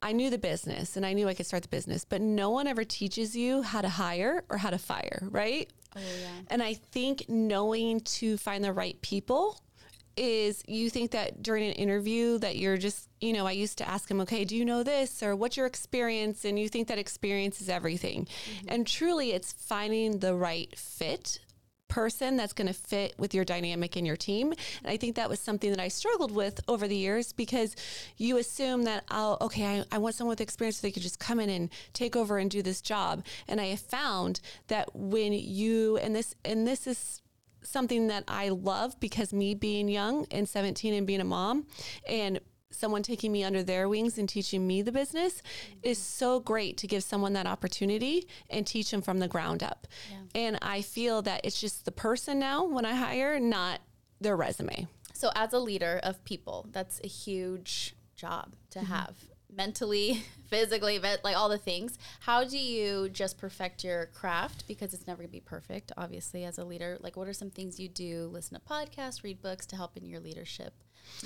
I 0.00 0.12
knew 0.12 0.30
the 0.30 0.38
business 0.38 0.96
and 0.96 1.06
I 1.06 1.12
knew 1.12 1.28
I 1.28 1.34
could 1.34 1.46
start 1.46 1.62
the 1.62 1.68
business, 1.68 2.04
but 2.04 2.20
no 2.20 2.50
one 2.50 2.66
ever 2.66 2.84
teaches 2.84 3.36
you 3.36 3.62
how 3.62 3.80
to 3.80 3.88
hire 3.88 4.44
or 4.48 4.58
how 4.58 4.70
to 4.70 4.78
fire, 4.78 5.26
right? 5.30 5.70
Oh 5.96 6.00
yeah. 6.20 6.28
And 6.48 6.62
I 6.62 6.74
think 6.74 7.28
knowing 7.28 8.00
to 8.00 8.36
find 8.36 8.64
the 8.64 8.72
right 8.72 9.00
people 9.02 9.60
is 10.16 10.62
you 10.66 10.90
think 10.90 11.12
that 11.12 11.42
during 11.42 11.64
an 11.64 11.72
interview 11.72 12.38
that 12.38 12.56
you're 12.56 12.76
just, 12.76 13.08
you 13.20 13.32
know, 13.32 13.46
I 13.46 13.52
used 13.52 13.78
to 13.78 13.88
ask 13.88 14.10
him, 14.10 14.20
okay, 14.22 14.44
do 14.44 14.56
you 14.56 14.64
know 14.64 14.82
this 14.82 15.22
or 15.22 15.34
what's 15.34 15.56
your 15.56 15.66
experience? 15.66 16.44
And 16.44 16.58
you 16.58 16.68
think 16.68 16.88
that 16.88 16.98
experience 16.98 17.60
is 17.60 17.68
everything. 17.68 18.26
Mm-hmm. 18.26 18.66
And 18.68 18.86
truly 18.86 19.32
it's 19.32 19.52
finding 19.52 20.18
the 20.18 20.34
right 20.34 20.76
fit 20.78 21.38
person 21.92 22.38
that's 22.38 22.54
going 22.54 22.68
to 22.68 22.72
fit 22.72 23.14
with 23.18 23.34
your 23.34 23.44
dynamic 23.44 23.96
and 23.96 24.06
your 24.06 24.16
team. 24.16 24.50
And 24.50 24.90
I 24.90 24.96
think 24.96 25.16
that 25.16 25.28
was 25.28 25.38
something 25.38 25.68
that 25.68 25.78
I 25.78 25.88
struggled 25.88 26.32
with 26.32 26.58
over 26.66 26.88
the 26.88 26.96
years 26.96 27.34
because 27.34 27.76
you 28.16 28.38
assume 28.38 28.84
that, 28.84 29.04
oh, 29.10 29.36
okay, 29.42 29.80
I, 29.80 29.84
I 29.92 29.98
want 29.98 30.14
someone 30.14 30.32
with 30.32 30.40
experience 30.40 30.78
so 30.78 30.86
they 30.86 30.90
could 30.90 31.02
just 31.02 31.20
come 31.20 31.38
in 31.38 31.50
and 31.50 31.68
take 31.92 32.16
over 32.16 32.38
and 32.38 32.50
do 32.50 32.62
this 32.62 32.80
job. 32.80 33.24
And 33.46 33.60
I 33.60 33.66
have 33.66 33.80
found 33.80 34.40
that 34.68 34.88
when 34.94 35.34
you, 35.34 35.98
and 35.98 36.16
this, 36.16 36.34
and 36.46 36.66
this 36.66 36.86
is 36.86 37.21
something 37.62 38.08
that 38.08 38.24
I 38.28 38.48
love 38.50 38.98
because 39.00 39.32
me 39.32 39.54
being 39.54 39.88
young 39.88 40.26
and 40.30 40.48
17 40.48 40.94
and 40.94 41.06
being 41.06 41.20
a 41.20 41.24
mom 41.24 41.66
and 42.08 42.40
someone 42.70 43.02
taking 43.02 43.30
me 43.30 43.44
under 43.44 43.62
their 43.62 43.88
wings 43.88 44.16
and 44.16 44.26
teaching 44.28 44.66
me 44.66 44.80
the 44.80 44.90
business 44.92 45.42
is 45.82 45.98
so 45.98 46.40
great 46.40 46.78
to 46.78 46.86
give 46.86 47.02
someone 47.04 47.34
that 47.34 47.46
opportunity 47.46 48.26
and 48.48 48.66
teach 48.66 48.90
them 48.90 49.02
from 49.02 49.18
the 49.18 49.28
ground 49.28 49.62
up. 49.62 49.86
And 50.34 50.58
I 50.62 50.80
feel 50.80 51.20
that 51.22 51.42
it's 51.44 51.60
just 51.60 51.84
the 51.84 51.92
person 51.92 52.38
now 52.38 52.64
when 52.64 52.86
I 52.86 52.94
hire, 52.94 53.38
not 53.38 53.80
their 54.20 54.36
resume. 54.36 54.86
So, 55.12 55.30
as 55.34 55.52
a 55.52 55.58
leader 55.58 56.00
of 56.02 56.24
people, 56.24 56.66
that's 56.72 57.00
a 57.04 57.08
huge 57.08 57.94
job 58.16 58.54
to 58.70 58.78
Mm-hmm. 58.78 58.92
have 58.92 59.16
mentally, 59.54 60.24
physically, 60.48 60.98
like 60.98 61.36
all 61.36 61.48
the 61.48 61.58
things. 61.58 61.98
How 62.20 62.44
do 62.44 62.58
you 62.58 63.08
just 63.08 63.38
perfect 63.38 63.84
your 63.84 64.06
craft? 64.06 64.66
Because 64.66 64.94
it's 64.94 65.06
never 65.06 65.22
gonna 65.22 65.32
be 65.32 65.40
perfect, 65.40 65.92
obviously, 65.96 66.44
as 66.44 66.58
a 66.58 66.64
leader. 66.64 66.98
Like, 67.00 67.16
what 67.16 67.28
are 67.28 67.32
some 67.32 67.50
things 67.50 67.78
you 67.78 67.88
do? 67.88 68.28
Listen 68.32 68.58
to 68.58 68.60
podcasts, 68.60 69.22
read 69.22 69.42
books 69.42 69.66
to 69.66 69.76
help 69.76 69.96
in 69.96 70.06
your 70.06 70.20
leadership 70.20 70.74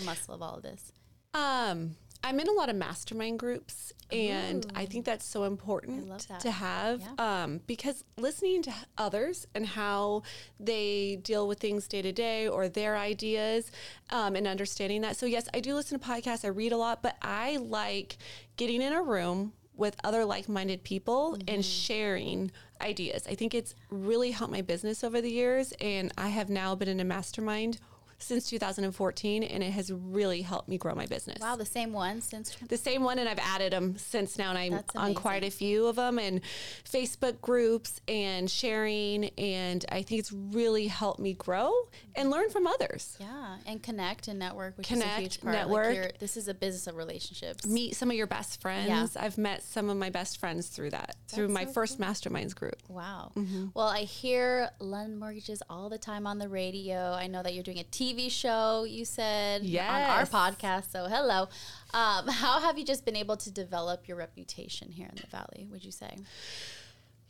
muscle 0.05 0.35
of 0.35 0.43
all 0.43 0.57
of 0.57 0.63
this. 0.63 0.93
Um, 1.35 1.97
I'm 2.23 2.41
in 2.41 2.49
a 2.49 2.53
lot 2.53 2.69
of 2.69 2.77
mastermind 2.77 3.39
groups, 3.39 3.93
and 4.11 4.67
I 4.75 4.87
think 4.87 5.05
that's 5.05 5.25
so 5.25 5.45
important 5.45 6.27
that. 6.29 6.41
to 6.41 6.51
have 6.51 7.01
Yeah. 7.01 7.43
um, 7.43 7.61
because 7.67 8.05
listening 8.17 8.63
to 8.63 8.73
others 8.99 9.47
and 9.55 9.67
how 9.67 10.23
they 10.59 11.17
deal 11.23 11.47
with 11.47 11.59
things 11.61 11.87
day 11.89 12.03
to 12.03 12.13
day 12.13 12.49
or 12.49 12.69
their 12.69 12.97
ideas 12.97 13.71
um, 14.11 14.37
and 14.37 14.47
understanding 14.47 15.03
that. 15.03 15.17
So, 15.17 15.27
yes, 15.27 15.49
I 15.55 15.61
do 15.61 15.75
listen 15.75 15.99
to 15.99 16.05
podcasts, 16.07 16.45
I 16.45 16.49
read 16.49 16.73
a 16.73 16.77
lot, 16.77 17.03
but 17.03 17.17
I 17.23 17.57
like 17.59 18.19
getting 18.57 18.83
in 18.83 18.93
a 18.93 19.03
room 19.03 19.53
with 19.77 19.97
other 20.03 20.25
like 20.25 20.49
minded 20.49 20.83
people 20.85 21.37
and 21.47 21.65
sharing 21.65 22.51
ideas. 22.81 23.27
I 23.29 23.35
think 23.35 23.55
it's 23.55 23.75
really 23.91 24.31
helped 24.31 24.53
my 24.53 24.63
business 24.63 25.05
over 25.05 25.21
the 25.21 25.31
years, 25.31 25.73
and 25.81 26.13
I 26.17 26.29
have 26.29 26.49
now 26.49 26.75
been 26.75 26.89
in 26.89 27.01
a 27.01 27.05
mastermind 27.05 27.79
since 28.19 28.49
2014, 28.49 29.43
and 29.43 29.63
it 29.63 29.71
has 29.73 29.93
really 29.93 30.43
helped 30.43 30.69
me 30.69 30.79
grow 30.79 30.95
my 30.95 31.07
business. 31.07 31.39
Wow, 31.41 31.57
the 31.57 31.67
same 31.67 31.93
one 31.93 32.21
since 32.23 32.57
The 32.69 32.77
same 32.77 33.03
one, 33.03 33.19
and 33.19 33.29
I've 33.29 33.39
added 33.39 33.73
them 33.73 33.97
since 33.99 34.39
now, 34.39 34.51
and 34.51 34.59
I'm 34.59 34.81
on 34.95 35.15
quite 35.15 35.45
a 35.45 35.51
few 35.51 35.87
of 35.87 35.97
them, 35.97 36.19
and 36.19 36.41
Facebook 36.85 37.41
groups 37.41 38.01
and 38.09 38.51
sharing, 38.51 39.27
and 39.39 39.85
I 39.91 40.03
think 40.03 40.21
it's 40.21 40.33
really 40.33 40.87
helped 40.89 41.21
me 41.21 41.35
grow 41.35 41.73
and 42.15 42.31
learn 42.31 42.49
from 42.51 42.67
others. 42.67 43.17
yeah, 43.21 43.57
and 43.67 43.83
connect 43.83 44.29
and 44.29 44.39
network, 44.39 44.79
which 44.79 44.91
is 44.91 44.99
a 44.99 45.03
Connect, 45.03 45.21
huge 45.21 45.41
part. 45.43 45.55
Network. 45.55 45.95
you're- 45.95 46.13
this 46.19 46.37
is 46.37 46.49
a 46.49 46.55
business 46.55 46.87
of 46.87 46.97
relationships. 46.97 47.67
Meet 47.67 47.97
some 47.97 48.11
of 48.11 48.17
your 48.17 48.27
best 48.27 48.61
friends. 48.63 48.89
Yeah. 48.89 49.07
I've 49.23 49.37
met 49.37 49.63
some 49.63 49.91
of 49.91 49.97
my 49.99 50.09
best 50.11 50.39
friends 50.39 50.69
through 50.69 50.91
that, 50.91 51.17
through 51.29 51.49
my 51.49 51.65
so 51.67 51.73
first 51.73 52.01
masterminds 52.01 52.55
group. 52.55 52.83
Wow. 52.89 53.33
Mm-hmm. 53.37 53.67
Well, 53.75 53.89
I 53.89 54.01
hear 54.03 54.71
Lund 54.81 55.19
Mortgages 55.19 55.63
all 55.69 55.89
the 55.91 55.99
time 55.99 56.27
on 56.27 56.39
the 56.39 56.49
radio. 56.49 57.13
I 57.13 57.27
know 57.27 57.43
that 57.43 57.53
you're 57.53 57.63
doing 57.63 57.79
a 57.79 57.85
TV 57.85 58.06
show, 58.29 58.85
you 58.85 59.05
said, 59.05 59.63
on 59.63 60.03
our 60.19 60.27
podcast. 60.27 60.91
So, 60.91 61.07
hello. 61.07 61.49
Um, 61.93 62.29
how 62.29 62.61
have 62.61 62.79
you 62.79 62.85
just 62.85 63.05
been 63.05 63.17
able 63.17 63.37
to 63.39 63.51
develop 63.51 64.09
your 64.09 64.17
reputation 64.17 64.91
here 64.91 65.09
in 65.09 65.17
the 65.17 65.27
Valley, 65.29 65.67
would 65.71 65.85
you 65.85 65.93
say? 65.93 66.17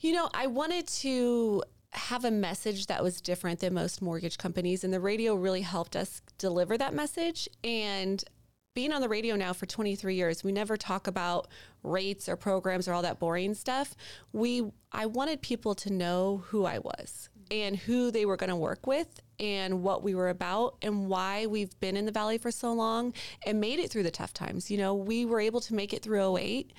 You 0.00 0.12
know, 0.12 0.28
I 0.34 0.46
wanted 0.46 0.86
to 0.88 1.62
have 1.92 2.24
a 2.24 2.30
message 2.30 2.86
that 2.86 3.02
was 3.02 3.20
different 3.20 3.60
than 3.60 3.74
most 3.74 4.02
mortgage 4.02 4.38
companies, 4.38 4.84
and 4.84 4.92
the 4.92 5.00
radio 5.00 5.34
really 5.34 5.62
helped 5.62 5.96
us 5.96 6.20
deliver 6.38 6.76
that 6.76 6.92
message. 6.92 7.48
And 7.64 8.22
being 8.74 8.92
on 8.92 9.00
the 9.00 9.08
radio 9.08 9.36
now 9.36 9.54
for 9.54 9.64
23 9.64 10.14
years, 10.14 10.44
we 10.44 10.52
never 10.52 10.76
talk 10.76 11.06
about 11.06 11.48
rates 11.82 12.28
or 12.28 12.36
programs 12.36 12.86
or 12.86 12.92
all 12.92 13.02
that 13.02 13.18
boring 13.18 13.54
stuff. 13.54 13.96
We 14.32 14.70
I 14.92 15.06
wanted 15.06 15.40
people 15.40 15.74
to 15.76 15.92
know 15.92 16.44
who 16.48 16.66
I 16.66 16.78
was 16.78 17.30
and 17.50 17.76
who 17.76 18.10
they 18.10 18.26
were 18.26 18.36
going 18.36 18.50
to 18.50 18.56
work 18.56 18.86
with 18.86 19.20
and 19.38 19.82
what 19.82 20.02
we 20.02 20.14
were 20.14 20.28
about 20.28 20.76
and 20.82 21.08
why 21.08 21.46
we've 21.46 21.78
been 21.80 21.96
in 21.96 22.06
the 22.06 22.12
valley 22.12 22.38
for 22.38 22.50
so 22.50 22.72
long 22.72 23.12
and 23.44 23.60
made 23.60 23.78
it 23.78 23.90
through 23.90 24.02
the 24.02 24.10
tough 24.10 24.32
times. 24.32 24.70
You 24.70 24.78
know, 24.78 24.94
we 24.94 25.24
were 25.24 25.40
able 25.40 25.60
to 25.60 25.74
make 25.74 25.92
it 25.92 26.02
through 26.02 26.36
08 26.38 26.72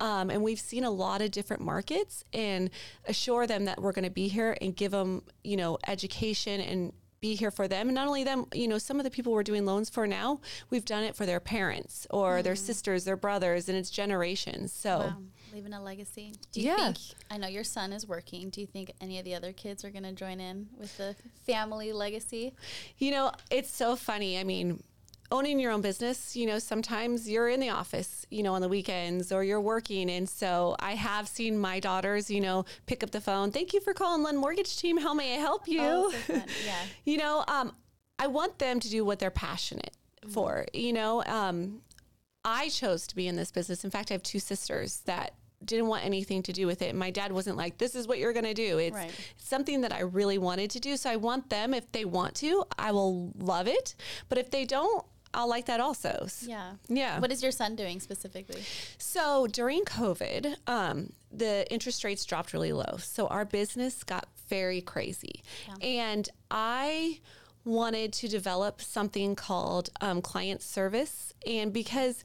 um, 0.00 0.30
and 0.30 0.42
we've 0.42 0.60
seen 0.60 0.84
a 0.84 0.90
lot 0.90 1.20
of 1.20 1.30
different 1.30 1.62
markets 1.62 2.24
and 2.32 2.70
assure 3.06 3.46
them 3.46 3.66
that 3.66 3.80
we're 3.80 3.92
going 3.92 4.04
to 4.04 4.10
be 4.10 4.28
here 4.28 4.56
and 4.60 4.74
give 4.74 4.92
them, 4.92 5.22
you 5.44 5.56
know, 5.56 5.78
education 5.86 6.60
and 6.60 6.92
be 7.20 7.34
here 7.34 7.50
for 7.50 7.68
them. 7.68 7.88
And 7.88 7.94
not 7.94 8.08
only 8.08 8.24
them, 8.24 8.46
you 8.54 8.66
know, 8.66 8.78
some 8.78 8.98
of 8.98 9.04
the 9.04 9.10
people 9.10 9.32
we're 9.32 9.42
doing 9.42 9.66
loans 9.66 9.90
for 9.90 10.06
now, 10.06 10.40
we've 10.70 10.86
done 10.86 11.04
it 11.04 11.14
for 11.14 11.26
their 11.26 11.40
parents 11.40 12.06
or 12.10 12.42
their 12.42 12.56
sisters, 12.56 13.04
their 13.04 13.16
brothers, 13.16 13.68
and 13.68 13.76
it's 13.76 13.90
generations. 13.90 14.72
So. 14.72 14.98
Wow. 14.98 15.16
Leaving 15.52 15.72
a 15.72 15.82
legacy. 15.82 16.34
Do 16.52 16.60
you 16.60 16.68
Yeah. 16.70 16.76
think, 16.92 16.98
I 17.30 17.36
know 17.38 17.48
your 17.48 17.64
son 17.64 17.92
is 17.92 18.06
working. 18.06 18.50
Do 18.50 18.60
you 18.60 18.66
think 18.66 18.92
any 19.00 19.18
of 19.18 19.24
the 19.24 19.34
other 19.34 19.52
kids 19.52 19.84
are 19.84 19.90
going 19.90 20.04
to 20.04 20.12
join 20.12 20.40
in 20.40 20.68
with 20.76 20.96
the 20.96 21.16
family 21.46 21.92
legacy? 21.92 22.54
You 22.98 23.10
know, 23.10 23.32
it's 23.50 23.70
so 23.70 23.96
funny. 23.96 24.38
I 24.38 24.44
mean, 24.44 24.82
owning 25.32 25.60
your 25.60 25.70
own 25.72 25.80
business, 25.80 26.34
you 26.36 26.46
know, 26.46 26.58
sometimes 26.58 27.28
you're 27.28 27.48
in 27.48 27.60
the 27.60 27.68
office, 27.70 28.26
you 28.30 28.42
know, 28.42 28.54
on 28.54 28.60
the 28.62 28.68
weekends 28.68 29.30
or 29.32 29.44
you're 29.44 29.60
working. 29.60 30.10
And 30.10 30.28
so 30.28 30.74
I 30.80 30.94
have 30.94 31.28
seen 31.28 31.58
my 31.58 31.78
daughters, 31.80 32.30
you 32.30 32.40
know, 32.40 32.64
pick 32.86 33.02
up 33.04 33.10
the 33.12 33.20
phone. 33.20 33.50
Thank 33.52 33.72
you 33.72 33.80
for 33.80 33.94
calling 33.94 34.22
Lund 34.22 34.38
Mortgage 34.38 34.76
Team. 34.76 34.96
How 34.98 35.14
may 35.14 35.34
I 35.36 35.38
help 35.38 35.68
you? 35.68 35.80
Oh, 35.82 36.12
so. 36.26 36.34
Yeah. 36.64 36.84
you 37.04 37.16
know, 37.16 37.44
um, 37.48 37.72
I 38.18 38.26
want 38.26 38.58
them 38.58 38.80
to 38.80 38.88
do 38.90 39.04
what 39.04 39.18
they're 39.18 39.30
passionate 39.30 39.96
for. 40.28 40.66
You 40.74 40.92
know, 40.92 41.24
um, 41.24 41.80
I 42.44 42.68
chose 42.68 43.06
to 43.06 43.14
be 43.14 43.26
in 43.28 43.36
this 43.36 43.50
business. 43.52 43.84
In 43.84 43.90
fact, 43.90 44.10
I 44.10 44.14
have 44.14 44.22
two 44.22 44.38
sisters 44.40 45.00
that 45.06 45.34
didn't 45.64 45.86
want 45.88 46.04
anything 46.04 46.42
to 46.44 46.52
do 46.52 46.66
with 46.66 46.82
it. 46.82 46.94
My 46.94 47.10
dad 47.10 47.32
wasn't 47.32 47.56
like, 47.56 47.78
"This 47.78 47.94
is 47.94 48.06
what 48.08 48.18
you're 48.18 48.32
going 48.32 48.44
to 48.46 48.54
do." 48.54 48.78
It's 48.78 48.94
Right. 48.96 49.10
something 49.36 49.82
that 49.82 49.92
I 49.92 50.00
really 50.00 50.38
wanted 50.38 50.70
to 50.70 50.80
do. 50.80 50.96
So 50.96 51.10
I 51.10 51.16
want 51.16 51.50
them. 51.50 51.74
If 51.74 51.90
they 51.92 52.04
want 52.04 52.34
to, 52.36 52.64
I 52.78 52.92
will 52.92 53.32
love 53.38 53.66
it. 53.68 53.94
But 54.28 54.38
if 54.38 54.50
they 54.50 54.64
don't, 54.64 55.04
I'll 55.32 55.48
like 55.48 55.66
that 55.66 55.78
also. 55.78 56.26
Yeah. 56.42 56.72
Yeah. 56.88 57.20
What 57.20 57.30
is 57.30 57.42
your 57.42 57.52
son 57.52 57.76
doing 57.76 58.00
specifically? 58.00 58.62
So 58.98 59.46
during 59.46 59.84
COVID, 59.84 60.56
um, 60.66 61.12
the 61.30 61.70
interest 61.72 62.02
rates 62.04 62.24
dropped 62.24 62.52
really 62.52 62.72
low. 62.72 62.96
So 62.98 63.26
our 63.28 63.44
business 63.44 64.02
got 64.02 64.26
very 64.48 64.80
crazy. 64.80 65.42
And 65.80 66.28
I 66.50 67.20
wanted 67.64 68.12
to 68.14 68.26
develop 68.26 68.80
something 68.80 69.36
called 69.36 69.90
um, 70.00 70.20
client 70.22 70.62
service. 70.62 71.32
And 71.46 71.72
because 71.72 72.24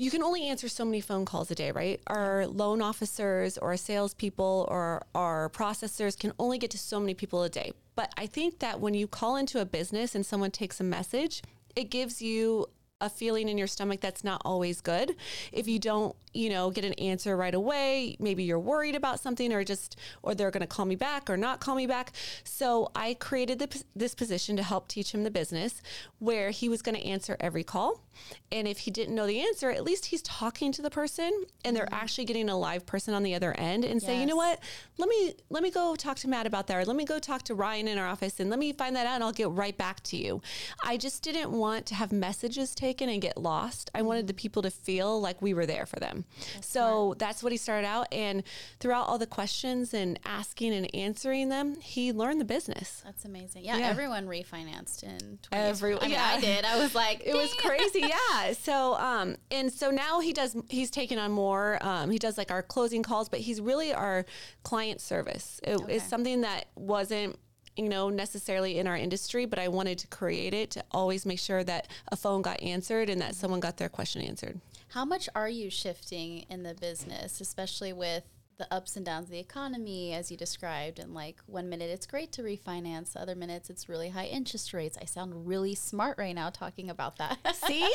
you 0.00 0.10
can 0.10 0.22
only 0.22 0.46
answer 0.46 0.66
so 0.66 0.82
many 0.82 1.02
phone 1.02 1.26
calls 1.26 1.50
a 1.50 1.54
day, 1.54 1.72
right? 1.72 2.00
Our 2.06 2.46
loan 2.46 2.80
officers 2.80 3.58
or 3.58 3.68
our 3.68 3.76
salespeople 3.76 4.66
or 4.70 5.02
our 5.14 5.50
processors 5.50 6.18
can 6.18 6.32
only 6.38 6.56
get 6.56 6.70
to 6.70 6.78
so 6.78 6.98
many 6.98 7.12
people 7.12 7.42
a 7.42 7.50
day. 7.50 7.72
But 7.96 8.10
I 8.16 8.24
think 8.24 8.60
that 8.60 8.80
when 8.80 8.94
you 8.94 9.06
call 9.06 9.36
into 9.36 9.60
a 9.60 9.66
business 9.66 10.14
and 10.14 10.24
someone 10.24 10.52
takes 10.52 10.80
a 10.80 10.84
message, 10.84 11.42
it 11.76 11.90
gives 11.90 12.22
you 12.22 12.66
a 13.02 13.10
feeling 13.10 13.50
in 13.50 13.58
your 13.58 13.66
stomach 13.66 14.00
that's 14.00 14.24
not 14.24 14.40
always 14.42 14.80
good. 14.80 15.16
If 15.52 15.68
you 15.68 15.78
don't, 15.78 16.16
you 16.32 16.48
know, 16.48 16.70
get 16.70 16.84
an 16.84 16.92
answer 16.94 17.36
right 17.36 17.54
away, 17.54 18.16
maybe 18.20 18.44
you're 18.44 18.58
worried 18.58 18.94
about 18.94 19.20
something 19.20 19.52
or 19.52 19.64
just, 19.64 19.96
or 20.22 20.34
they're 20.34 20.50
going 20.50 20.60
to 20.60 20.66
call 20.66 20.86
me 20.86 20.94
back 20.94 21.28
or 21.28 21.36
not 21.36 21.60
call 21.60 21.74
me 21.74 21.86
back. 21.86 22.12
So 22.44 22.90
I 22.94 23.14
created 23.14 23.58
the, 23.58 23.82
this 23.96 24.14
position 24.14 24.56
to 24.56 24.62
help 24.62 24.88
teach 24.88 25.12
him 25.12 25.24
the 25.24 25.30
business 25.30 25.82
where 26.18 26.50
he 26.50 26.68
was 26.68 26.82
going 26.82 26.94
to 26.94 27.04
answer 27.04 27.36
every 27.40 27.64
call. 27.64 28.04
And 28.52 28.68
if 28.68 28.80
he 28.80 28.90
didn't 28.90 29.14
know 29.14 29.26
the 29.26 29.40
answer, 29.40 29.70
at 29.70 29.82
least 29.82 30.06
he's 30.06 30.22
talking 30.22 30.72
to 30.72 30.82
the 30.82 30.90
person 30.90 31.32
and 31.64 31.74
they're 31.74 31.86
mm-hmm. 31.86 31.94
actually 31.94 32.24
getting 32.26 32.48
a 32.48 32.58
live 32.58 32.86
person 32.86 33.14
on 33.14 33.22
the 33.22 33.34
other 33.34 33.52
end 33.58 33.84
and 33.84 34.00
say, 34.00 34.20
you 34.20 34.26
know 34.26 34.36
what, 34.36 34.60
let 34.98 35.08
me, 35.08 35.34
let 35.48 35.62
me 35.62 35.70
go 35.70 35.96
talk 35.96 36.18
to 36.18 36.28
Matt 36.28 36.46
about 36.46 36.66
that. 36.68 36.76
Or 36.76 36.84
let 36.84 36.96
me 36.96 37.04
go 37.04 37.18
talk 37.18 37.42
to 37.44 37.54
Ryan 37.54 37.88
in 37.88 37.98
our 37.98 38.06
office 38.06 38.38
and 38.40 38.50
let 38.50 38.58
me 38.58 38.72
find 38.72 38.94
that 38.96 39.06
out 39.06 39.14
and 39.14 39.24
I'll 39.24 39.32
get 39.32 39.50
right 39.50 39.76
back 39.76 40.02
to 40.04 40.16
you. 40.16 40.42
I 40.84 40.96
just 40.96 41.22
didn't 41.22 41.50
want 41.50 41.86
to 41.86 41.94
have 41.94 42.12
messages 42.12 42.74
taken 42.74 43.08
and 43.08 43.20
get 43.20 43.36
lost. 43.36 43.90
I 43.94 44.02
wanted 44.02 44.20
mm-hmm. 44.20 44.26
the 44.28 44.34
people 44.34 44.62
to 44.62 44.70
feel 44.70 45.20
like 45.20 45.40
we 45.42 45.54
were 45.54 45.66
there 45.66 45.86
for 45.86 45.98
them. 45.98 46.19
So 46.60 47.14
that's 47.18 47.42
what 47.42 47.52
he 47.52 47.58
started 47.58 47.86
out. 47.86 48.06
And 48.12 48.42
throughout 48.78 49.06
all 49.08 49.18
the 49.18 49.26
questions 49.26 49.94
and 49.94 50.18
asking 50.24 50.72
and 50.74 50.92
answering 50.94 51.48
them, 51.48 51.76
he 51.80 52.12
learned 52.12 52.40
the 52.40 52.44
business. 52.44 53.02
That's 53.04 53.24
amazing. 53.24 53.64
Yeah, 53.64 53.78
Yeah. 53.78 53.88
everyone 53.88 54.26
refinanced 54.26 55.02
in 55.02 55.38
20. 55.42 55.46
Everyone- 55.52 56.02
I 56.02 56.06
mean, 56.06 56.10
yeah. 56.12 56.32
I 56.36 56.40
did. 56.40 56.64
I 56.64 56.78
was 56.78 56.94
like, 56.94 57.22
It 57.24 57.34
was 57.34 57.52
crazy, 57.54 58.00
yeah. 58.08 58.52
So, 58.52 58.94
um, 58.96 59.36
and 59.50 59.72
so 59.72 59.90
now 59.90 60.20
he 60.20 60.32
does. 60.32 60.56
He's 60.68 60.90
taking 60.90 61.18
on 61.18 61.30
more. 61.32 61.78
Um, 61.82 62.10
he 62.10 62.18
does 62.18 62.36
like 62.38 62.50
our 62.50 62.62
closing 62.62 63.02
calls, 63.02 63.28
but 63.28 63.40
he's 63.40 63.60
really 63.60 63.92
our 63.92 64.24
client 64.62 65.00
service. 65.00 65.60
It 65.62 65.72
is 65.74 65.80
Okay. 65.82 65.98
something 65.98 66.40
that 66.42 66.66
wasn't, 66.76 67.38
you 67.76 67.88
know, 67.88 68.08
necessarily 68.10 68.78
in 68.78 68.86
our 68.86 68.96
industry, 68.96 69.46
but 69.46 69.58
I 69.58 69.68
wanted 69.68 69.98
to 69.98 70.06
create 70.08 70.52
it 70.54 70.70
to 70.72 70.84
always 70.90 71.24
make 71.24 71.38
sure 71.38 71.62
that 71.64 71.88
a 72.08 72.16
phone 72.16 72.42
got 72.42 72.60
answered 72.62 73.08
and 73.08 73.20
that 73.20 73.34
someone 73.34 73.60
got 73.60 73.76
their 73.76 73.88
question 73.88 74.22
answered. 74.22 74.60
How 74.90 75.04
much 75.04 75.28
are 75.36 75.48
you 75.48 75.70
shifting 75.70 76.46
in 76.50 76.64
the 76.64 76.74
business, 76.74 77.40
especially 77.40 77.92
with 77.92 78.24
the 78.58 78.72
ups 78.74 78.96
and 78.96 79.06
downs 79.06 79.26
of 79.26 79.30
the 79.30 79.38
economy, 79.38 80.12
as 80.12 80.32
you 80.32 80.36
described? 80.36 80.98
And 80.98 81.14
like 81.14 81.36
one 81.46 81.68
minute 81.68 81.90
it's 81.90 82.06
great 82.06 82.32
to 82.32 82.42
refinance, 82.42 83.14
other 83.14 83.36
minutes 83.36 83.70
it's 83.70 83.88
really 83.88 84.08
high 84.08 84.26
interest 84.26 84.72
rates. 84.72 84.98
I 85.00 85.04
sound 85.04 85.46
really 85.46 85.76
smart 85.76 86.18
right 86.18 86.34
now 86.34 86.50
talking 86.50 86.90
about 86.90 87.18
that. 87.18 87.38
See, 87.54 87.88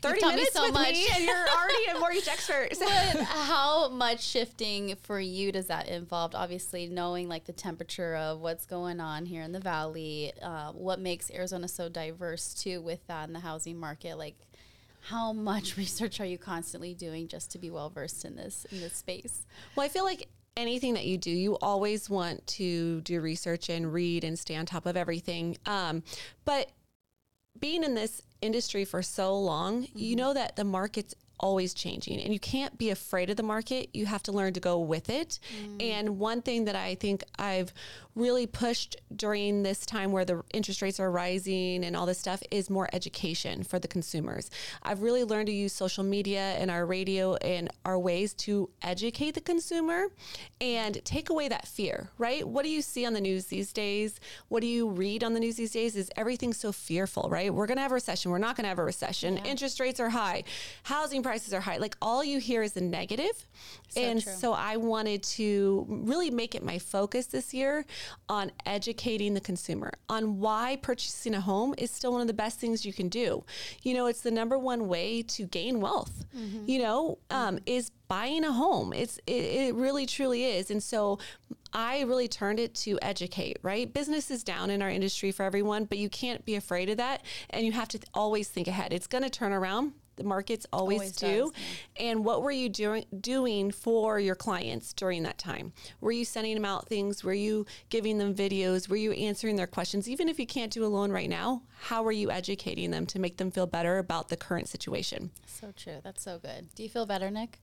thirty 0.00 0.24
minutes 0.24 0.54
so 0.54 0.62
with 0.62 0.72
much. 0.72 0.92
me, 0.92 1.06
and 1.14 1.24
you're 1.24 1.36
already 1.36 1.84
a 1.94 1.98
mortgage 2.00 2.26
expert. 2.26 2.70
how 3.26 3.90
much 3.90 4.22
shifting 4.22 4.96
for 5.02 5.20
you 5.20 5.52
does 5.52 5.66
that 5.66 5.88
involve? 5.88 6.34
Obviously, 6.34 6.86
knowing 6.86 7.28
like 7.28 7.44
the 7.44 7.52
temperature 7.52 8.16
of 8.16 8.40
what's 8.40 8.64
going 8.64 8.98
on 8.98 9.26
here 9.26 9.42
in 9.42 9.52
the 9.52 9.60
valley, 9.60 10.32
uh, 10.40 10.72
what 10.72 11.00
makes 11.00 11.30
Arizona 11.30 11.68
so 11.68 11.90
diverse 11.90 12.54
too 12.54 12.80
with 12.80 13.06
that 13.08 13.28
in 13.28 13.34
the 13.34 13.40
housing 13.40 13.78
market. 13.78 14.16
Like, 14.16 14.36
how 15.02 15.32
much 15.32 15.76
research 15.76 16.20
are 16.20 16.26
you 16.26 16.38
constantly 16.38 16.94
doing 16.94 17.28
just 17.28 17.50
to 17.52 17.58
be 17.58 17.70
well 17.70 17.90
versed 17.90 18.24
in 18.24 18.36
this 18.36 18.66
in 18.70 18.80
this 18.80 18.96
space? 18.96 19.46
Well, 19.76 19.84
I 19.84 19.88
feel 19.88 20.04
like 20.04 20.28
anything 20.56 20.94
that 20.94 21.06
you 21.06 21.18
do, 21.18 21.30
you 21.30 21.56
always 21.62 22.10
want 22.10 22.46
to 22.46 23.00
do 23.02 23.20
research 23.20 23.68
and 23.68 23.92
read 23.92 24.24
and 24.24 24.38
stay 24.38 24.56
on 24.56 24.66
top 24.66 24.86
of 24.86 24.96
everything. 24.96 25.56
Um, 25.66 26.02
but 26.44 26.70
being 27.58 27.84
in 27.84 27.94
this 27.94 28.22
industry 28.40 28.84
for 28.84 29.02
so 29.02 29.38
long, 29.38 29.86
you 29.94 30.16
know 30.16 30.34
that 30.34 30.56
the 30.56 30.64
market's 30.64 31.14
always 31.40 31.74
changing 31.74 32.20
and 32.20 32.32
you 32.32 32.38
can't 32.38 32.78
be 32.78 32.90
afraid 32.90 33.28
of 33.28 33.36
the 33.36 33.42
market. 33.42 33.90
You 33.92 34.06
have 34.06 34.22
to 34.24 34.32
learn 34.32 34.52
to 34.52 34.60
go 34.60 34.78
with 34.78 35.10
it. 35.10 35.40
And 35.80 36.18
one 36.18 36.40
thing 36.40 36.66
that 36.66 36.76
I 36.76 36.94
think 36.94 37.24
I've 37.38 37.72
really 38.14 38.46
pushed 38.46 38.96
during 39.14 39.62
this 39.62 39.86
time 39.86 40.12
where 40.12 40.24
the 40.24 40.42
interest 40.52 40.82
rates 40.82 41.00
are 41.00 41.10
rising 41.10 41.84
and 41.84 41.96
all 41.96 42.06
this 42.06 42.18
stuff 42.18 42.42
is 42.50 42.68
more 42.68 42.88
education 42.92 43.62
for 43.62 43.78
the 43.78 43.88
consumers. 43.88 44.50
I've 44.82 45.02
really 45.02 45.24
learned 45.24 45.46
to 45.46 45.52
use 45.52 45.72
social 45.72 46.04
media 46.04 46.40
and 46.58 46.70
our 46.70 46.84
radio 46.84 47.36
and 47.36 47.70
our 47.84 47.98
ways 47.98 48.34
to 48.34 48.68
educate 48.82 49.32
the 49.32 49.40
consumer 49.40 50.08
and 50.60 51.02
take 51.04 51.30
away 51.30 51.48
that 51.48 51.66
fear, 51.66 52.10
right? 52.18 52.46
What 52.46 52.64
do 52.64 52.68
you 52.68 52.82
see 52.82 53.06
on 53.06 53.14
the 53.14 53.20
news 53.20 53.46
these 53.46 53.72
days? 53.72 54.20
What 54.48 54.60
do 54.60 54.66
you 54.66 54.88
read 54.88 55.24
on 55.24 55.32
the 55.32 55.40
news 55.40 55.56
these 55.56 55.72
days? 55.72 55.96
Is 55.96 56.10
everything 56.16 56.52
so 56.52 56.72
fearful, 56.72 57.28
right? 57.30 57.52
We're 57.52 57.66
going 57.66 57.78
to 57.78 57.82
have 57.82 57.92
a 57.92 57.94
recession. 57.94 58.30
We're 58.30 58.38
not 58.38 58.56
going 58.56 58.64
to 58.64 58.68
have 58.68 58.78
a 58.78 58.84
recession. 58.84 59.38
Interest 59.38 59.80
rates 59.80 60.00
are 60.00 60.10
high. 60.10 60.44
Housing 60.84 61.22
prices 61.22 61.54
are 61.54 61.60
high. 61.60 61.78
Like 61.78 61.96
all 62.02 62.22
you 62.22 62.38
hear 62.38 62.62
is 62.62 62.72
the 62.74 62.80
negative. 62.80 63.48
and 63.96 64.22
true. 64.22 64.32
so 64.32 64.52
I 64.52 64.76
wanted 64.76 65.22
to 65.24 65.86
really 65.88 66.30
make 66.30 66.54
it 66.54 66.62
my 66.62 66.78
focus 66.78 67.26
this 67.26 67.52
year 67.54 67.84
on 68.28 68.52
educating 68.66 69.34
the 69.34 69.40
consumer 69.40 69.92
on 70.08 70.38
why 70.38 70.76
purchasing 70.82 71.34
a 71.34 71.40
home 71.40 71.74
is 71.78 71.90
still 71.90 72.12
one 72.12 72.20
of 72.20 72.26
the 72.26 72.34
best 72.34 72.58
things 72.58 72.84
you 72.84 72.92
can 72.92 73.08
do. 73.08 73.44
You 73.82 73.94
know, 73.94 74.06
it's 74.06 74.20
the 74.22 74.30
number 74.30 74.58
one 74.58 74.88
way 74.88 75.22
to 75.22 75.46
gain 75.46 75.80
wealth. 75.80 76.24
You 76.66 76.78
know, 76.80 77.18
um, 77.30 77.58
is 77.66 77.90
buying 78.08 78.44
a 78.44 78.52
home. 78.52 78.92
It's 78.92 79.18
it, 79.26 79.32
it 79.32 79.74
really 79.74 80.06
truly 80.06 80.44
is. 80.44 80.70
And 80.70 80.82
so 80.82 81.18
I 81.72 82.02
really 82.02 82.28
turned 82.28 82.60
it 82.60 82.74
to 82.76 82.98
educate, 83.00 83.58
right? 83.62 83.92
Business 83.92 84.30
is 84.30 84.44
down 84.44 84.70
in 84.70 84.82
our 84.82 84.90
industry 84.90 85.32
for 85.32 85.42
everyone, 85.44 85.84
but 85.84 85.98
you 85.98 86.08
can't 86.08 86.44
be 86.44 86.54
afraid 86.54 86.90
of 86.90 86.98
that. 86.98 87.22
And 87.50 87.64
you 87.64 87.72
have 87.72 87.88
to 87.88 87.98
th- 87.98 88.08
always 88.12 88.48
think 88.48 88.68
ahead. 88.68 88.92
It's 88.92 89.06
going 89.06 89.24
to 89.24 89.30
turn 89.30 89.52
around. 89.52 89.92
The 90.22 90.28
markets 90.28 90.66
always, 90.72 91.00
Always 91.00 91.12
do. 91.16 91.26
does, 91.26 91.52
And 91.96 92.24
what 92.24 92.42
were 92.42 92.52
you 92.52 92.68
doing 92.68 93.04
doing 93.20 93.72
for 93.72 94.20
your 94.20 94.36
clients 94.36 94.92
during 94.92 95.24
that 95.24 95.36
time? 95.36 95.72
Were 96.00 96.12
you 96.12 96.24
sending 96.24 96.54
them 96.54 96.64
out 96.64 96.88
things? 96.88 97.24
Were 97.24 97.34
you 97.34 97.66
giving 97.90 98.18
them 98.18 98.34
videos? 98.34 98.88
Were 98.88 98.96
you 98.96 99.12
answering 99.12 99.56
their 99.56 99.66
questions? 99.66 100.08
Even 100.08 100.28
if 100.28 100.38
you 100.38 100.46
can't 100.46 100.72
do 100.72 100.84
a 100.84 100.86
loan 100.86 101.10
right 101.10 101.28
now, 101.28 101.62
how 101.80 102.04
are 102.04 102.12
you 102.12 102.30
educating 102.30 102.92
them 102.92 103.04
to 103.06 103.18
make 103.18 103.36
them 103.38 103.50
feel 103.50 103.66
better 103.66 103.98
about 103.98 104.28
the 104.28 104.36
current 104.36 104.68
situation? 104.68 105.30
So 105.46 105.72
true. 105.76 105.98
That's 106.04 106.22
so 106.22 106.38
good. 106.38 106.72
Do 106.76 106.84
you 106.84 106.88
feel 106.88 107.04
better, 107.06 107.28
Nick, 107.30 107.58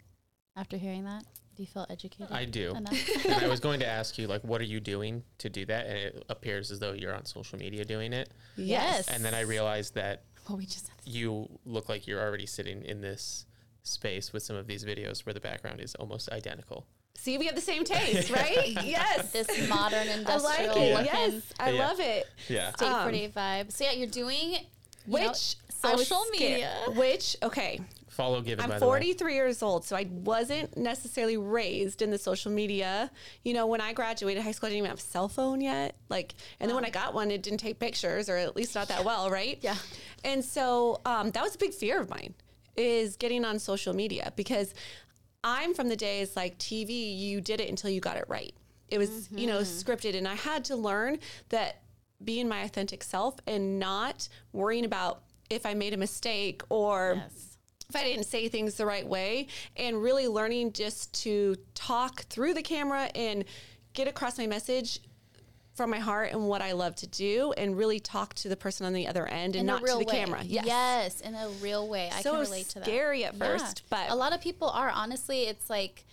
after 0.58 0.76
hearing 0.76 1.06
that? 1.06 1.24
Do 1.56 1.64
you 1.64 1.68
feel 1.68 1.86
educated? 1.90 2.32
I 2.32 2.46
do. 2.46 2.74
And 3.26 3.44
I 3.44 3.48
was 3.48 3.60
going 3.60 3.82
to 3.82 3.86
ask 3.86 4.18
you, 4.18 4.28
like, 4.28 4.42
what 4.46 4.62
are 4.62 4.66
you 4.66 4.80
doing 4.80 5.24
to 5.40 5.50
do 5.50 5.66
that? 5.66 5.88
And 5.88 5.98
it 5.98 6.26
appears 6.30 6.72
as 6.72 6.80
though 6.80 6.94
you're 6.94 7.14
on 7.14 7.26
social 7.26 7.58
media 7.60 7.84
doing 7.86 8.14
it. 8.14 8.30
Yes. 8.56 9.08
And 9.10 9.24
then 9.24 9.34
I 9.34 9.42
realized 9.42 9.96
that 9.96 10.24
well, 10.50 10.58
we 10.58 10.66
just 10.66 10.88
had 10.90 10.98
you 11.06 11.48
look 11.66 11.88
like 11.90 12.08
you're 12.08 12.20
already 12.22 12.46
sitting 12.46 12.84
in 12.84 13.02
this 13.02 13.46
space 13.84 14.34
with 14.34 14.44
some 14.44 14.56
of 14.56 14.68
these 14.68 14.84
videos 14.84 15.26
where 15.26 15.34
the 15.34 15.40
background 15.40 15.80
is 15.80 15.96
almost 15.96 16.30
identical. 16.32 16.86
See, 17.16 17.38
we 17.38 17.46
have 17.46 17.56
the 17.56 17.62
same 17.62 17.84
taste, 17.96 18.30
right? 18.30 18.68
yes. 18.84 19.32
this 19.32 19.70
modern 19.70 20.08
industrial. 20.08 20.50
I 20.50 20.68
like 20.68 20.78
it. 20.78 20.92
looking 20.94 21.06
Yes, 21.06 21.54
I 21.60 21.70
Yeah. 21.72 21.88
love 21.88 22.00
it. 22.00 22.28
Yeah. 22.48 22.72
state 22.76 22.88
Um, 22.88 23.06
for 23.06 23.12
day 23.12 23.32
vibe. 23.36 23.72
So 23.72 23.84
yeah, 23.86 23.92
you're 23.94 24.08
doing 24.08 24.52
you 24.52 24.60
Which 25.06 25.24
know, 25.24 25.92
social 25.92 26.24
media. 26.32 26.72
Which 26.96 27.36
okay, 27.44 27.80
Follow 28.20 28.42
Given, 28.42 28.62
I'm 28.66 28.70
by 28.72 28.80
the 28.80 28.86
way. 28.86 28.90
43 28.90 29.34
years 29.34 29.64
old, 29.64 29.86
so 29.86 29.96
I 29.96 30.06
wasn't 30.12 30.76
necessarily 30.76 31.38
raised 31.38 32.02
in 32.02 32.12
the 32.12 32.18
social 32.18 32.52
media. 32.52 33.10
You 33.46 33.54
know, 33.54 33.66
when 33.66 33.80
I 33.80 33.94
graduated 33.94 34.44
high 34.44 34.52
school, 34.52 34.68
I 34.68 34.72
didn't 34.72 34.80
even 34.80 34.90
have 34.90 35.00
a 35.00 35.02
cell 35.02 35.30
phone 35.30 35.62
yet. 35.62 35.96
Like, 36.10 36.36
and 36.60 36.70
then 36.70 36.76
when 36.76 36.84
I 36.84 36.90
got 36.90 37.14
one, 37.14 37.32
it 37.32 37.42
didn't 37.42 37.60
take 37.60 37.80
pictures, 37.80 38.28
or 38.30 38.36
at 38.36 38.58
least 38.58 38.76
not 38.76 38.90
that 38.90 39.06
well, 39.06 39.30
right? 39.30 39.58
Yeah. 39.62 39.76
And 40.26 40.44
so 40.44 41.00
um, 41.06 41.32
that 41.32 41.42
was 41.42 41.56
a 41.56 41.58
big 41.58 41.74
fear 41.74 41.98
of 42.02 42.10
mine, 42.10 42.34
is 42.76 43.16
getting 43.16 43.46
on 43.46 43.58
social 43.58 43.94
media 43.94 44.34
because 44.36 44.74
I'm 45.46 45.74
from 45.74 45.88
the 45.88 45.96
days 45.96 46.36
like 46.36 46.58
TV, 46.58 47.18
you 47.18 47.40
did 47.40 47.62
it 47.62 47.70
until 47.70 47.90
you 47.90 48.02
got 48.02 48.18
it 48.18 48.26
right. 48.28 48.54
It 48.90 48.98
was, 48.98 49.30
you 49.32 49.48
know, 49.48 49.60
Mm-hmm. 49.60 49.92
scripted, 49.92 50.18
and 50.18 50.28
I 50.28 50.36
had 50.36 50.66
to 50.66 50.76
learn 50.76 51.20
that 51.50 51.84
being 52.22 52.50
my 52.50 52.64
authentic 52.64 53.02
self 53.02 53.36
and 53.48 53.80
not 53.80 54.28
worrying 54.52 54.84
about 54.84 55.22
if 55.50 55.66
I 55.66 55.74
made 55.74 55.94
a 55.94 55.98
mistake 55.98 56.64
or 56.68 57.14
Yes. 57.24 57.49
If 57.90 57.96
I 57.96 58.04
didn't 58.04 58.26
say 58.26 58.48
things 58.50 58.76
the 58.76 58.86
right 58.86 59.06
way, 59.08 59.48
and 59.76 60.02
really 60.02 60.28
learning 60.28 60.74
just 60.74 61.12
to 61.24 61.56
talk 61.74 62.22
through 62.24 62.54
the 62.54 62.62
camera 62.62 63.10
and 63.16 63.44
get 63.94 64.08
across 64.08 64.38
my 64.38 64.46
message 64.48 65.00
from 65.74 65.90
my 65.90 65.98
heart 65.98 66.32
and 66.32 66.48
what 66.48 66.62
I 66.62 66.74
love 66.74 66.96
to 66.98 67.08
do, 67.08 67.52
and 67.58 67.76
really 67.76 68.00
talk 68.00 68.34
to 68.36 68.50
the 68.50 68.56
person 68.58 68.86
on 68.86 68.94
the 68.94 69.08
other 69.08 69.26
end 69.26 69.56
and 69.56 69.62
in 69.62 69.66
not 69.66 69.82
real 69.82 70.00
to 70.00 70.06
the 70.06 70.12
way. 70.12 70.20
camera. 70.20 70.42
Yes. 70.44 70.66
Yes, 70.68 71.22
in 71.22 71.34
a 71.34 71.50
real 71.62 71.88
way. 71.88 72.10
I 72.14 72.22
So 72.22 72.32
can 72.32 72.40
relate 72.42 72.70
to 72.70 72.80
that. 72.80 72.86
scary 72.86 73.26
at 73.26 73.36
first, 73.36 73.84
but- 73.90 74.10
a 74.10 74.16
lot 74.16 74.34
of 74.34 74.42
people 74.42 74.70
are. 74.70 74.90
Honestly, 74.90 75.44
it's 75.44 75.70
like 75.70 76.06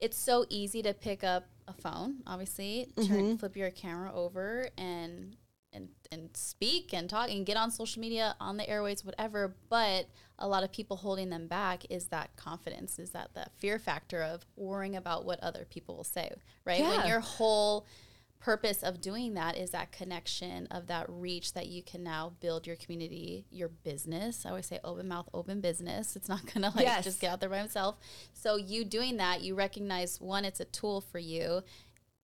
it's 0.00 0.18
so 0.18 0.44
easy 0.50 0.82
to 0.82 0.92
pick 0.92 1.24
up 1.24 1.46
a 1.66 1.72
phone, 1.72 2.16
obviously, 2.26 2.88
Mm-hmm. 2.96 3.14
turn 3.14 3.38
flip 3.38 3.56
your 3.56 3.70
camera 3.70 4.12
over 4.12 4.68
and 4.76 5.36
and 5.72 5.88
and 6.12 6.30
speak 6.36 6.92
and 6.92 7.08
talk 7.08 7.30
and 7.30 7.46
get 7.46 7.56
on 7.56 7.70
social 7.70 8.00
media, 8.00 8.36
on 8.40 8.56
the 8.58 8.68
airways, 8.68 9.04
whatever. 9.04 9.56
But 9.70 10.06
a 10.38 10.48
lot 10.48 10.64
of 10.64 10.72
people 10.72 10.96
holding 10.96 11.30
them 11.30 11.46
back 11.46 11.84
is 11.90 12.06
that 12.08 12.34
confidence, 12.36 12.98
is 12.98 13.10
that 13.10 13.34
the 13.34 13.46
fear 13.58 13.78
factor 13.78 14.22
of 14.22 14.44
worrying 14.56 14.96
about 14.96 15.24
what 15.24 15.38
other 15.40 15.64
people 15.68 15.96
will 15.96 16.04
say, 16.04 16.30
right? 16.64 16.80
Yeah. 16.80 16.88
When 16.98 17.06
your 17.06 17.20
whole 17.20 17.86
purpose 18.40 18.82
of 18.82 19.00
doing 19.00 19.32
that 19.34 19.56
is 19.56 19.70
that 19.70 19.90
connection 19.90 20.66
of 20.66 20.86
that 20.88 21.06
reach 21.08 21.54
that 21.54 21.66
you 21.68 21.82
can 21.82 22.02
now 22.02 22.32
build 22.40 22.66
your 22.66 22.76
community, 22.76 23.46
your 23.50 23.68
business. 23.68 24.44
I 24.44 24.50
always 24.50 24.66
say 24.66 24.78
open 24.84 25.08
mouth, 25.08 25.30
open 25.32 25.62
business. 25.62 26.14
It's 26.14 26.28
not 26.28 26.44
gonna 26.52 26.70
like 26.74 26.84
Yes. 26.84 27.04
just 27.04 27.20
get 27.20 27.32
out 27.32 27.40
there 27.40 27.48
by 27.48 27.58
himself. 27.58 27.96
So 28.34 28.56
you 28.56 28.84
doing 28.84 29.16
that, 29.16 29.40
you 29.40 29.54
recognize 29.54 30.20
one, 30.20 30.44
it's 30.44 30.60
a 30.60 30.66
tool 30.66 31.00
for 31.00 31.18
you. 31.18 31.62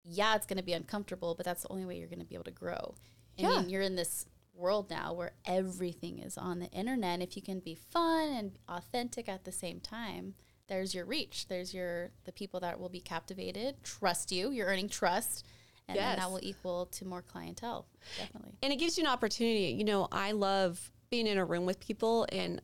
Yeah, 0.05 0.35
it's 0.37 0.47
gonna 0.47 0.63
be 0.63 0.75
uncomfortable, 0.75 1.35
but 1.35 1.47
that's 1.47 1.63
the 1.63 1.71
only 1.71 1.87
way 1.87 1.97
you're 1.97 2.09
gonna 2.09 2.25
be 2.25 2.35
able 2.35 2.45
to 2.45 2.51
grow. 2.51 2.95
I 3.39 3.43
Yeah. 3.43 3.61
mean, 3.61 3.71
you're 3.71 3.81
in 3.83 3.97
this 3.97 4.27
world 4.61 4.91
now 4.91 5.13
where 5.13 5.33
everything 5.45 6.19
is 6.19 6.37
on 6.39 6.59
the 6.61 6.71
internet. 6.71 7.21
If 7.23 7.35
you 7.37 7.43
can 7.43 7.61
be 7.61 7.75
fun 7.75 8.29
and 8.29 8.53
authentic 8.69 9.29
at 9.29 9.45
the 9.45 9.53
same 9.53 9.81
time, 9.81 10.35
there's 10.69 10.95
your 10.95 11.05
reach. 11.05 11.49
There's 11.49 11.75
your 11.75 12.11
the 12.25 12.33
people 12.33 12.61
that 12.61 12.79
will 12.79 12.89
be 12.91 13.01
captivated, 13.01 13.83
trust 13.83 14.31
you. 14.31 14.51
You're 14.53 14.69
earning 14.69 14.89
trust, 14.89 15.45
and 15.89 15.97
then 15.99 16.05
Yes. 16.05 16.19
that 16.19 16.31
will 16.31 16.39
equal 16.43 16.87
to 16.87 17.05
more 17.05 17.23
clientele. 17.23 17.87
Definitely. 18.19 18.53
and 18.63 18.73
it 18.73 18.77
gives 18.77 18.97
you 18.97 19.05
an 19.05 19.11
opportunity. 19.11 19.73
You 19.77 19.85
know, 19.85 20.07
I 20.13 20.33
love 20.33 20.93
being 21.11 21.27
in 21.27 21.39
a 21.39 21.45
room 21.45 21.67
with 21.67 21.81
people 21.81 22.27
and 22.31 22.61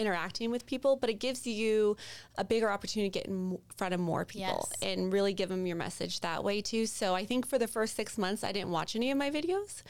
interacting 0.00 0.50
with 0.50 0.64
people, 0.66 0.96
but 0.96 1.10
it 1.10 1.14
gives 1.20 1.46
you 1.46 1.96
a 2.38 2.44
bigger 2.44 2.70
opportunity 2.70 3.10
to 3.10 3.18
get 3.18 3.26
in 3.26 3.58
front 3.76 3.92
of 3.94 4.00
more 4.00 4.24
people 4.24 4.68
Yes. 4.80 4.82
and 4.90 5.12
really 5.12 5.32
give 5.34 5.48
them 5.50 5.66
your 5.66 5.76
message 5.76 6.20
that 6.20 6.42
way 6.42 6.60
too. 6.62 6.86
So 6.86 7.14
I 7.14 7.24
think 7.24 7.46
for 7.46 7.58
the 7.58 7.68
first 7.68 7.94
six 7.96 8.16
months, 8.16 8.42
I 8.42 8.52
didn't 8.52 8.70
watch 8.70 8.96
any 8.96 9.10
of 9.10 9.18
my 9.18 9.30
videos 9.30 9.82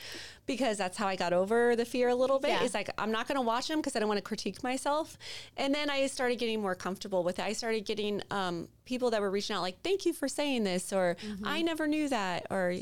because 0.47 0.77
that's 0.79 0.97
how 0.99 1.07
I 1.07 1.17
got 1.17 1.33
over 1.33 1.77
the 1.77 1.85
fear 1.85 2.09
a 2.09 2.15
little 2.15 2.39
bit. 2.41 2.51
Yeah. 2.51 2.65
It's 2.65 2.75
like 2.75 2.91
I'm 2.99 3.13
not 3.13 3.29
going 3.29 3.37
to 3.37 3.43
watch 3.43 3.69
them 3.69 3.79
because 3.79 3.95
I 3.97 4.01
don't 4.01 4.09
want 4.09 4.19
to 4.19 4.23
critique 4.23 4.63
myself. 4.63 5.17
And 5.57 5.75
then 5.75 5.89
I 5.89 6.07
started 6.09 6.39
getting 6.39 6.61
more 6.61 6.75
comfortable 6.75 7.23
with 7.23 7.39
it. 7.39 7.45
I 7.45 7.53
started 7.53 7.85
getting 7.87 8.21
um, 8.31 8.69
people 8.85 9.11
that 9.11 9.21
were 9.21 9.31
reaching 9.31 9.55
out 9.55 9.63
like, 9.63 9.81
"Thank 9.83 10.05
you 10.07 10.13
for 10.13 10.27
saying 10.29 10.65
this," 10.65 10.93
or 10.93 11.17
Mm-hmm. 11.25 11.47
"I 11.47 11.63
never 11.63 11.87
knew 11.87 12.09
that," 12.09 12.47
or 12.51 12.75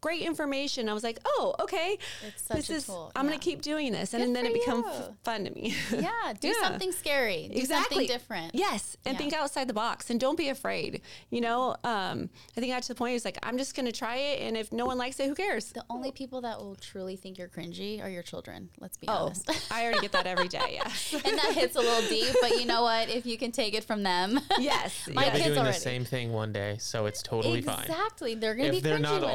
great 0.00 0.22
information. 0.22 0.88
I 0.88 0.92
was 0.94 1.02
like, 1.02 1.18
oh, 1.26 1.54
okay. 1.60 1.98
It's 2.26 2.42
such 2.42 2.56
this 2.58 2.70
a 2.70 2.74
is, 2.74 2.86
tool, 2.86 3.12
I'm 3.16 3.24
yeah. 3.26 3.30
going 3.30 3.40
to 3.40 3.44
keep 3.44 3.62
doing 3.62 3.92
this. 3.92 4.14
And, 4.14 4.24
Good 4.24 4.36
then 4.36 4.46
it 4.46 4.52
for 4.52 4.58
becomes 4.58 4.86
f- 4.86 5.10
fun 5.24 5.44
to 5.44 5.50
me. 5.50 5.74
Yeah, 5.92 6.10
do 6.40 6.48
Yeah. 6.48 6.54
something 6.62 6.92
scary. 6.92 7.50
Do 7.54 7.64
something 7.64 8.06
different. 8.06 8.54
Yes. 8.54 8.96
And 9.04 9.14
Yeah. 9.14 9.18
think 9.18 9.32
outside 9.32 9.68
the 9.68 9.74
box 9.74 10.10
and 10.10 10.20
don't 10.20 10.36
be 10.38 10.48
afraid. 10.48 11.02
You 11.30 11.40
know, 11.40 11.76
um, 11.84 12.30
I 12.56 12.60
think 12.60 12.72
I 12.72 12.76
got 12.76 12.82
to 12.84 12.88
the 12.88 12.94
point, 12.94 13.16
it's 13.16 13.24
like, 13.24 13.38
I'm 13.42 13.58
just 13.58 13.74
going 13.74 13.86
to 13.86 13.92
try 13.92 14.16
it. 14.16 14.40
And 14.42 14.56
if 14.56 14.72
no 14.72 14.86
one 14.86 14.98
likes 14.98 15.18
it, 15.20 15.26
who 15.26 15.34
cares? 15.34 15.72
The 15.72 15.84
only 15.90 16.12
people 16.12 16.40
that 16.42 16.58
will 16.58 16.76
truly 16.76 17.16
think 17.16 17.38
you're 17.38 17.48
cringy 17.48 18.02
are 18.02 18.08
your 18.10 18.22
children. 18.22 18.68
Let's 18.78 18.96
be 18.96 19.06
Oh, 19.08 19.26
honest. 19.26 19.50
I 19.72 19.84
already 19.84 20.00
get 20.00 20.12
that 20.12 20.26
every 20.26 20.48
day. 20.48 20.58
Yeah. 20.78 21.20
and 21.24 21.38
that 21.38 21.52
hits 21.54 21.76
a 21.76 21.80
little 21.80 22.08
deep, 22.08 22.34
but 22.40 22.50
you 22.60 22.66
know 22.66 22.82
what? 22.82 23.08
If 23.08 23.24
you 23.26 23.38
can 23.38 23.50
take 23.52 23.74
it 23.74 23.84
from 23.84 24.02
them, 24.02 24.38
yes. 24.58 25.08
My 25.12 25.24
I'll 25.26 25.32
be 25.32 25.38
doing 25.42 25.58
already. 25.58 25.72
the 25.74 25.80
same 25.80 26.04
thing 26.04 26.32
one 26.32 26.52
day, 26.52 26.76
so 26.78 27.06
it's 27.06 27.22
totally 27.22 27.62
fine. 27.62 27.80
exactly. 27.84 28.34
They're 28.34 28.54
gonna 28.54 28.70
be 28.70 28.76
If 28.78 28.82
they're 28.82 28.98
cringy 28.98 29.02
not 29.02 29.22
one 29.22 29.30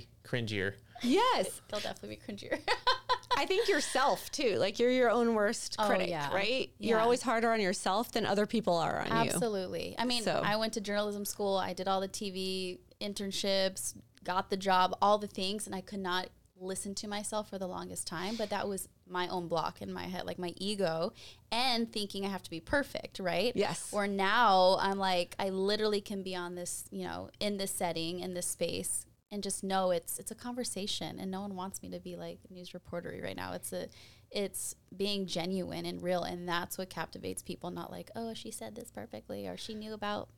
day. 0.00 0.06
cringier. 0.24 0.74
Yes. 1.02 1.60
They'll 1.68 1.80
definitely 1.80 2.18
be 2.26 2.32
cringier. 2.32 2.58
I 3.36 3.46
think 3.46 3.68
yourself 3.68 4.30
too. 4.30 4.56
Like 4.56 4.78
you're 4.78 4.90
your 4.90 5.10
own 5.10 5.34
worst 5.34 5.76
Oh, 5.78 5.86
critic, 5.86 6.08
yeah. 6.08 6.32
right? 6.32 6.70
You're 6.78 7.00
always 7.00 7.20
harder 7.22 7.50
on 7.52 7.60
yourself 7.60 8.12
than 8.12 8.24
other 8.26 8.46
people 8.46 8.76
are 8.76 9.00
on 9.00 9.06
you. 9.26 9.30
Absolutely. 9.32 9.94
I 9.98 10.04
mean, 10.04 10.22
So- 10.22 10.40
I 10.44 10.56
went 10.56 10.72
to 10.74 10.80
journalism 10.80 11.24
school. 11.24 11.56
I 11.56 11.72
did 11.72 11.88
all 11.88 12.00
the 12.00 12.08
TV 12.08 12.78
internships, 13.00 13.94
got 14.22 14.50
the 14.50 14.56
job, 14.56 14.96
all 15.02 15.18
the 15.18 15.26
things, 15.26 15.66
and 15.66 15.74
I 15.74 15.80
could 15.80 15.98
not 16.00 16.28
listen 16.60 16.94
to 16.94 17.08
myself 17.08 17.50
for 17.50 17.58
the 17.58 17.66
longest 17.66 18.06
time. 18.06 18.36
But 18.36 18.50
that 18.50 18.68
was 18.68 18.88
my 19.06 19.26
own 19.28 19.48
block 19.48 19.82
in 19.82 19.92
my 19.92 20.04
head, 20.04 20.24
like 20.24 20.38
my 20.38 20.54
ego, 20.56 21.12
and 21.50 21.92
thinking 21.92 22.24
I 22.24 22.28
have 22.28 22.42
to 22.44 22.50
be 22.50 22.60
perfect, 22.60 23.18
right? 23.18 23.52
Yes. 23.54 23.90
Or 23.92 24.06
now 24.06 24.78
I'm 24.80 24.98
like, 24.98 25.34
I 25.38 25.50
literally 25.50 26.00
can 26.00 26.22
be 26.22 26.34
on 26.34 26.54
this, 26.54 26.84
you 26.90 27.04
know, 27.04 27.28
in 27.40 27.56
this 27.58 27.72
setting, 27.72 28.20
in 28.20 28.32
this 28.34 28.46
space. 28.46 29.04
And 29.34 29.42
just 29.42 29.64
know 29.64 29.90
it's 29.90 30.20
it's 30.20 30.30
a 30.30 30.34
conversation, 30.36 31.18
and 31.18 31.28
no 31.28 31.40
one 31.40 31.56
wants 31.56 31.82
me 31.82 31.88
to 31.90 31.98
be 31.98 32.14
like 32.14 32.38
news 32.50 32.70
reportery 32.70 33.20
right 33.20 33.34
now. 33.34 33.52
It's 33.52 33.72
a, 33.72 33.88
it's 34.30 34.76
being 34.96 35.26
genuine 35.26 35.86
and 35.86 36.00
real, 36.00 36.22
and 36.22 36.48
that's 36.48 36.78
what 36.78 36.88
captivates 36.88 37.42
people. 37.42 37.72
Not 37.72 37.90
like, 37.90 38.12
oh, 38.14 38.32
she 38.32 38.52
said 38.52 38.76
this 38.76 38.92
perfectly, 38.92 39.48
or 39.48 39.56
she 39.56 39.74
knew 39.74 39.92
about 39.92 40.28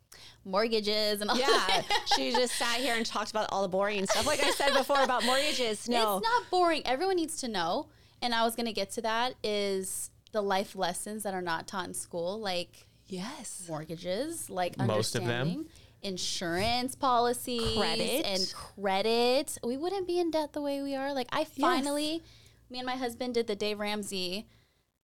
mortgages 0.46 1.20
and 1.20 1.28
all. 1.28 1.36
Yeah, 1.38 1.44
that. 1.46 1.84
she 2.16 2.32
just 2.32 2.54
sat 2.56 2.76
here 2.78 2.96
and 2.96 3.04
talked 3.04 3.30
about 3.30 3.50
all 3.52 3.60
the 3.60 3.68
boring 3.68 4.06
stuff. 4.06 4.26
Like 4.26 4.42
I 4.42 4.50
said 4.52 4.72
before 4.72 5.02
about 5.02 5.26
mortgages. 5.26 5.86
No, 5.90 6.16
it's 6.16 6.26
not 6.26 6.50
boring. 6.50 6.80
Everyone 6.86 7.16
needs 7.16 7.38
to 7.42 7.48
know, 7.48 7.88
and 8.22 8.34
I 8.34 8.44
was 8.44 8.56
gonna 8.56 8.72
get 8.72 8.92
to 8.92 9.02
that. 9.02 9.34
Is 9.44 10.10
the 10.32 10.40
life 10.40 10.74
lessons 10.74 11.22
that 11.24 11.34
are 11.34 11.42
not 11.42 11.68
taught 11.68 11.86
in 11.86 11.92
school, 11.92 12.40
like 12.40 12.86
yes, 13.08 13.66
mortgages, 13.68 14.48
like 14.48 14.78
Most 14.78 15.14
of 15.16 15.26
them. 15.26 15.66
Insurance 16.06 16.94
policies 16.94 17.76
Credit. 17.76 18.24
and 18.24 18.54
credit. 18.54 19.58
We 19.64 19.76
wouldn't 19.76 20.06
be 20.06 20.18
in 20.18 20.30
debt 20.30 20.52
the 20.52 20.62
way 20.62 20.82
we 20.82 20.94
are. 20.94 21.12
Like 21.12 21.28
I 21.32 21.44
finally, 21.44 22.22
me 22.70 22.78
and 22.78 22.86
my 22.86 22.96
husband 22.96 23.34
did 23.34 23.46
the 23.46 23.56
Dave 23.56 23.78
Ramsey. 23.80 24.46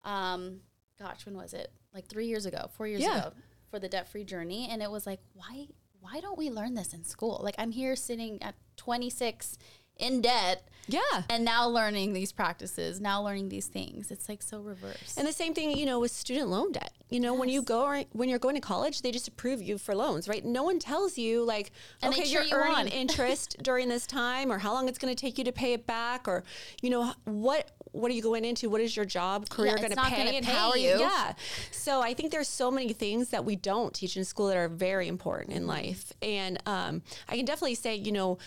Um, 0.05 0.61
gosh, 0.99 1.27
when 1.27 1.37
was 1.37 1.53
it? 1.53 1.71
like 1.95 2.07
three 2.07 2.27
years 2.27 2.47
ago, 2.47 2.71
four 2.75 2.87
years 2.87 3.03
Yeah. 3.03 3.19
ago, 3.19 3.33
for 3.69 3.79
the 3.79 3.87
debt 3.87 4.09
free 4.09 4.25
journey, 4.25 4.67
and 4.71 4.83
it 4.83 4.91
was 4.91 5.07
like, 5.07 5.21
why 5.35 5.67
why 6.01 6.21
don't 6.21 6.39
we 6.39 6.49
learn 6.51 6.73
this 6.75 6.95
in 6.95 7.05
school? 7.05 7.39
Like 7.45 7.55
I'm 7.59 7.71
here 7.71 7.95
sitting 7.97 8.43
at 8.43 8.55
26 8.77 9.59
in 9.99 10.21
debt, 10.21 10.67
Yeah. 10.89 11.01
and 11.31 11.45
now 11.45 11.69
learning 11.69 12.13
these 12.13 12.33
practices, 12.33 13.01
now 13.01 13.23
learning 13.23 13.49
these 13.51 13.67
things. 13.67 14.11
It's 14.11 14.29
like 14.29 14.43
so 14.43 14.61
reverse. 14.61 15.15
And 15.17 15.27
the 15.27 15.33
same 15.33 15.55
thing, 15.55 15.77
you 15.77 15.87
know, 15.87 16.01
with 16.01 16.11
student 16.11 16.49
loan 16.49 16.73
debt. 16.73 16.93
You 17.09 17.21
know, 17.21 17.35
when 17.35 17.49
you 17.51 17.61
Yes. 17.61 17.65
go 17.69 18.05
when 18.13 18.29
you're 18.31 18.39
going 18.39 18.55
to 18.55 18.61
college, 18.61 19.03
they 19.03 19.11
just 19.13 19.29
approve 19.29 19.61
you 19.63 19.77
for 19.79 19.95
loans, 19.95 20.29
right? 20.29 20.43
No 20.45 20.63
one 20.63 20.79
tells 20.79 21.19
you 21.19 21.45
like, 21.45 21.71
And 22.01 22.13
okay, 22.15 22.25
you're 22.25 22.43
you 22.43 22.55
earning 22.55 22.75
on. 22.75 22.89
interest 23.03 23.57
during 23.63 23.89
this 23.91 24.07
time, 24.07 24.51
or 24.51 24.59
how 24.59 24.73
long 24.73 24.89
it's 24.89 24.99
going 24.99 25.15
to 25.15 25.21
take 25.21 25.37
you 25.39 25.45
to 25.45 25.53
pay 25.53 25.75
it 25.75 25.87
back, 25.87 26.27
or 26.27 26.43
you 26.81 26.89
know, 26.91 27.13
what 27.25 27.71
what 27.93 28.11
are 28.11 28.15
you 28.15 28.23
going 28.23 28.47
into? 28.47 28.71
What 28.71 28.81
is 28.81 28.97
your 28.97 29.05
job 29.05 29.51
career 29.51 29.73
it's 29.75 29.83
going 29.83 29.91
to 29.95 29.97
pay, 30.03 30.25
gonna 30.25 30.31
and 30.39 30.47
pay 30.47 30.53
how 30.53 30.71
are 30.71 30.79
you? 30.79 30.99
Yeah. 30.99 31.35
So 31.71 32.01
I 32.01 32.15
think 32.15 32.33
there's 32.33 32.49
so 32.49 32.71
many 32.71 32.95
things 32.95 33.29
that 33.29 33.45
we 33.45 33.55
don't 33.57 33.93
teach 33.93 34.17
in 34.17 34.25
school 34.25 34.47
that 34.47 34.57
are 34.57 34.69
very 34.69 35.07
important 35.07 35.55
in 35.55 35.67
life, 35.67 36.15
and 36.23 36.59
um, 36.67 37.03
I 37.29 37.37
can 37.37 37.45
definitely 37.45 37.77
say, 37.77 37.95
you 37.95 38.11
know. 38.13 38.39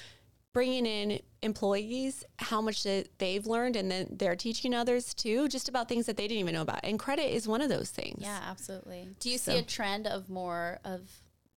Bringing 0.55 0.85
in 0.85 1.19
employees, 1.41 2.23
how 2.39 2.61
much 2.61 2.83
that 2.83 3.09
they've 3.17 3.45
learned, 3.45 3.75
and 3.75 3.91
then 3.91 4.07
they're 4.09 4.37
teaching 4.37 4.73
others 4.73 5.13
too, 5.13 5.49
just 5.49 5.67
about 5.67 5.89
things 5.89 6.05
that 6.05 6.15
they 6.15 6.29
didn't 6.29 6.39
even 6.39 6.53
know 6.53 6.61
about. 6.61 6.79
And 6.81 6.97
credit 6.97 7.35
is 7.35 7.45
one 7.45 7.59
of 7.59 7.67
those 7.67 7.89
things. 7.89 8.19
yeah, 8.21 8.39
absolutely. 8.49 9.09
Do 9.19 9.29
you 9.29 9.37
see 9.37 9.57
a 9.57 9.63
trend 9.63 10.07
of 10.07 10.29
more 10.29 10.79
of 10.85 11.01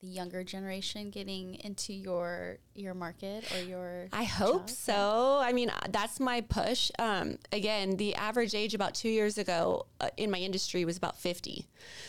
the 0.01 0.07
younger 0.07 0.45
generation 0.45 1.11
getting 1.11 1.57
into 1.57 1.93
your 1.93 2.59
your 2.77 2.95
market 2.95 3.45
or 3.53 3.61
your 3.63 4.07
I 4.13 4.23
hope 4.23 4.69
job? 4.69 4.71
so. 4.71 5.39
I 5.43 5.53
mean, 5.53 5.71
uh, 5.71 5.79
that's 5.91 6.21
my 6.21 6.41
push. 6.43 6.93
Um, 7.01 7.39
again, 7.51 7.97
the 7.97 8.15
average 8.15 8.55
age 8.55 8.75
about 8.75 8.95
two 8.95 9.09
years 9.09 9.39
ago 9.39 9.87
uh, 10.01 10.11
in 10.17 10.31
my 10.31 10.39
industry 10.39 10.85
was 10.85 10.97
about 10.97 11.19
50. 11.19 11.67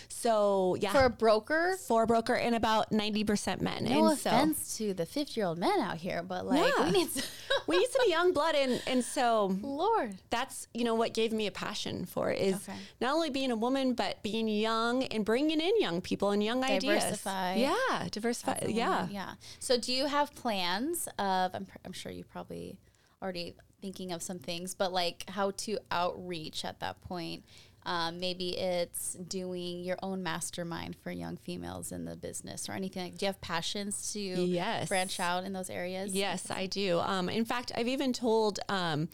So, 0.08 0.76
yeah. 0.80 0.92
For 0.92 1.06
a 1.06 1.10
broker, 1.10 1.76
for 1.88 2.04
a 2.04 2.08
broker 2.08 2.36
and 2.36 2.54
about 2.54 2.92
90% 2.92 3.62
men. 3.62 3.86
no 3.86 4.10
and 4.10 4.20
so 4.20 4.30
offense 4.30 4.78
to 4.78 4.94
the 4.94 5.06
50 5.08 5.40
year 5.40 5.48
old 5.48 5.58
men 5.58 5.80
out 5.80 5.98
here, 5.98 6.22
but 6.22 6.46
like 6.46 6.72
Yeah. 6.78 6.86
we 6.86 6.92
need 6.92 7.10
some, 7.10 7.24
we 7.68 7.78
need 7.80 7.90
some 7.90 8.08
young 8.10 8.32
blood. 8.34 8.54
And, 8.56 8.80
and 8.86 9.04
so 9.04 9.58
Lord. 9.64 10.18
that's, 10.30 10.68
you 10.74 10.84
know, 10.84 10.94
what 10.94 11.14
gave 11.16 11.32
me 11.32 11.48
a 11.48 11.52
passion 11.52 12.06
for 12.06 12.30
is 12.32 12.56
Okay. 12.56 12.78
not 13.02 13.16
only 13.16 13.32
being 13.32 13.50
a 13.50 13.56
woman, 13.56 13.94
but 13.94 14.22
being 14.22 14.48
young 14.48 15.04
and 15.06 15.26
bringing 15.26 15.60
in 15.60 15.80
young 15.82 16.02
people 16.02 16.30
and 16.32 16.44
young 16.44 16.64
ideas. 16.64 16.84
Diversify. 17.04 17.56
Yeah. 17.90 18.08
Diversify. 18.12 18.60
Yeah. 18.68 19.08
Yeah. 19.10 19.34
So 19.60 19.78
do 19.78 19.92
you 19.94 20.06
have 20.08 20.34
plans 20.36 21.08
of, 21.18 21.52
I'm, 21.54 21.66
pr- 21.66 21.78
I'm 21.86 21.94
sure 21.94 22.12
you 22.12 22.24
probably 22.24 22.78
already 23.22 23.56
thinking 23.82 24.12
of 24.12 24.22
some 24.22 24.40
things, 24.40 24.74
but 24.76 24.92
like 24.94 25.24
how 25.30 25.52
to 25.52 25.78
outreach 25.92 26.66
at 26.66 26.80
that 26.80 27.02
point? 27.02 27.44
Um, 27.86 28.20
maybe 28.20 28.58
it's 28.58 29.14
doing 29.14 29.84
your 29.86 29.98
own 30.04 30.22
mastermind 30.22 30.98
for 31.02 31.12
young 31.12 31.38
females 31.38 31.94
in 31.94 32.04
the 32.04 32.16
business 32.18 32.68
or 32.68 32.74
anything 32.74 33.04
like. 33.04 33.18
Do 33.18 33.26
you 33.26 33.28
have 33.28 33.40
passions 33.40 34.12
to 34.14 34.20
Yes. 34.20 34.90
branch 34.90 35.18
out 35.20 35.46
in 35.46 35.54
those 35.54 35.70
areas? 35.70 36.14
Yes, 36.14 36.52
I 36.52 36.66
do. 36.66 37.00
Um, 37.00 37.30
in 37.30 37.46
fact, 37.46 37.72
I've 37.76 37.88
even 37.88 38.12
told, 38.12 38.60
um, 38.68 39.08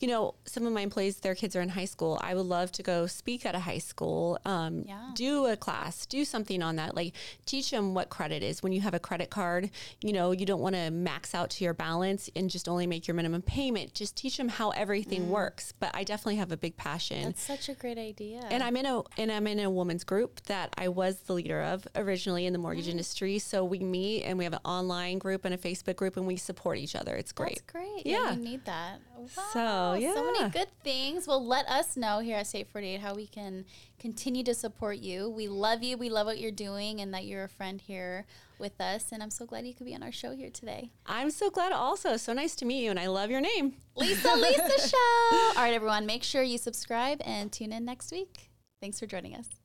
you 0.00 0.08
know, 0.08 0.34
some 0.46 0.66
of 0.66 0.72
my 0.72 0.80
employees, 0.80 1.16
their 1.20 1.34
kids 1.34 1.54
are 1.54 1.60
in 1.60 1.68
high 1.68 1.84
school. 1.84 2.18
I 2.22 2.34
would 2.34 2.46
love 2.46 2.72
to 2.72 2.82
go 2.82 3.06
speak 3.06 3.44
at 3.44 3.54
a 3.54 3.58
high 3.60 3.78
school, 3.78 4.38
um, 4.46 4.84
Yeah. 4.88 5.10
do 5.14 5.46
a 5.46 5.56
class, 5.56 6.06
do 6.06 6.24
something 6.24 6.62
on 6.62 6.76
that. 6.76 6.94
Like 6.96 7.12
teach 7.44 7.70
them 7.70 7.92
what 7.94 8.08
credit 8.08 8.42
is. 8.42 8.62
When 8.62 8.72
you 8.72 8.80
have 8.80 8.94
a 8.94 8.98
credit 8.98 9.28
card, 9.30 9.70
you 10.00 10.12
know, 10.14 10.32
you 10.32 10.46
don't 10.46 10.60
want 10.60 10.74
to 10.74 10.90
max 10.90 11.34
out 11.34 11.50
to 11.50 11.64
your 11.64 11.74
balance 11.74 12.30
and 12.34 12.48
just 12.48 12.68
only 12.68 12.86
make 12.86 13.06
your 13.06 13.14
minimum 13.14 13.42
payment. 13.42 13.92
Just 13.94 14.16
teach 14.16 14.36
them 14.38 14.48
how 14.48 14.70
everything 14.70 15.28
works. 15.28 15.72
But 15.78 15.90
I 15.94 16.02
definitely 16.04 16.36
have 16.36 16.50
a 16.50 16.56
big 16.56 16.76
passion. 16.78 17.24
That's 17.24 17.42
such 17.42 17.68
a 17.68 17.74
great 17.74 17.98
idea. 17.98 18.40
And 18.50 18.62
I'm 18.62 18.76
in 18.78 18.86
a 18.86 19.02
and 19.18 19.30
I'm 19.30 19.46
in 19.46 19.60
a 19.60 19.68
women's 19.68 20.04
group 20.04 20.40
that 20.46 20.72
I 20.78 20.88
was 20.88 21.16
the 21.26 21.34
leader 21.34 21.60
of 21.60 21.86
originally 21.94 22.46
in 22.46 22.52
the 22.54 22.58
mortgage 22.58 22.86
Mm. 22.86 22.92
industry. 22.92 23.38
So 23.38 23.64
we 23.64 23.80
meet 23.80 24.22
and 24.24 24.38
we 24.38 24.44
have 24.44 24.54
an 24.54 24.60
online 24.64 25.18
group 25.18 25.44
and 25.44 25.52
a 25.52 25.58
Facebook 25.58 25.96
group 25.96 26.16
and 26.16 26.26
we 26.26 26.36
support 26.36 26.78
each 26.78 26.96
other. 26.96 27.14
It's 27.16 27.32
great. 27.32 27.56
That's 27.66 27.72
great. 27.72 28.06
Yeah. 28.06 28.24
Yeah. 28.24 28.32
You 28.34 28.40
need 28.42 28.64
that. 28.64 29.00
Wow. 29.20 29.44
So, 29.52 30.14
So 30.14 30.32
many 30.32 30.50
good 30.50 30.68
things. 30.82 31.26
Well, 31.26 31.44
let 31.44 31.66
us 31.66 31.96
know 31.96 32.20
here 32.20 32.36
at 32.36 32.46
State 32.46 32.68
48 32.68 33.00
how 33.00 33.14
we 33.14 33.26
can 33.26 33.64
continue 33.98 34.42
to 34.44 34.54
support 34.54 34.98
you. 34.98 35.28
We 35.28 35.48
love 35.48 35.82
you. 35.82 35.96
We 35.96 36.08
love 36.08 36.26
what 36.26 36.38
you're 36.38 36.50
doing 36.50 37.00
and 37.00 37.12
that 37.14 37.24
you're 37.24 37.44
a 37.44 37.48
friend 37.48 37.80
here 37.80 38.26
with 38.58 38.80
us. 38.80 39.12
And 39.12 39.22
I'm 39.22 39.30
so 39.30 39.46
glad 39.46 39.66
you 39.66 39.74
could 39.74 39.86
be 39.86 39.94
on 39.94 40.02
our 40.02 40.12
show 40.12 40.32
here 40.34 40.50
today. 40.50 40.90
I'm 41.06 41.30
so 41.30 41.50
glad 41.50 41.72
also. 41.72 42.16
So 42.16 42.32
nice 42.32 42.54
to 42.56 42.64
meet 42.64 42.82
you 42.82 42.90
and 42.90 42.98
I 42.98 43.08
love 43.08 43.30
your 43.30 43.40
name. 43.40 43.74
Lisa 43.96 44.34
Lisa 44.34 44.88
Show. 44.88 45.32
All 45.32 45.54
right, 45.56 45.74
everyone, 45.74 46.06
make 46.06 46.22
sure 46.22 46.42
you 46.42 46.58
subscribe 46.58 47.20
and 47.24 47.52
tune 47.52 47.72
in 47.72 47.84
next 47.84 48.12
week. 48.12 48.50
Thanks 48.80 48.98
for 48.98 49.06
joining 49.06 49.34
us. 49.34 49.59